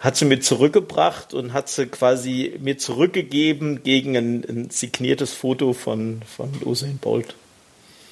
hat 0.00 0.16
sie 0.16 0.24
mir 0.24 0.40
zurückgebracht 0.40 1.34
und 1.34 1.52
hat 1.52 1.68
sie 1.68 1.86
quasi 1.86 2.54
mir 2.60 2.78
zurückgegeben 2.78 3.82
gegen 3.82 4.16
ein, 4.16 4.44
ein 4.48 4.70
signiertes 4.70 5.32
Foto 5.32 5.72
von, 5.72 6.22
von 6.36 6.50
Usain 6.64 6.98
Bolt. 6.98 7.34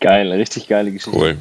Geil, 0.01 0.31
richtig 0.33 0.69
geile 0.69 0.91
Geschichte. 0.93 1.19
Cool. 1.19 1.39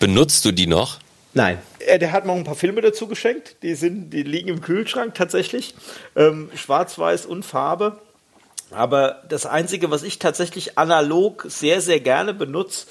Benutzt 0.00 0.44
du 0.44 0.52
die 0.52 0.66
noch? 0.66 0.98
Nein. 1.32 1.58
Äh, 1.80 1.98
der 1.98 2.12
hat 2.12 2.26
mir 2.26 2.32
auch 2.32 2.36
ein 2.36 2.44
paar 2.44 2.54
Filme 2.54 2.80
dazu 2.80 3.06
geschenkt. 3.06 3.56
Die, 3.62 3.74
sind, 3.74 4.10
die 4.10 4.22
liegen 4.22 4.48
im 4.48 4.60
Kühlschrank 4.60 5.14
tatsächlich. 5.14 5.74
Ähm, 6.16 6.50
Schwarz-Weiß 6.54 7.26
und 7.26 7.44
Farbe. 7.44 7.98
Aber 8.70 9.22
das 9.28 9.46
Einzige, 9.46 9.90
was 9.90 10.02
ich 10.02 10.18
tatsächlich 10.18 10.78
analog 10.78 11.46
sehr, 11.48 11.80
sehr 11.80 12.00
gerne 12.00 12.34
benutze, 12.34 12.86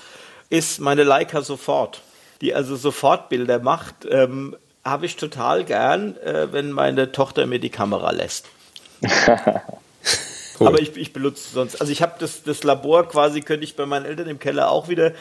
ist 0.49 0.79
meine 0.79 1.03
Leica 1.03 1.41
Sofort, 1.41 2.01
die 2.41 2.53
also 2.53 2.75
Sofortbilder 2.75 3.59
macht. 3.59 4.05
Ähm, 4.09 4.55
Habe 4.85 5.05
ich 5.05 5.15
total 5.15 5.63
gern, 5.63 6.17
äh, 6.17 6.51
wenn 6.51 6.71
meine 6.71 7.11
Tochter 7.11 7.45
mir 7.45 7.59
die 7.59 7.69
Kamera 7.69 8.11
lässt. 8.11 8.45
cool. 9.01 9.61
Aber 10.67 10.79
ich, 10.79 10.95
ich 10.95 11.11
benutze 11.13 11.53
sonst, 11.53 11.81
also 11.81 11.91
ich 11.91 12.01
habe 12.01 12.13
das, 12.19 12.43
das 12.43 12.63
Labor 12.63 13.07
quasi, 13.07 13.41
könnte 13.41 13.63
ich 13.63 13.75
bei 13.75 13.85
meinen 13.85 14.05
Eltern 14.05 14.27
im 14.27 14.39
Keller 14.39 14.69
auch 14.69 14.87
wieder 14.89 15.13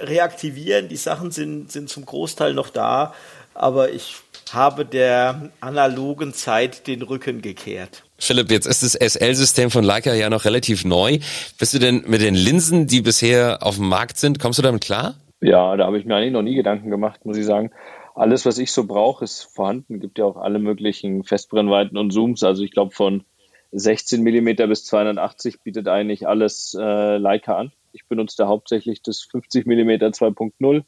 reaktivieren. 0.00 0.88
Die 0.88 0.96
Sachen 0.96 1.30
sind, 1.30 1.70
sind 1.70 1.88
zum 1.88 2.04
Großteil 2.06 2.54
noch 2.54 2.70
da, 2.70 3.14
aber 3.54 3.90
ich 3.90 4.16
habe 4.52 4.84
der 4.84 5.50
analogen 5.60 6.34
Zeit 6.34 6.86
den 6.86 7.02
Rücken 7.02 7.42
gekehrt. 7.42 8.03
Philipp, 8.18 8.50
jetzt 8.50 8.66
ist 8.66 8.82
das 8.82 8.94
SL-System 8.94 9.70
von 9.70 9.84
Leica 9.84 10.14
ja 10.14 10.30
noch 10.30 10.44
relativ 10.44 10.84
neu. 10.84 11.18
Bist 11.58 11.74
du 11.74 11.78
denn 11.78 12.04
mit 12.06 12.20
den 12.20 12.34
Linsen, 12.34 12.86
die 12.86 13.02
bisher 13.02 13.58
auf 13.62 13.76
dem 13.76 13.88
Markt 13.88 14.18
sind, 14.18 14.38
kommst 14.38 14.58
du 14.58 14.62
damit 14.62 14.84
klar? 14.84 15.16
Ja, 15.40 15.76
da 15.76 15.86
habe 15.86 15.98
ich 15.98 16.06
mir 16.06 16.16
eigentlich 16.16 16.32
noch 16.32 16.42
nie 16.42 16.54
Gedanken 16.54 16.90
gemacht, 16.90 17.26
muss 17.26 17.36
ich 17.36 17.44
sagen. 17.44 17.70
Alles, 18.14 18.46
was 18.46 18.58
ich 18.58 18.70
so 18.70 18.84
brauche, 18.84 19.24
ist 19.24 19.42
vorhanden. 19.42 19.96
Es 19.96 20.00
gibt 20.00 20.18
ja 20.18 20.24
auch 20.24 20.36
alle 20.36 20.58
möglichen 20.58 21.24
Festbrennweiten 21.24 21.98
und 21.98 22.12
Zooms. 22.12 22.44
Also 22.44 22.62
ich 22.62 22.70
glaube 22.70 22.94
von 22.94 23.24
16 23.72 24.22
mm 24.22 24.68
bis 24.68 24.84
280 24.84 25.62
bietet 25.62 25.88
eigentlich 25.88 26.28
alles 26.28 26.76
äh, 26.78 27.16
Leica 27.16 27.56
an. 27.58 27.72
Ich 27.92 28.06
benutze 28.06 28.36
da 28.38 28.46
hauptsächlich 28.46 29.02
das 29.02 29.20
50 29.22 29.66
mm 29.66 29.90
2.0 29.90 30.84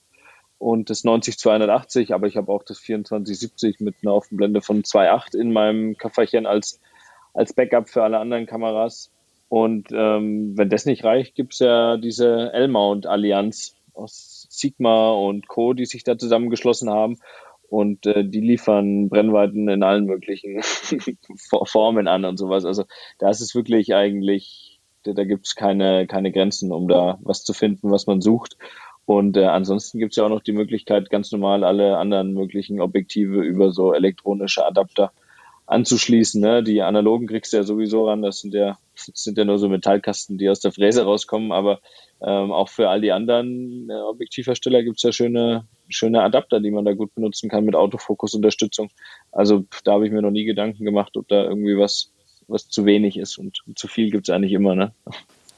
und 0.58 0.88
das 0.88 1.04
90-280, 1.04 2.14
aber 2.14 2.28
ich 2.28 2.36
habe 2.36 2.50
auch 2.50 2.62
das 2.62 2.78
24-70 2.78 3.82
mit 3.82 3.96
einer 4.02 4.14
Offenblende 4.14 4.62
von 4.62 4.82
2.8 4.82 5.36
in 5.36 5.52
meinem 5.52 5.98
Kofferchen 5.98 6.46
als 6.46 6.80
als 7.36 7.52
Backup 7.52 7.88
für 7.88 8.02
alle 8.02 8.18
anderen 8.18 8.46
Kameras. 8.46 9.12
Und 9.48 9.88
ähm, 9.92 10.56
wenn 10.56 10.70
das 10.70 10.86
nicht 10.86 11.04
reicht, 11.04 11.36
gibt 11.36 11.52
es 11.52 11.60
ja 11.60 11.96
diese 11.98 12.52
L-Mount-Allianz 12.52 13.76
aus 13.94 14.46
Sigma 14.50 15.10
und 15.10 15.46
Co., 15.46 15.72
die 15.72 15.86
sich 15.86 16.02
da 16.02 16.18
zusammengeschlossen 16.18 16.90
haben. 16.90 17.18
Und 17.68 18.06
äh, 18.06 18.24
die 18.24 18.40
liefern 18.40 19.08
Brennweiten 19.08 19.68
in 19.68 19.82
allen 19.82 20.06
möglichen 20.06 20.62
Formen 21.64 22.08
an 22.08 22.24
und 22.24 22.38
sowas. 22.38 22.64
Also 22.64 22.84
da 23.18 23.28
ist 23.28 23.40
es 23.40 23.54
wirklich 23.54 23.94
eigentlich, 23.94 24.80
da, 25.02 25.12
da 25.12 25.24
gibt 25.24 25.46
es 25.46 25.54
keine, 25.54 26.06
keine 26.06 26.32
Grenzen, 26.32 26.72
um 26.72 26.88
da 26.88 27.18
was 27.22 27.44
zu 27.44 27.52
finden, 27.52 27.90
was 27.90 28.06
man 28.06 28.20
sucht. 28.20 28.56
Und 29.04 29.36
äh, 29.36 29.44
ansonsten 29.44 29.98
gibt 29.98 30.12
es 30.12 30.16
ja 30.16 30.24
auch 30.24 30.30
noch 30.30 30.42
die 30.42 30.52
Möglichkeit, 30.52 31.10
ganz 31.10 31.30
normal 31.30 31.64
alle 31.64 31.96
anderen 31.98 32.32
möglichen 32.32 32.80
Objektive 32.80 33.42
über 33.42 33.72
so 33.72 33.92
elektronische 33.92 34.66
Adapter 34.66 35.12
anzuschließen. 35.66 36.40
Ne? 36.40 36.62
Die 36.62 36.82
analogen 36.82 37.26
kriegst 37.26 37.52
du 37.52 37.58
ja 37.58 37.62
sowieso 37.64 38.08
ran, 38.08 38.22
das 38.22 38.40
sind 38.40 38.54
ja, 38.54 38.78
das 38.94 39.22
sind 39.22 39.36
ja 39.36 39.44
nur 39.44 39.58
so 39.58 39.68
Metallkasten, 39.68 40.38
die 40.38 40.48
aus 40.48 40.60
der 40.60 40.72
Fräse 40.72 41.04
rauskommen, 41.04 41.52
aber 41.52 41.80
ähm, 42.22 42.52
auch 42.52 42.68
für 42.68 42.88
all 42.88 43.00
die 43.00 43.12
anderen 43.12 43.90
äh, 43.90 43.94
Objektivhersteller 43.94 44.82
gibt's 44.82 45.02
ja 45.02 45.12
schöne, 45.12 45.66
schöne 45.88 46.22
Adapter, 46.22 46.60
die 46.60 46.70
man 46.70 46.84
da 46.84 46.92
gut 46.92 47.14
benutzen 47.14 47.50
kann 47.50 47.64
mit 47.64 47.74
Autofokusunterstützung. 47.74 48.90
Also 49.32 49.64
da 49.84 49.92
habe 49.94 50.06
ich 50.06 50.12
mir 50.12 50.22
noch 50.22 50.30
nie 50.30 50.44
Gedanken 50.44 50.84
gemacht, 50.84 51.16
ob 51.16 51.28
da 51.28 51.42
irgendwie 51.44 51.76
was, 51.76 52.12
was 52.48 52.68
zu 52.68 52.86
wenig 52.86 53.16
ist 53.18 53.36
und 53.38 53.60
zu 53.74 53.88
viel 53.88 54.10
gibt's 54.10 54.30
eigentlich 54.30 54.52
immer. 54.52 54.74
Ne? 54.74 54.92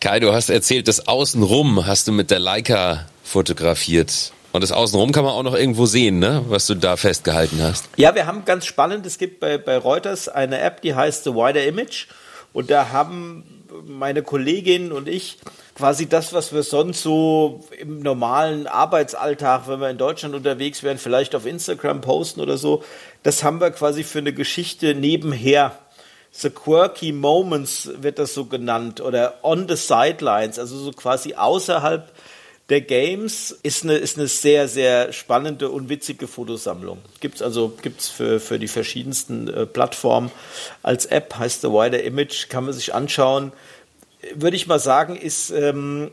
Kai, 0.01 0.21
du 0.21 0.33
hast 0.33 0.49
erzählt, 0.49 0.89
das 0.89 1.07
Außenrum 1.09 1.87
hast 1.87 2.09
du 2.09 2.13
mit 2.13 2.31
der 2.31 2.39
Leica 2.39 3.07
fotografiert. 3.23 4.33
Und 4.59 4.63
das 4.63 4.73
Außenrum 4.73 5.13
kann 5.13 5.23
man 5.23 5.35
auch 5.35 5.45
noch 5.45 5.55
irgendwo 5.55 5.87
sehen, 5.87 6.19
ne? 6.19 6.45
was 6.49 6.67
du 6.67 6.75
da 6.75 6.97
festgehalten 6.97 7.63
hast. 7.63 7.89
Ja, 7.97 8.17
wir 8.17 8.27
haben 8.27 8.45
ganz 8.45 8.67
spannend, 8.67 9.07
es 9.07 9.17
gibt 9.17 9.39
bei, 9.39 9.57
bei 9.57 9.77
Reuters 9.77 10.29
eine 10.29 10.59
App, 10.59 10.83
die 10.83 10.97
heißt 10.97 11.23
The 11.23 11.31
Wider 11.31 11.65
Image. 11.65 12.09
Und 12.53 12.69
da 12.69 12.91
haben 12.91 13.45
meine 13.87 14.25
Kollegin 14.25 14.91
und 14.91 15.09
ich 15.09 15.39
quasi 15.77 16.09
das, 16.09 16.33
was 16.33 16.53
wir 16.53 16.65
sonst 16.65 17.05
so 17.05 17.69
im 17.79 18.01
normalen 18.01 18.67
Arbeitsalltag, 18.67 19.69
wenn 19.69 19.81
wir 19.81 19.91
in 19.91 19.97
Deutschland 19.97 20.35
unterwegs 20.35 20.83
wären, 20.83 20.99
vielleicht 20.99 21.37
auf 21.37 21.47
Instagram 21.47 22.01
posten 22.01 22.41
oder 22.41 22.57
so, 22.57 22.83
das 23.23 23.45
haben 23.45 23.61
wir 23.61 23.71
quasi 23.71 24.03
für 24.03 24.19
eine 24.19 24.33
Geschichte 24.33 24.97
nebenher. 24.97 25.79
The 26.33 26.51
Quirky 26.51 27.13
Moments 27.13 27.91
wird 27.99 28.19
das 28.19 28.35
so 28.35 28.47
genannt 28.47 29.01
oder 29.01 29.35
on 29.45 29.69
the 29.69 29.77
sidelines, 29.77 30.59
also 30.59 30.77
so 30.77 30.91
quasi 30.91 31.35
außerhalb 31.35 32.13
der 32.69 32.83
Games 32.83 33.51
ist 33.63 33.85
eine, 33.85 33.95
ist 33.95 34.19
eine 34.19 34.29
sehr, 34.29 34.69
sehr 34.69 35.13
spannende 35.13 35.71
und 35.71 35.89
witzige 35.89 36.29
Fotosammlung. 36.29 36.99
Gibt 37.21 37.37
es 37.37 37.43
also 37.43 37.73
gibt's 37.81 38.09
für, 38.09 38.41
für 38.41 38.59
die 38.59 38.69
verschiedensten 38.69 39.49
äh, 39.49 39.67
Plattformen. 39.67 40.31
Als 40.83 41.07
App 41.07 41.37
heißt 41.39 41.63
The 41.63 41.69
Wider 41.69 42.03
Image, 42.03 42.49
kann 42.49 42.65
man 42.65 42.75
sich 42.75 42.95
anschauen. 42.95 43.53
Würde 44.35 44.57
ich 44.57 44.67
mal 44.67 44.79
sagen, 44.79 45.17
ist 45.17 45.51
ähm, 45.51 46.11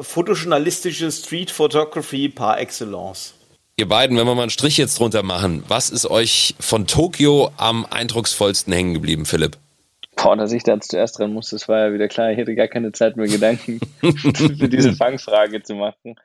fotojournalistische 0.00 1.10
Street 1.10 1.50
Photography 1.50 2.28
par 2.28 2.60
excellence. 2.60 3.34
Ihr 3.76 3.88
beiden, 3.88 4.16
wenn 4.16 4.26
wir 4.26 4.34
mal 4.34 4.42
einen 4.42 4.50
Strich 4.50 4.76
jetzt 4.76 4.98
drunter 4.98 5.22
machen, 5.22 5.62
was 5.68 5.88
ist 5.88 6.10
euch 6.10 6.54
von 6.58 6.86
Tokio 6.86 7.52
am 7.56 7.86
eindrucksvollsten 7.86 8.72
hängen 8.72 8.92
geblieben, 8.92 9.24
Philipp? 9.24 9.56
Boah, 10.20 10.36
dass 10.36 10.52
ich 10.52 10.64
da 10.64 10.80
zuerst 10.80 11.18
dran 11.18 11.32
musste, 11.32 11.54
das 11.54 11.68
war 11.68 11.86
ja 11.86 11.92
wieder 11.92 12.08
klar. 12.08 12.32
Ich 12.32 12.38
hatte 12.38 12.56
gar 12.56 12.66
keine 12.66 12.90
Zeit 12.90 13.16
mehr, 13.16 13.28
Gedanken 13.28 13.78
für 14.00 14.68
diese 14.68 14.92
Fangfrage 14.96 15.62
zu 15.62 15.76
machen. 15.76 16.16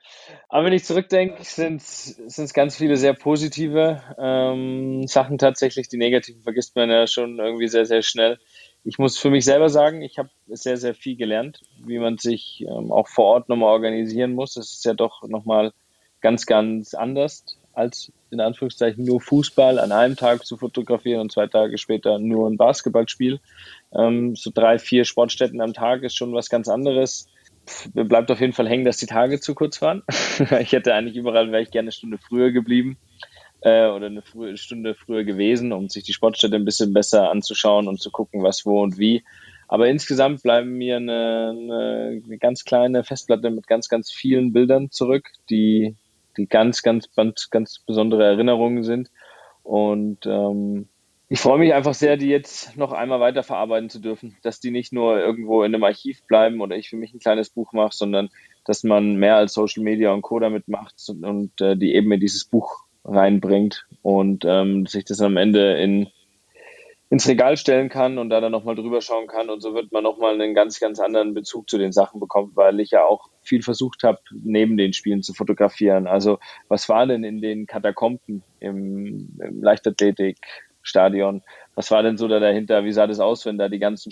Aber 0.49 0.65
wenn 0.65 0.73
ich 0.73 0.84
zurückdenke, 0.84 1.43
sind 1.43 1.82
es 1.82 2.53
ganz 2.53 2.75
viele 2.75 2.97
sehr 2.97 3.13
positive 3.13 4.01
ähm, 4.17 5.06
Sachen 5.08 5.38
tatsächlich. 5.38 5.89
Die 5.89 5.97
negativen 5.97 6.41
vergisst 6.41 6.75
man 6.75 6.89
ja 6.89 7.06
schon 7.06 7.38
irgendwie 7.38 7.67
sehr, 7.67 7.86
sehr 7.86 8.01
schnell. 8.01 8.39
Ich 8.84 8.97
muss 8.97 9.19
für 9.19 9.29
mich 9.29 9.45
selber 9.45 9.69
sagen, 9.69 10.01
ich 10.01 10.17
habe 10.17 10.29
sehr, 10.47 10.77
sehr 10.77 10.95
viel 10.95 11.15
gelernt, 11.15 11.62
wie 11.86 11.99
man 11.99 12.17
sich 12.17 12.65
ähm, 12.67 12.91
auch 12.91 13.08
vor 13.08 13.25
Ort 13.25 13.47
nochmal 13.47 13.69
organisieren 13.69 14.34
muss. 14.34 14.56
Das 14.56 14.73
ist 14.73 14.86
ja 14.86 14.95
doch 14.95 15.21
nochmal 15.27 15.71
ganz, 16.19 16.47
ganz 16.47 16.95
anders 16.95 17.45
als 17.73 18.12
in 18.29 18.39
Anführungszeichen 18.39 19.03
nur 19.03 19.19
Fußball 19.19 19.79
an 19.79 19.91
einem 19.91 20.15
Tag 20.15 20.45
zu 20.45 20.58
fotografieren 20.58 21.21
und 21.21 21.32
zwei 21.32 21.47
Tage 21.47 21.77
später 21.77 22.19
nur 22.19 22.49
ein 22.49 22.58
Basketballspiel. 22.58 23.39
Ähm, 23.95 24.36
so 24.36 24.51
drei, 24.53 24.79
vier 24.79 25.06
Sportstätten 25.06 25.62
am 25.62 25.73
Tag 25.73 26.03
ist 26.03 26.15
schon 26.15 26.34
was 26.34 26.49
ganz 26.49 26.67
anderes. 26.67 27.27
Mir 27.93 28.06
bleibt 28.06 28.29
auf 28.32 28.41
jeden 28.41 28.53
Fall 28.53 28.67
hängen, 28.67 28.86
dass 28.86 28.97
die 28.97 29.06
Tage 29.06 29.39
zu 29.39 29.56
kurz 29.56 29.82
waren. 29.82 30.03
ich 30.60 30.71
hätte 30.71 30.93
eigentlich 30.93 31.15
überall, 31.15 31.51
wäre 31.51 31.62
ich 31.62 31.71
gerne 31.71 31.86
eine 31.86 31.91
Stunde 31.91 32.17
früher 32.17 32.51
geblieben 32.51 32.97
äh, 33.62 33.88
oder 33.88 34.08
eine 34.08 34.21
frühe, 34.21 34.58
Stunde 34.58 34.95
früher 34.95 35.23
gewesen, 35.23 35.71
um 35.71 35.89
sich 35.89 36.03
die 36.03 36.13
Sportstätte 36.13 36.56
ein 36.56 36.65
bisschen 36.65 36.93
besser 36.93 37.29
anzuschauen 37.29 37.88
und 37.88 38.01
zu 38.01 38.12
gucken, 38.12 38.43
was, 38.43 38.65
wo 38.65 38.82
und 38.82 38.97
wie. 38.97 39.23
Aber 39.67 39.88
insgesamt 39.88 40.43
bleiben 40.43 40.73
mir 40.73 40.97
eine, 40.97 41.56
eine, 41.58 42.21
eine 42.23 42.38
ganz 42.38 42.65
kleine 42.65 43.03
Festplatte 43.03 43.49
mit 43.49 43.67
ganz, 43.67 43.88
ganz 43.88 44.12
vielen 44.12 44.51
Bildern 44.51 44.91
zurück, 44.91 45.29
die 45.49 45.95
die 46.38 46.47
ganz, 46.47 46.82
ganz, 46.82 47.13
ganz, 47.15 47.49
ganz 47.49 47.79
besondere 47.79 48.25
Erinnerungen 48.25 48.84
sind. 48.84 49.10
Und 49.63 50.25
ähm, 50.25 50.89
ich 51.34 51.39
freue 51.39 51.58
mich 51.58 51.74
einfach 51.74 51.96
sehr, 51.96 52.15
die 52.15 52.28
jetzt 52.28 52.78
noch 52.78 52.91
einmal 52.91 53.19
weiterverarbeiten 53.19 53.89
zu 53.89 53.98
dürfen, 53.98 54.38
dass 54.43 54.60
die 54.60 54.69
nicht 54.69 54.93
nur 54.93 55.19
irgendwo 55.19 55.63
in 55.63 55.74
einem 55.74 55.84
Archiv 55.84 56.22
bleiben 56.28 56.62
oder 56.62 56.76
ich 56.76 56.89
für 56.89 56.96
mich 56.96 57.12
ein 57.12 57.19
kleines 57.19 57.50
Buch 57.50 57.74
mache, 57.74 57.96
sondern 57.96 58.30
dass 58.65 58.84
man 58.84 59.15
mehr 59.15 59.38
als 59.38 59.54
Social 59.54 59.82
Media 59.82 60.13
und 60.13 60.22
Co. 60.22 60.38
damit 60.38 60.67
macht 60.67 60.93
und, 61.10 61.26
und 61.26 61.60
äh, 61.60 61.76
die 61.76 61.96
eben 61.96 62.12
in 62.12 62.19
dieses 62.19 62.46
Buch 62.46 62.84
reinbringt 63.04 63.88
und 64.04 64.46
ähm, 64.48 64.86
sich 64.86 65.06
das 65.06 65.22
am 65.22 65.38
Ende 65.38 65.82
in 65.82 66.08
ins 67.10 67.28
Regal 67.28 67.58
stellen 67.58 67.89
kann 67.89 68.17
und 68.17 68.30
da 68.30 68.41
dann 68.41 68.52
nochmal 68.52 68.74
drüber 68.74 69.00
schauen 69.00 69.28
kann. 69.28 69.52
Und 69.52 69.62
so 69.62 69.76
wird 69.76 69.91
man 69.91 70.04
nochmal 70.04 70.34
einen 70.34 70.56
ganz, 70.56 70.80
ganz 70.80 71.00
anderen 71.00 71.36
Bezug 71.36 71.69
zu 71.69 71.78
den 71.78 71.91
Sachen 71.91 72.19
bekommen, 72.19 72.54
weil 72.56 72.80
ich 72.80 72.89
ja 72.89 73.06
auch 73.06 73.30
viel 73.43 73.62
versucht 73.62 74.02
habe, 74.02 74.17
neben 74.32 74.78
den 74.78 74.93
Spielen 74.93 75.22
zu 75.22 75.34
fotografieren. 75.36 76.08
Also 76.08 76.39
was 76.69 76.89
war 76.89 77.06
denn 77.06 77.24
in 77.24 77.39
den 77.39 77.67
Katakomben 77.67 78.41
im, 78.60 79.30
im 79.39 79.62
Leichtathletikstadion? 80.84 81.41
Was 81.76 81.91
war 81.91 82.04
denn 82.04 82.17
so 82.17 82.28
da 82.28 82.39
dahinter? 82.39 82.84
Wie 82.84 82.91
sah 82.91 83.08
das 83.08 83.19
aus, 83.19 83.46
wenn 83.46 83.58
da 83.58 83.69
die 83.69 83.80
ganzen 83.80 84.12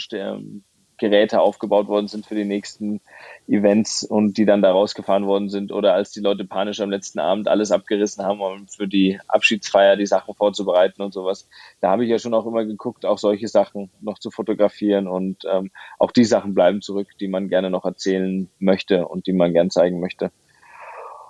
Geräte 0.97 1.41
aufgebaut 1.41 1.87
worden 1.87 2.07
sind 2.07 2.27
für 2.27 2.35
die 2.35 2.45
nächsten 2.45 3.01
Events 3.47 4.03
und 4.03 4.37
die 4.37 4.45
dann 4.45 4.61
da 4.61 4.71
rausgefahren 4.71 5.25
worden 5.25 5.49
sind 5.49 5.71
oder 5.71 5.95
als 5.95 6.11
die 6.11 6.19
Leute 6.19 6.45
panisch 6.45 6.79
am 6.79 6.91
letzten 6.91 7.19
Abend 7.19 7.47
alles 7.47 7.71
abgerissen 7.71 8.23
haben, 8.23 8.39
um 8.39 8.67
für 8.67 8.87
die 8.87 9.19
Abschiedsfeier 9.27 9.95
die 9.95 10.05
Sachen 10.05 10.35
vorzubereiten 10.35 11.01
und 11.01 11.11
sowas. 11.11 11.49
Da 11.79 11.89
habe 11.89 12.03
ich 12.03 12.11
ja 12.11 12.19
schon 12.19 12.35
auch 12.35 12.45
immer 12.45 12.65
geguckt, 12.65 13.05
auch 13.05 13.17
solche 13.17 13.47
Sachen 13.47 13.89
noch 13.99 14.19
zu 14.19 14.29
fotografieren 14.29 15.07
und 15.07 15.43
ähm, 15.51 15.71
auch 15.97 16.11
die 16.11 16.25
Sachen 16.25 16.53
bleiben 16.53 16.81
zurück, 16.81 17.07
die 17.19 17.27
man 17.27 17.49
gerne 17.49 17.71
noch 17.71 17.85
erzählen 17.85 18.47
möchte 18.59 19.07
und 19.07 19.25
die 19.25 19.33
man 19.33 19.53
gern 19.53 19.71
zeigen 19.71 19.99
möchte. 19.99 20.31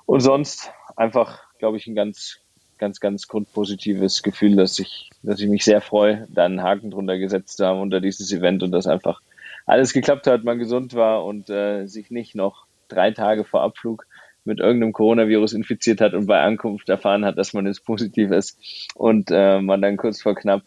Und 0.05 0.19
sonst 0.19 0.73
einfach, 0.97 1.43
glaube 1.59 1.77
ich, 1.77 1.87
ein 1.87 1.95
ganz 1.95 2.41
ganz, 2.81 2.99
ganz 2.99 3.27
grundpositives 3.27 4.23
Gefühl, 4.23 4.55
dass 4.55 4.79
ich, 4.79 5.11
dass 5.21 5.39
ich 5.39 5.47
mich 5.47 5.63
sehr 5.63 5.81
freue, 5.81 6.27
da 6.29 6.45
einen 6.45 6.63
Haken 6.63 6.89
drunter 6.89 7.19
gesetzt 7.19 7.57
zu 7.57 7.65
haben 7.65 7.79
unter 7.79 8.01
dieses 8.01 8.33
Event 8.33 8.63
und 8.63 8.71
dass 8.71 8.87
einfach 8.87 9.21
alles 9.67 9.93
geklappt 9.93 10.25
hat, 10.25 10.43
man 10.43 10.57
gesund 10.57 10.95
war 10.95 11.23
und 11.23 11.49
äh, 11.49 11.85
sich 11.85 12.09
nicht 12.09 12.33
noch 12.35 12.65
drei 12.87 13.11
Tage 13.11 13.45
vor 13.45 13.61
Abflug 13.61 14.07
mit 14.43 14.59
irgendeinem 14.59 14.93
Coronavirus 14.93 15.53
infiziert 15.53 16.01
hat 16.01 16.15
und 16.15 16.25
bei 16.25 16.41
Ankunft 16.41 16.89
erfahren 16.89 17.23
hat, 17.23 17.37
dass 17.37 17.53
man 17.53 17.67
jetzt 17.67 17.85
positiv 17.85 18.31
ist 18.31 18.57
und 18.95 19.29
äh, 19.29 19.61
man 19.61 19.83
dann 19.83 19.97
kurz 19.97 20.19
vor 20.19 20.33
knapp 20.33 20.63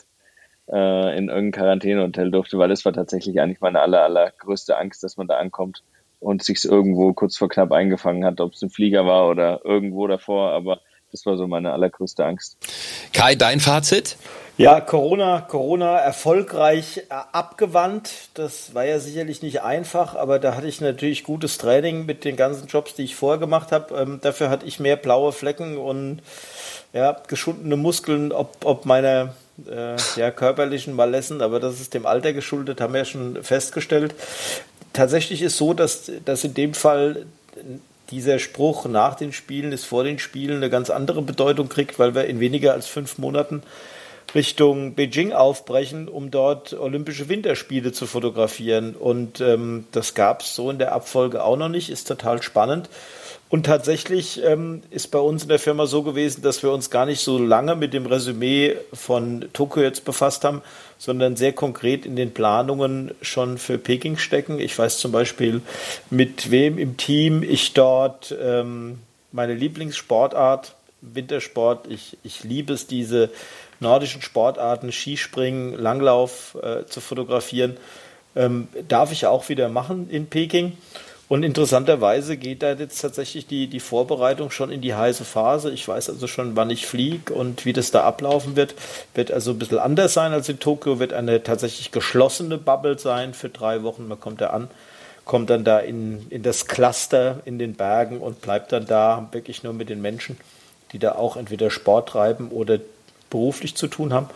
äh, 0.69 1.19
in 1.19 1.29
irgendein 1.29 1.51
Quarantänehotel 1.51 2.31
durfte, 2.31 2.59
weil 2.59 2.69
das 2.69 2.85
war 2.85 2.93
tatsächlich 2.93 3.41
eigentlich 3.41 3.61
meine 3.61 3.81
aller, 3.81 4.03
allergrößte 4.05 4.79
Angst, 4.79 5.03
dass 5.03 5.17
man 5.17 5.27
da 5.27 5.39
ankommt 5.39 5.83
und 6.21 6.45
sich 6.45 6.65
irgendwo 6.65 7.13
kurz 7.13 7.37
vor 7.37 7.49
knapp 7.49 7.73
eingefangen 7.73 8.25
hat, 8.25 8.41
ob 8.41 8.53
es 8.53 8.63
ein 8.63 8.71
Flieger 8.71 9.05
war 9.05 9.29
oder 9.29 9.63
irgendwo 9.65 10.07
davor, 10.07 10.53
aber 10.53 10.81
das 11.15 11.27
war 11.27 11.37
so 11.37 11.47
meine 11.47 11.73
allergrößte 11.73 12.25
Angst. 12.25 12.57
Kai, 13.13 13.37
dein 13.37 13.61
Fazit? 13.61 14.17
Ja, 14.57 14.81
Corona, 14.81 15.41
Corona 15.43 15.97
erfolgreich 15.99 16.99
äh, 17.09 17.15
abgewandt. 17.31 18.11
Das 18.35 18.75
war 18.75 18.85
ja 18.85 18.99
sicherlich 18.99 19.41
nicht 19.41 19.63
einfach, 19.63 20.17
aber 20.17 20.41
da 20.41 20.57
hatte 20.57 20.67
ich 20.67 20.81
natürlich 20.81 21.23
gutes 21.23 21.57
Training 21.57 22.05
mit 22.05 22.25
den 22.25 22.35
ganzen 22.35 22.67
Jobs, 22.67 22.95
die 22.95 23.05
ich 23.05 23.15
vorher 23.15 23.39
gemacht 23.39 23.71
habe. 23.71 23.95
Ähm, 23.95 24.19
dafür 24.23 24.51
hatte 24.51 24.67
ich 24.67 24.81
mehr 24.81 24.97
blaue 24.97 25.31
Flecken 25.31 25.79
und 25.79 26.21
ja, 26.93 27.17
geschundene 27.29 27.77
Muskeln, 27.77 28.33
ob, 28.33 28.65
ob 28.65 28.85
meiner 28.85 29.35
äh, 29.71 29.95
ja, 30.17 30.33
körperlichen 30.33 30.95
Malessen, 30.95 31.43
aber 31.43 31.61
das 31.61 31.81
ist 31.81 31.95
dem 31.95 32.07
Alter 32.07 32.33
geschuldet, 32.33 32.81
haben 32.81 32.93
wir 32.93 33.01
ja 33.01 33.05
schon 33.05 33.41
festgestellt. 33.45 34.17
Tatsächlich 34.93 35.43
ist 35.43 35.57
so, 35.59 35.75
dass, 35.75 36.11
dass 36.25 36.43
in 36.43 36.55
dem 36.55 36.75
Fall 36.75 37.27
dieser 38.11 38.39
Spruch 38.39 38.87
nach 38.87 39.15
den 39.15 39.33
Spielen 39.33 39.73
ist 39.73 39.85
vor 39.85 40.05
den 40.05 40.19
Spielen 40.19 40.57
eine 40.57 40.71
ganz 40.71 40.91
andere 40.91 41.23
Bedeutung 41.23 41.69
kriegt, 41.69 41.99
weil 41.99 42.15
wir 42.15 42.25
in 42.25 42.41
weniger 42.41 42.73
als 42.73 42.87
fünf 42.87 43.19
Monaten 43.19 43.63
Richtung 44.35 44.95
Beijing 44.95 45.33
aufbrechen, 45.33 46.09
um 46.09 46.31
dort 46.31 46.73
Olympische 46.73 47.29
Winterspiele 47.29 47.93
zu 47.93 48.07
fotografieren. 48.07 48.95
Und 48.97 49.41
ähm, 49.41 49.87
das 49.93 50.15
gab 50.15 50.43
es 50.43 50.55
so 50.55 50.71
in 50.71 50.79
der 50.79 50.93
Abfolge 50.93 51.43
auch 51.45 51.57
noch 51.57 51.69
nicht, 51.69 51.91
ist 51.91 52.09
total 52.09 52.43
spannend. 52.43 52.89
Und 53.49 53.67
tatsächlich 53.67 54.43
ähm, 54.43 54.83
ist 54.91 55.11
bei 55.11 55.19
uns 55.19 55.45
in 55.45 55.49
der 55.49 55.59
Firma 55.59 55.87
so 55.87 56.03
gewesen, 56.03 56.43
dass 56.43 56.63
wir 56.63 56.73
uns 56.73 56.91
gar 56.91 57.07
nicht 57.07 57.21
so 57.21 57.39
lange 57.39 57.77
mit 57.77 57.95
dem 57.95 58.07
Resümee 58.07 58.77
von 58.93 59.47
Tokio 59.53 59.83
jetzt 59.83 60.05
befasst 60.05 60.45
haben, 60.45 60.63
sondern 60.99 61.37
sehr 61.37 61.53
konkret 61.53 62.07
in 62.07 62.17
den 62.17 62.35
Planungen 62.35 63.13
schon 63.21 63.59
für 63.59 63.79
Peking 63.79 64.17
stecken. 64.17 64.59
Ich 64.59 64.77
weiß 64.77 64.99
zum 64.99 65.13
Beispiel, 65.13 65.61
mit 66.11 66.51
wem 66.51 66.79
im 66.79 66.97
Team 66.97 67.43
ich 67.43 67.75
dort 67.75 68.35
ähm, 68.43 68.99
meine 69.31 69.55
Lieblingssportart, 69.55 70.75
Wintersport, 71.01 71.87
ich, 71.89 72.17
ich 72.25 72.45
liebe 72.45 72.73
es, 72.73 72.87
diese 72.87 73.31
nordischen 73.81 74.23
Sportarten, 74.23 74.91
Skispringen, 74.91 75.75
Langlauf 75.75 76.57
äh, 76.63 76.87
zu 76.87 77.01
fotografieren, 77.01 77.77
ähm, 78.37 78.69
darf 78.89 79.13
ich 79.13 79.27
auch 79.27 79.49
wieder 79.49 79.69
machen 79.69 80.09
in 80.11 80.27
Peking. 80.27 80.77
Und 81.27 81.43
interessanterweise 81.43 82.37
geht 82.37 82.63
da 82.63 82.73
jetzt 82.75 83.01
tatsächlich 83.01 83.47
die, 83.47 83.67
die 83.67 83.81
Vorbereitung 83.81 84.51
schon 84.51 84.71
in 84.71 84.83
die 84.83 84.95
heiße 84.95 85.25
Phase. 85.25 85.71
Ich 85.71 85.89
weiß 85.89 86.11
also 86.11 86.27
schon, 86.27 86.55
wann 86.55 86.69
ich 86.69 86.87
fliege 86.87 87.33
und 87.33 87.65
wie 87.65 87.73
das 87.73 87.91
da 87.91 88.05
ablaufen 88.05 88.57
wird. 88.57 88.75
Wird 89.15 89.33
also 89.33 89.53
ein 89.53 89.59
bisschen 89.59 89.79
anders 89.79 90.13
sein 90.13 90.33
als 90.33 90.51
in 90.51 90.59
Tokio, 90.59 90.99
wird 90.99 91.15
eine 91.15 91.43
tatsächlich 91.43 91.93
geschlossene 91.93 92.59
Bubble 92.59 92.99
sein 92.99 93.33
für 93.33 93.49
drei 93.49 93.83
Wochen. 93.83 94.07
Man 94.07 94.21
kommt 94.21 94.43
da 94.43 94.49
an, 94.49 94.69
kommt 95.25 95.49
dann 95.49 95.65
da 95.65 95.79
in, 95.79 96.27
in 96.29 96.43
das 96.43 96.67
Cluster 96.67 97.41
in 97.47 97.59
den 97.59 97.75
Bergen 97.75 98.19
und 98.19 98.43
bleibt 98.43 98.73
dann 98.73 98.87
da 98.87 99.29
wirklich 99.33 99.63
nur 99.63 99.73
mit 99.73 99.89
den 99.89 100.03
Menschen, 100.03 100.37
die 100.93 100.99
da 100.99 101.13
auch 101.13 101.39
entweder 101.39 101.71
Sport 101.71 102.11
treiben 102.11 102.51
oder 102.51 102.79
beruflich 103.31 103.77
zu 103.77 103.87
tun 103.87 104.13
haben. 104.13 104.29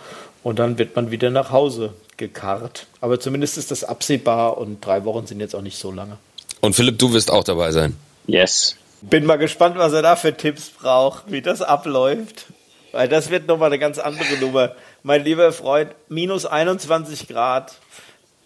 Und 0.43 0.59
dann 0.59 0.78
wird 0.78 0.97
man 0.97 1.11
wieder 1.11 1.28
nach 1.28 1.51
Hause 1.51 1.93
gekarrt. 2.16 2.86
Aber 3.03 3.20
zumindest 3.20 3.59
ist 3.59 3.70
das 3.70 3.84
absehbar 3.84 4.57
und 4.57 4.84
drei 4.84 5.05
Wochen 5.05 5.26
sind 5.26 5.41
jetzt 5.41 5.55
auch 5.55 5.62
nicht 5.62 5.78
so 5.78 5.93
lange. 5.93 6.16
Und 6.61 6.75
Philipp, 6.75 6.99
du 6.99 7.13
wirst 7.13 7.31
auch 7.31 7.45
dabei 7.45 7.73
sein. 7.73 7.97
Yes. 8.27 8.77
Bin 9.01 9.27
mal 9.27 9.37
gespannt, 9.37 9.77
was 9.79 9.93
er 9.93 10.03
da 10.03 10.17
für 10.17 10.37
Tipps 10.37 10.71
braucht, 10.71 11.31
wie 11.31 11.43
das 11.43 11.63
abläuft. 11.63 12.47
Weil 12.93 13.09
das 13.09 13.31
wird 13.31 13.47
nochmal 13.47 13.69
eine 13.69 13.79
ganz 13.79 13.99
andere 13.99 14.37
Nummer. 14.39 14.73
Mein 15.03 15.23
lieber 15.23 15.53
Freund, 15.53 15.95
minus 16.09 16.47
21 16.47 17.29
Grad. 17.29 17.75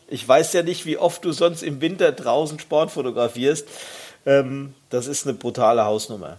Ich 0.09 0.27
weiß 0.27 0.53
ja 0.53 0.63
nicht, 0.63 0.85
wie 0.85 0.99
oft 0.99 1.25
du 1.25 1.33
sonst 1.33 1.63
im 1.63 1.81
Winter 1.81 2.13
draußen 2.13 2.59
Sport 2.59 2.91
fotografierst. 2.91 3.67
Ähm, 4.27 4.75
das 4.91 5.07
ist 5.07 5.27
eine 5.27 5.35
brutale 5.35 5.85
Hausnummer. 5.85 6.39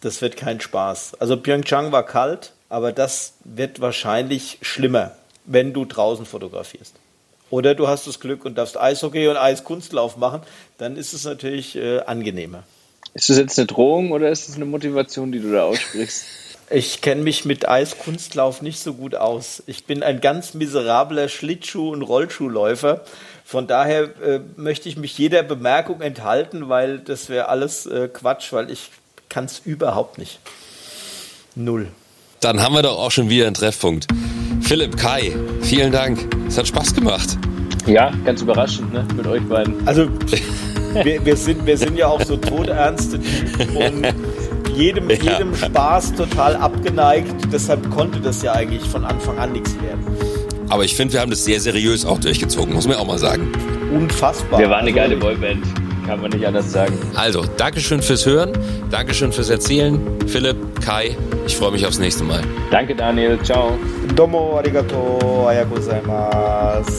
Das 0.00 0.22
wird 0.22 0.36
kein 0.36 0.60
Spaß. 0.60 1.16
Also 1.20 1.36
Pyeongchang 1.36 1.92
war 1.92 2.06
kalt, 2.06 2.52
aber 2.68 2.92
das 2.92 3.34
wird 3.44 3.80
wahrscheinlich 3.80 4.58
schlimmer, 4.62 5.12
wenn 5.44 5.72
du 5.74 5.84
draußen 5.84 6.24
fotografierst. 6.24 6.94
Oder 7.50 7.74
du 7.74 7.88
hast 7.88 8.06
das 8.06 8.20
Glück 8.20 8.44
und 8.44 8.56
darfst 8.56 8.78
Eishockey 8.78 9.28
und 9.28 9.36
Eiskunstlauf 9.36 10.16
machen, 10.16 10.40
dann 10.78 10.96
ist 10.96 11.12
es 11.12 11.24
natürlich 11.24 11.76
äh, 11.76 12.00
angenehmer. 12.00 12.62
Ist 13.12 13.28
das 13.28 13.38
jetzt 13.38 13.58
eine 13.58 13.66
Drohung 13.66 14.12
oder 14.12 14.30
ist 14.30 14.48
es 14.48 14.54
eine 14.54 14.64
Motivation, 14.64 15.32
die 15.32 15.40
du 15.40 15.52
da 15.52 15.64
aussprichst? 15.64 16.24
Ich 16.72 17.00
kenne 17.00 17.22
mich 17.22 17.44
mit 17.44 17.68
Eiskunstlauf 17.68 18.62
nicht 18.62 18.78
so 18.78 18.94
gut 18.94 19.16
aus. 19.16 19.60
Ich 19.66 19.86
bin 19.86 20.04
ein 20.04 20.20
ganz 20.20 20.54
miserabler 20.54 21.28
Schlittschuh- 21.28 21.90
und 21.90 22.02
Rollschuhläufer. 22.02 23.00
Von 23.44 23.66
daher 23.66 24.04
äh, 24.22 24.40
möchte 24.54 24.88
ich 24.88 24.96
mich 24.96 25.18
jeder 25.18 25.42
Bemerkung 25.42 26.00
enthalten, 26.00 26.68
weil 26.68 27.00
das 27.00 27.28
wäre 27.28 27.48
alles 27.48 27.86
äh, 27.86 28.06
Quatsch, 28.06 28.52
weil 28.52 28.70
ich 28.70 28.90
kann 29.28 29.46
es 29.46 29.58
überhaupt 29.64 30.18
nicht. 30.18 30.38
Null. 31.56 31.88
Dann 32.40 32.62
haben 32.62 32.74
wir 32.74 32.80
doch 32.80 32.98
auch 32.98 33.10
schon 33.10 33.28
wieder 33.28 33.46
einen 33.46 33.54
Treffpunkt. 33.54 34.06
Philipp, 34.62 34.96
Kai, 34.96 35.32
vielen 35.60 35.92
Dank. 35.92 36.26
Es 36.48 36.56
hat 36.56 36.66
Spaß 36.66 36.94
gemacht. 36.94 37.36
Ja, 37.86 38.10
ganz 38.24 38.40
überraschend, 38.40 38.94
ne? 38.94 39.06
Mit 39.14 39.26
euch 39.26 39.42
beiden. 39.42 39.86
Also, 39.86 40.08
wir, 41.04 41.22
wir, 41.22 41.36
sind, 41.36 41.66
wir 41.66 41.76
sind 41.76 41.98
ja 41.98 42.06
auch 42.06 42.22
so 42.22 42.38
todernste 42.38 43.20
Typen 43.20 43.76
und 43.76 44.14
jedem, 44.74 45.10
ja. 45.10 45.16
jedem 45.16 45.54
Spaß 45.54 46.14
total 46.14 46.56
abgeneigt. 46.56 47.34
Deshalb 47.52 47.90
konnte 47.90 48.20
das 48.20 48.40
ja 48.42 48.52
eigentlich 48.52 48.84
von 48.84 49.04
Anfang 49.04 49.38
an 49.38 49.52
nichts 49.52 49.74
werden. 49.82 50.06
Aber 50.70 50.84
ich 50.84 50.94
finde, 50.94 51.12
wir 51.12 51.20
haben 51.20 51.30
das 51.30 51.44
sehr 51.44 51.60
seriös 51.60 52.06
auch 52.06 52.20
durchgezogen, 52.20 52.72
muss 52.72 52.88
man 52.88 52.96
auch 52.96 53.06
mal 53.06 53.18
sagen. 53.18 53.52
Unfassbar. 53.92 54.60
Wir 54.60 54.70
waren 54.70 54.80
eine 54.80 54.94
geile 54.94 55.18
Boyband 55.18 55.66
kann 56.10 56.20
man 56.20 56.30
nicht 56.32 56.44
anders 56.44 56.72
sagen. 56.72 56.92
Also, 57.14 57.44
Dankeschön 57.56 58.02
fürs 58.02 58.26
Hören, 58.26 58.52
Dankeschön 58.90 59.32
fürs 59.32 59.48
Erzählen. 59.48 60.00
Philipp, 60.26 60.56
Kai, 60.84 61.16
ich 61.46 61.56
freue 61.56 61.70
mich 61.70 61.86
aufs 61.86 62.00
nächste 62.00 62.24
Mal. 62.24 62.42
Danke, 62.72 62.96
Daniel. 62.96 63.38
Ciao. 63.44 63.78
Domo 64.16 64.58
arigato, 64.58 65.46
ayaku 65.48 65.76
gozaimasu. 65.76 66.92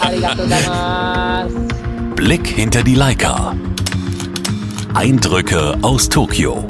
arigato 0.00 0.42
gozaimasu. 0.42 1.68
Blick 2.16 2.46
hinter 2.46 2.82
die 2.82 2.94
Leica. 2.94 3.54
Eindrücke 4.94 5.76
aus 5.82 6.08
Tokio. 6.08 6.64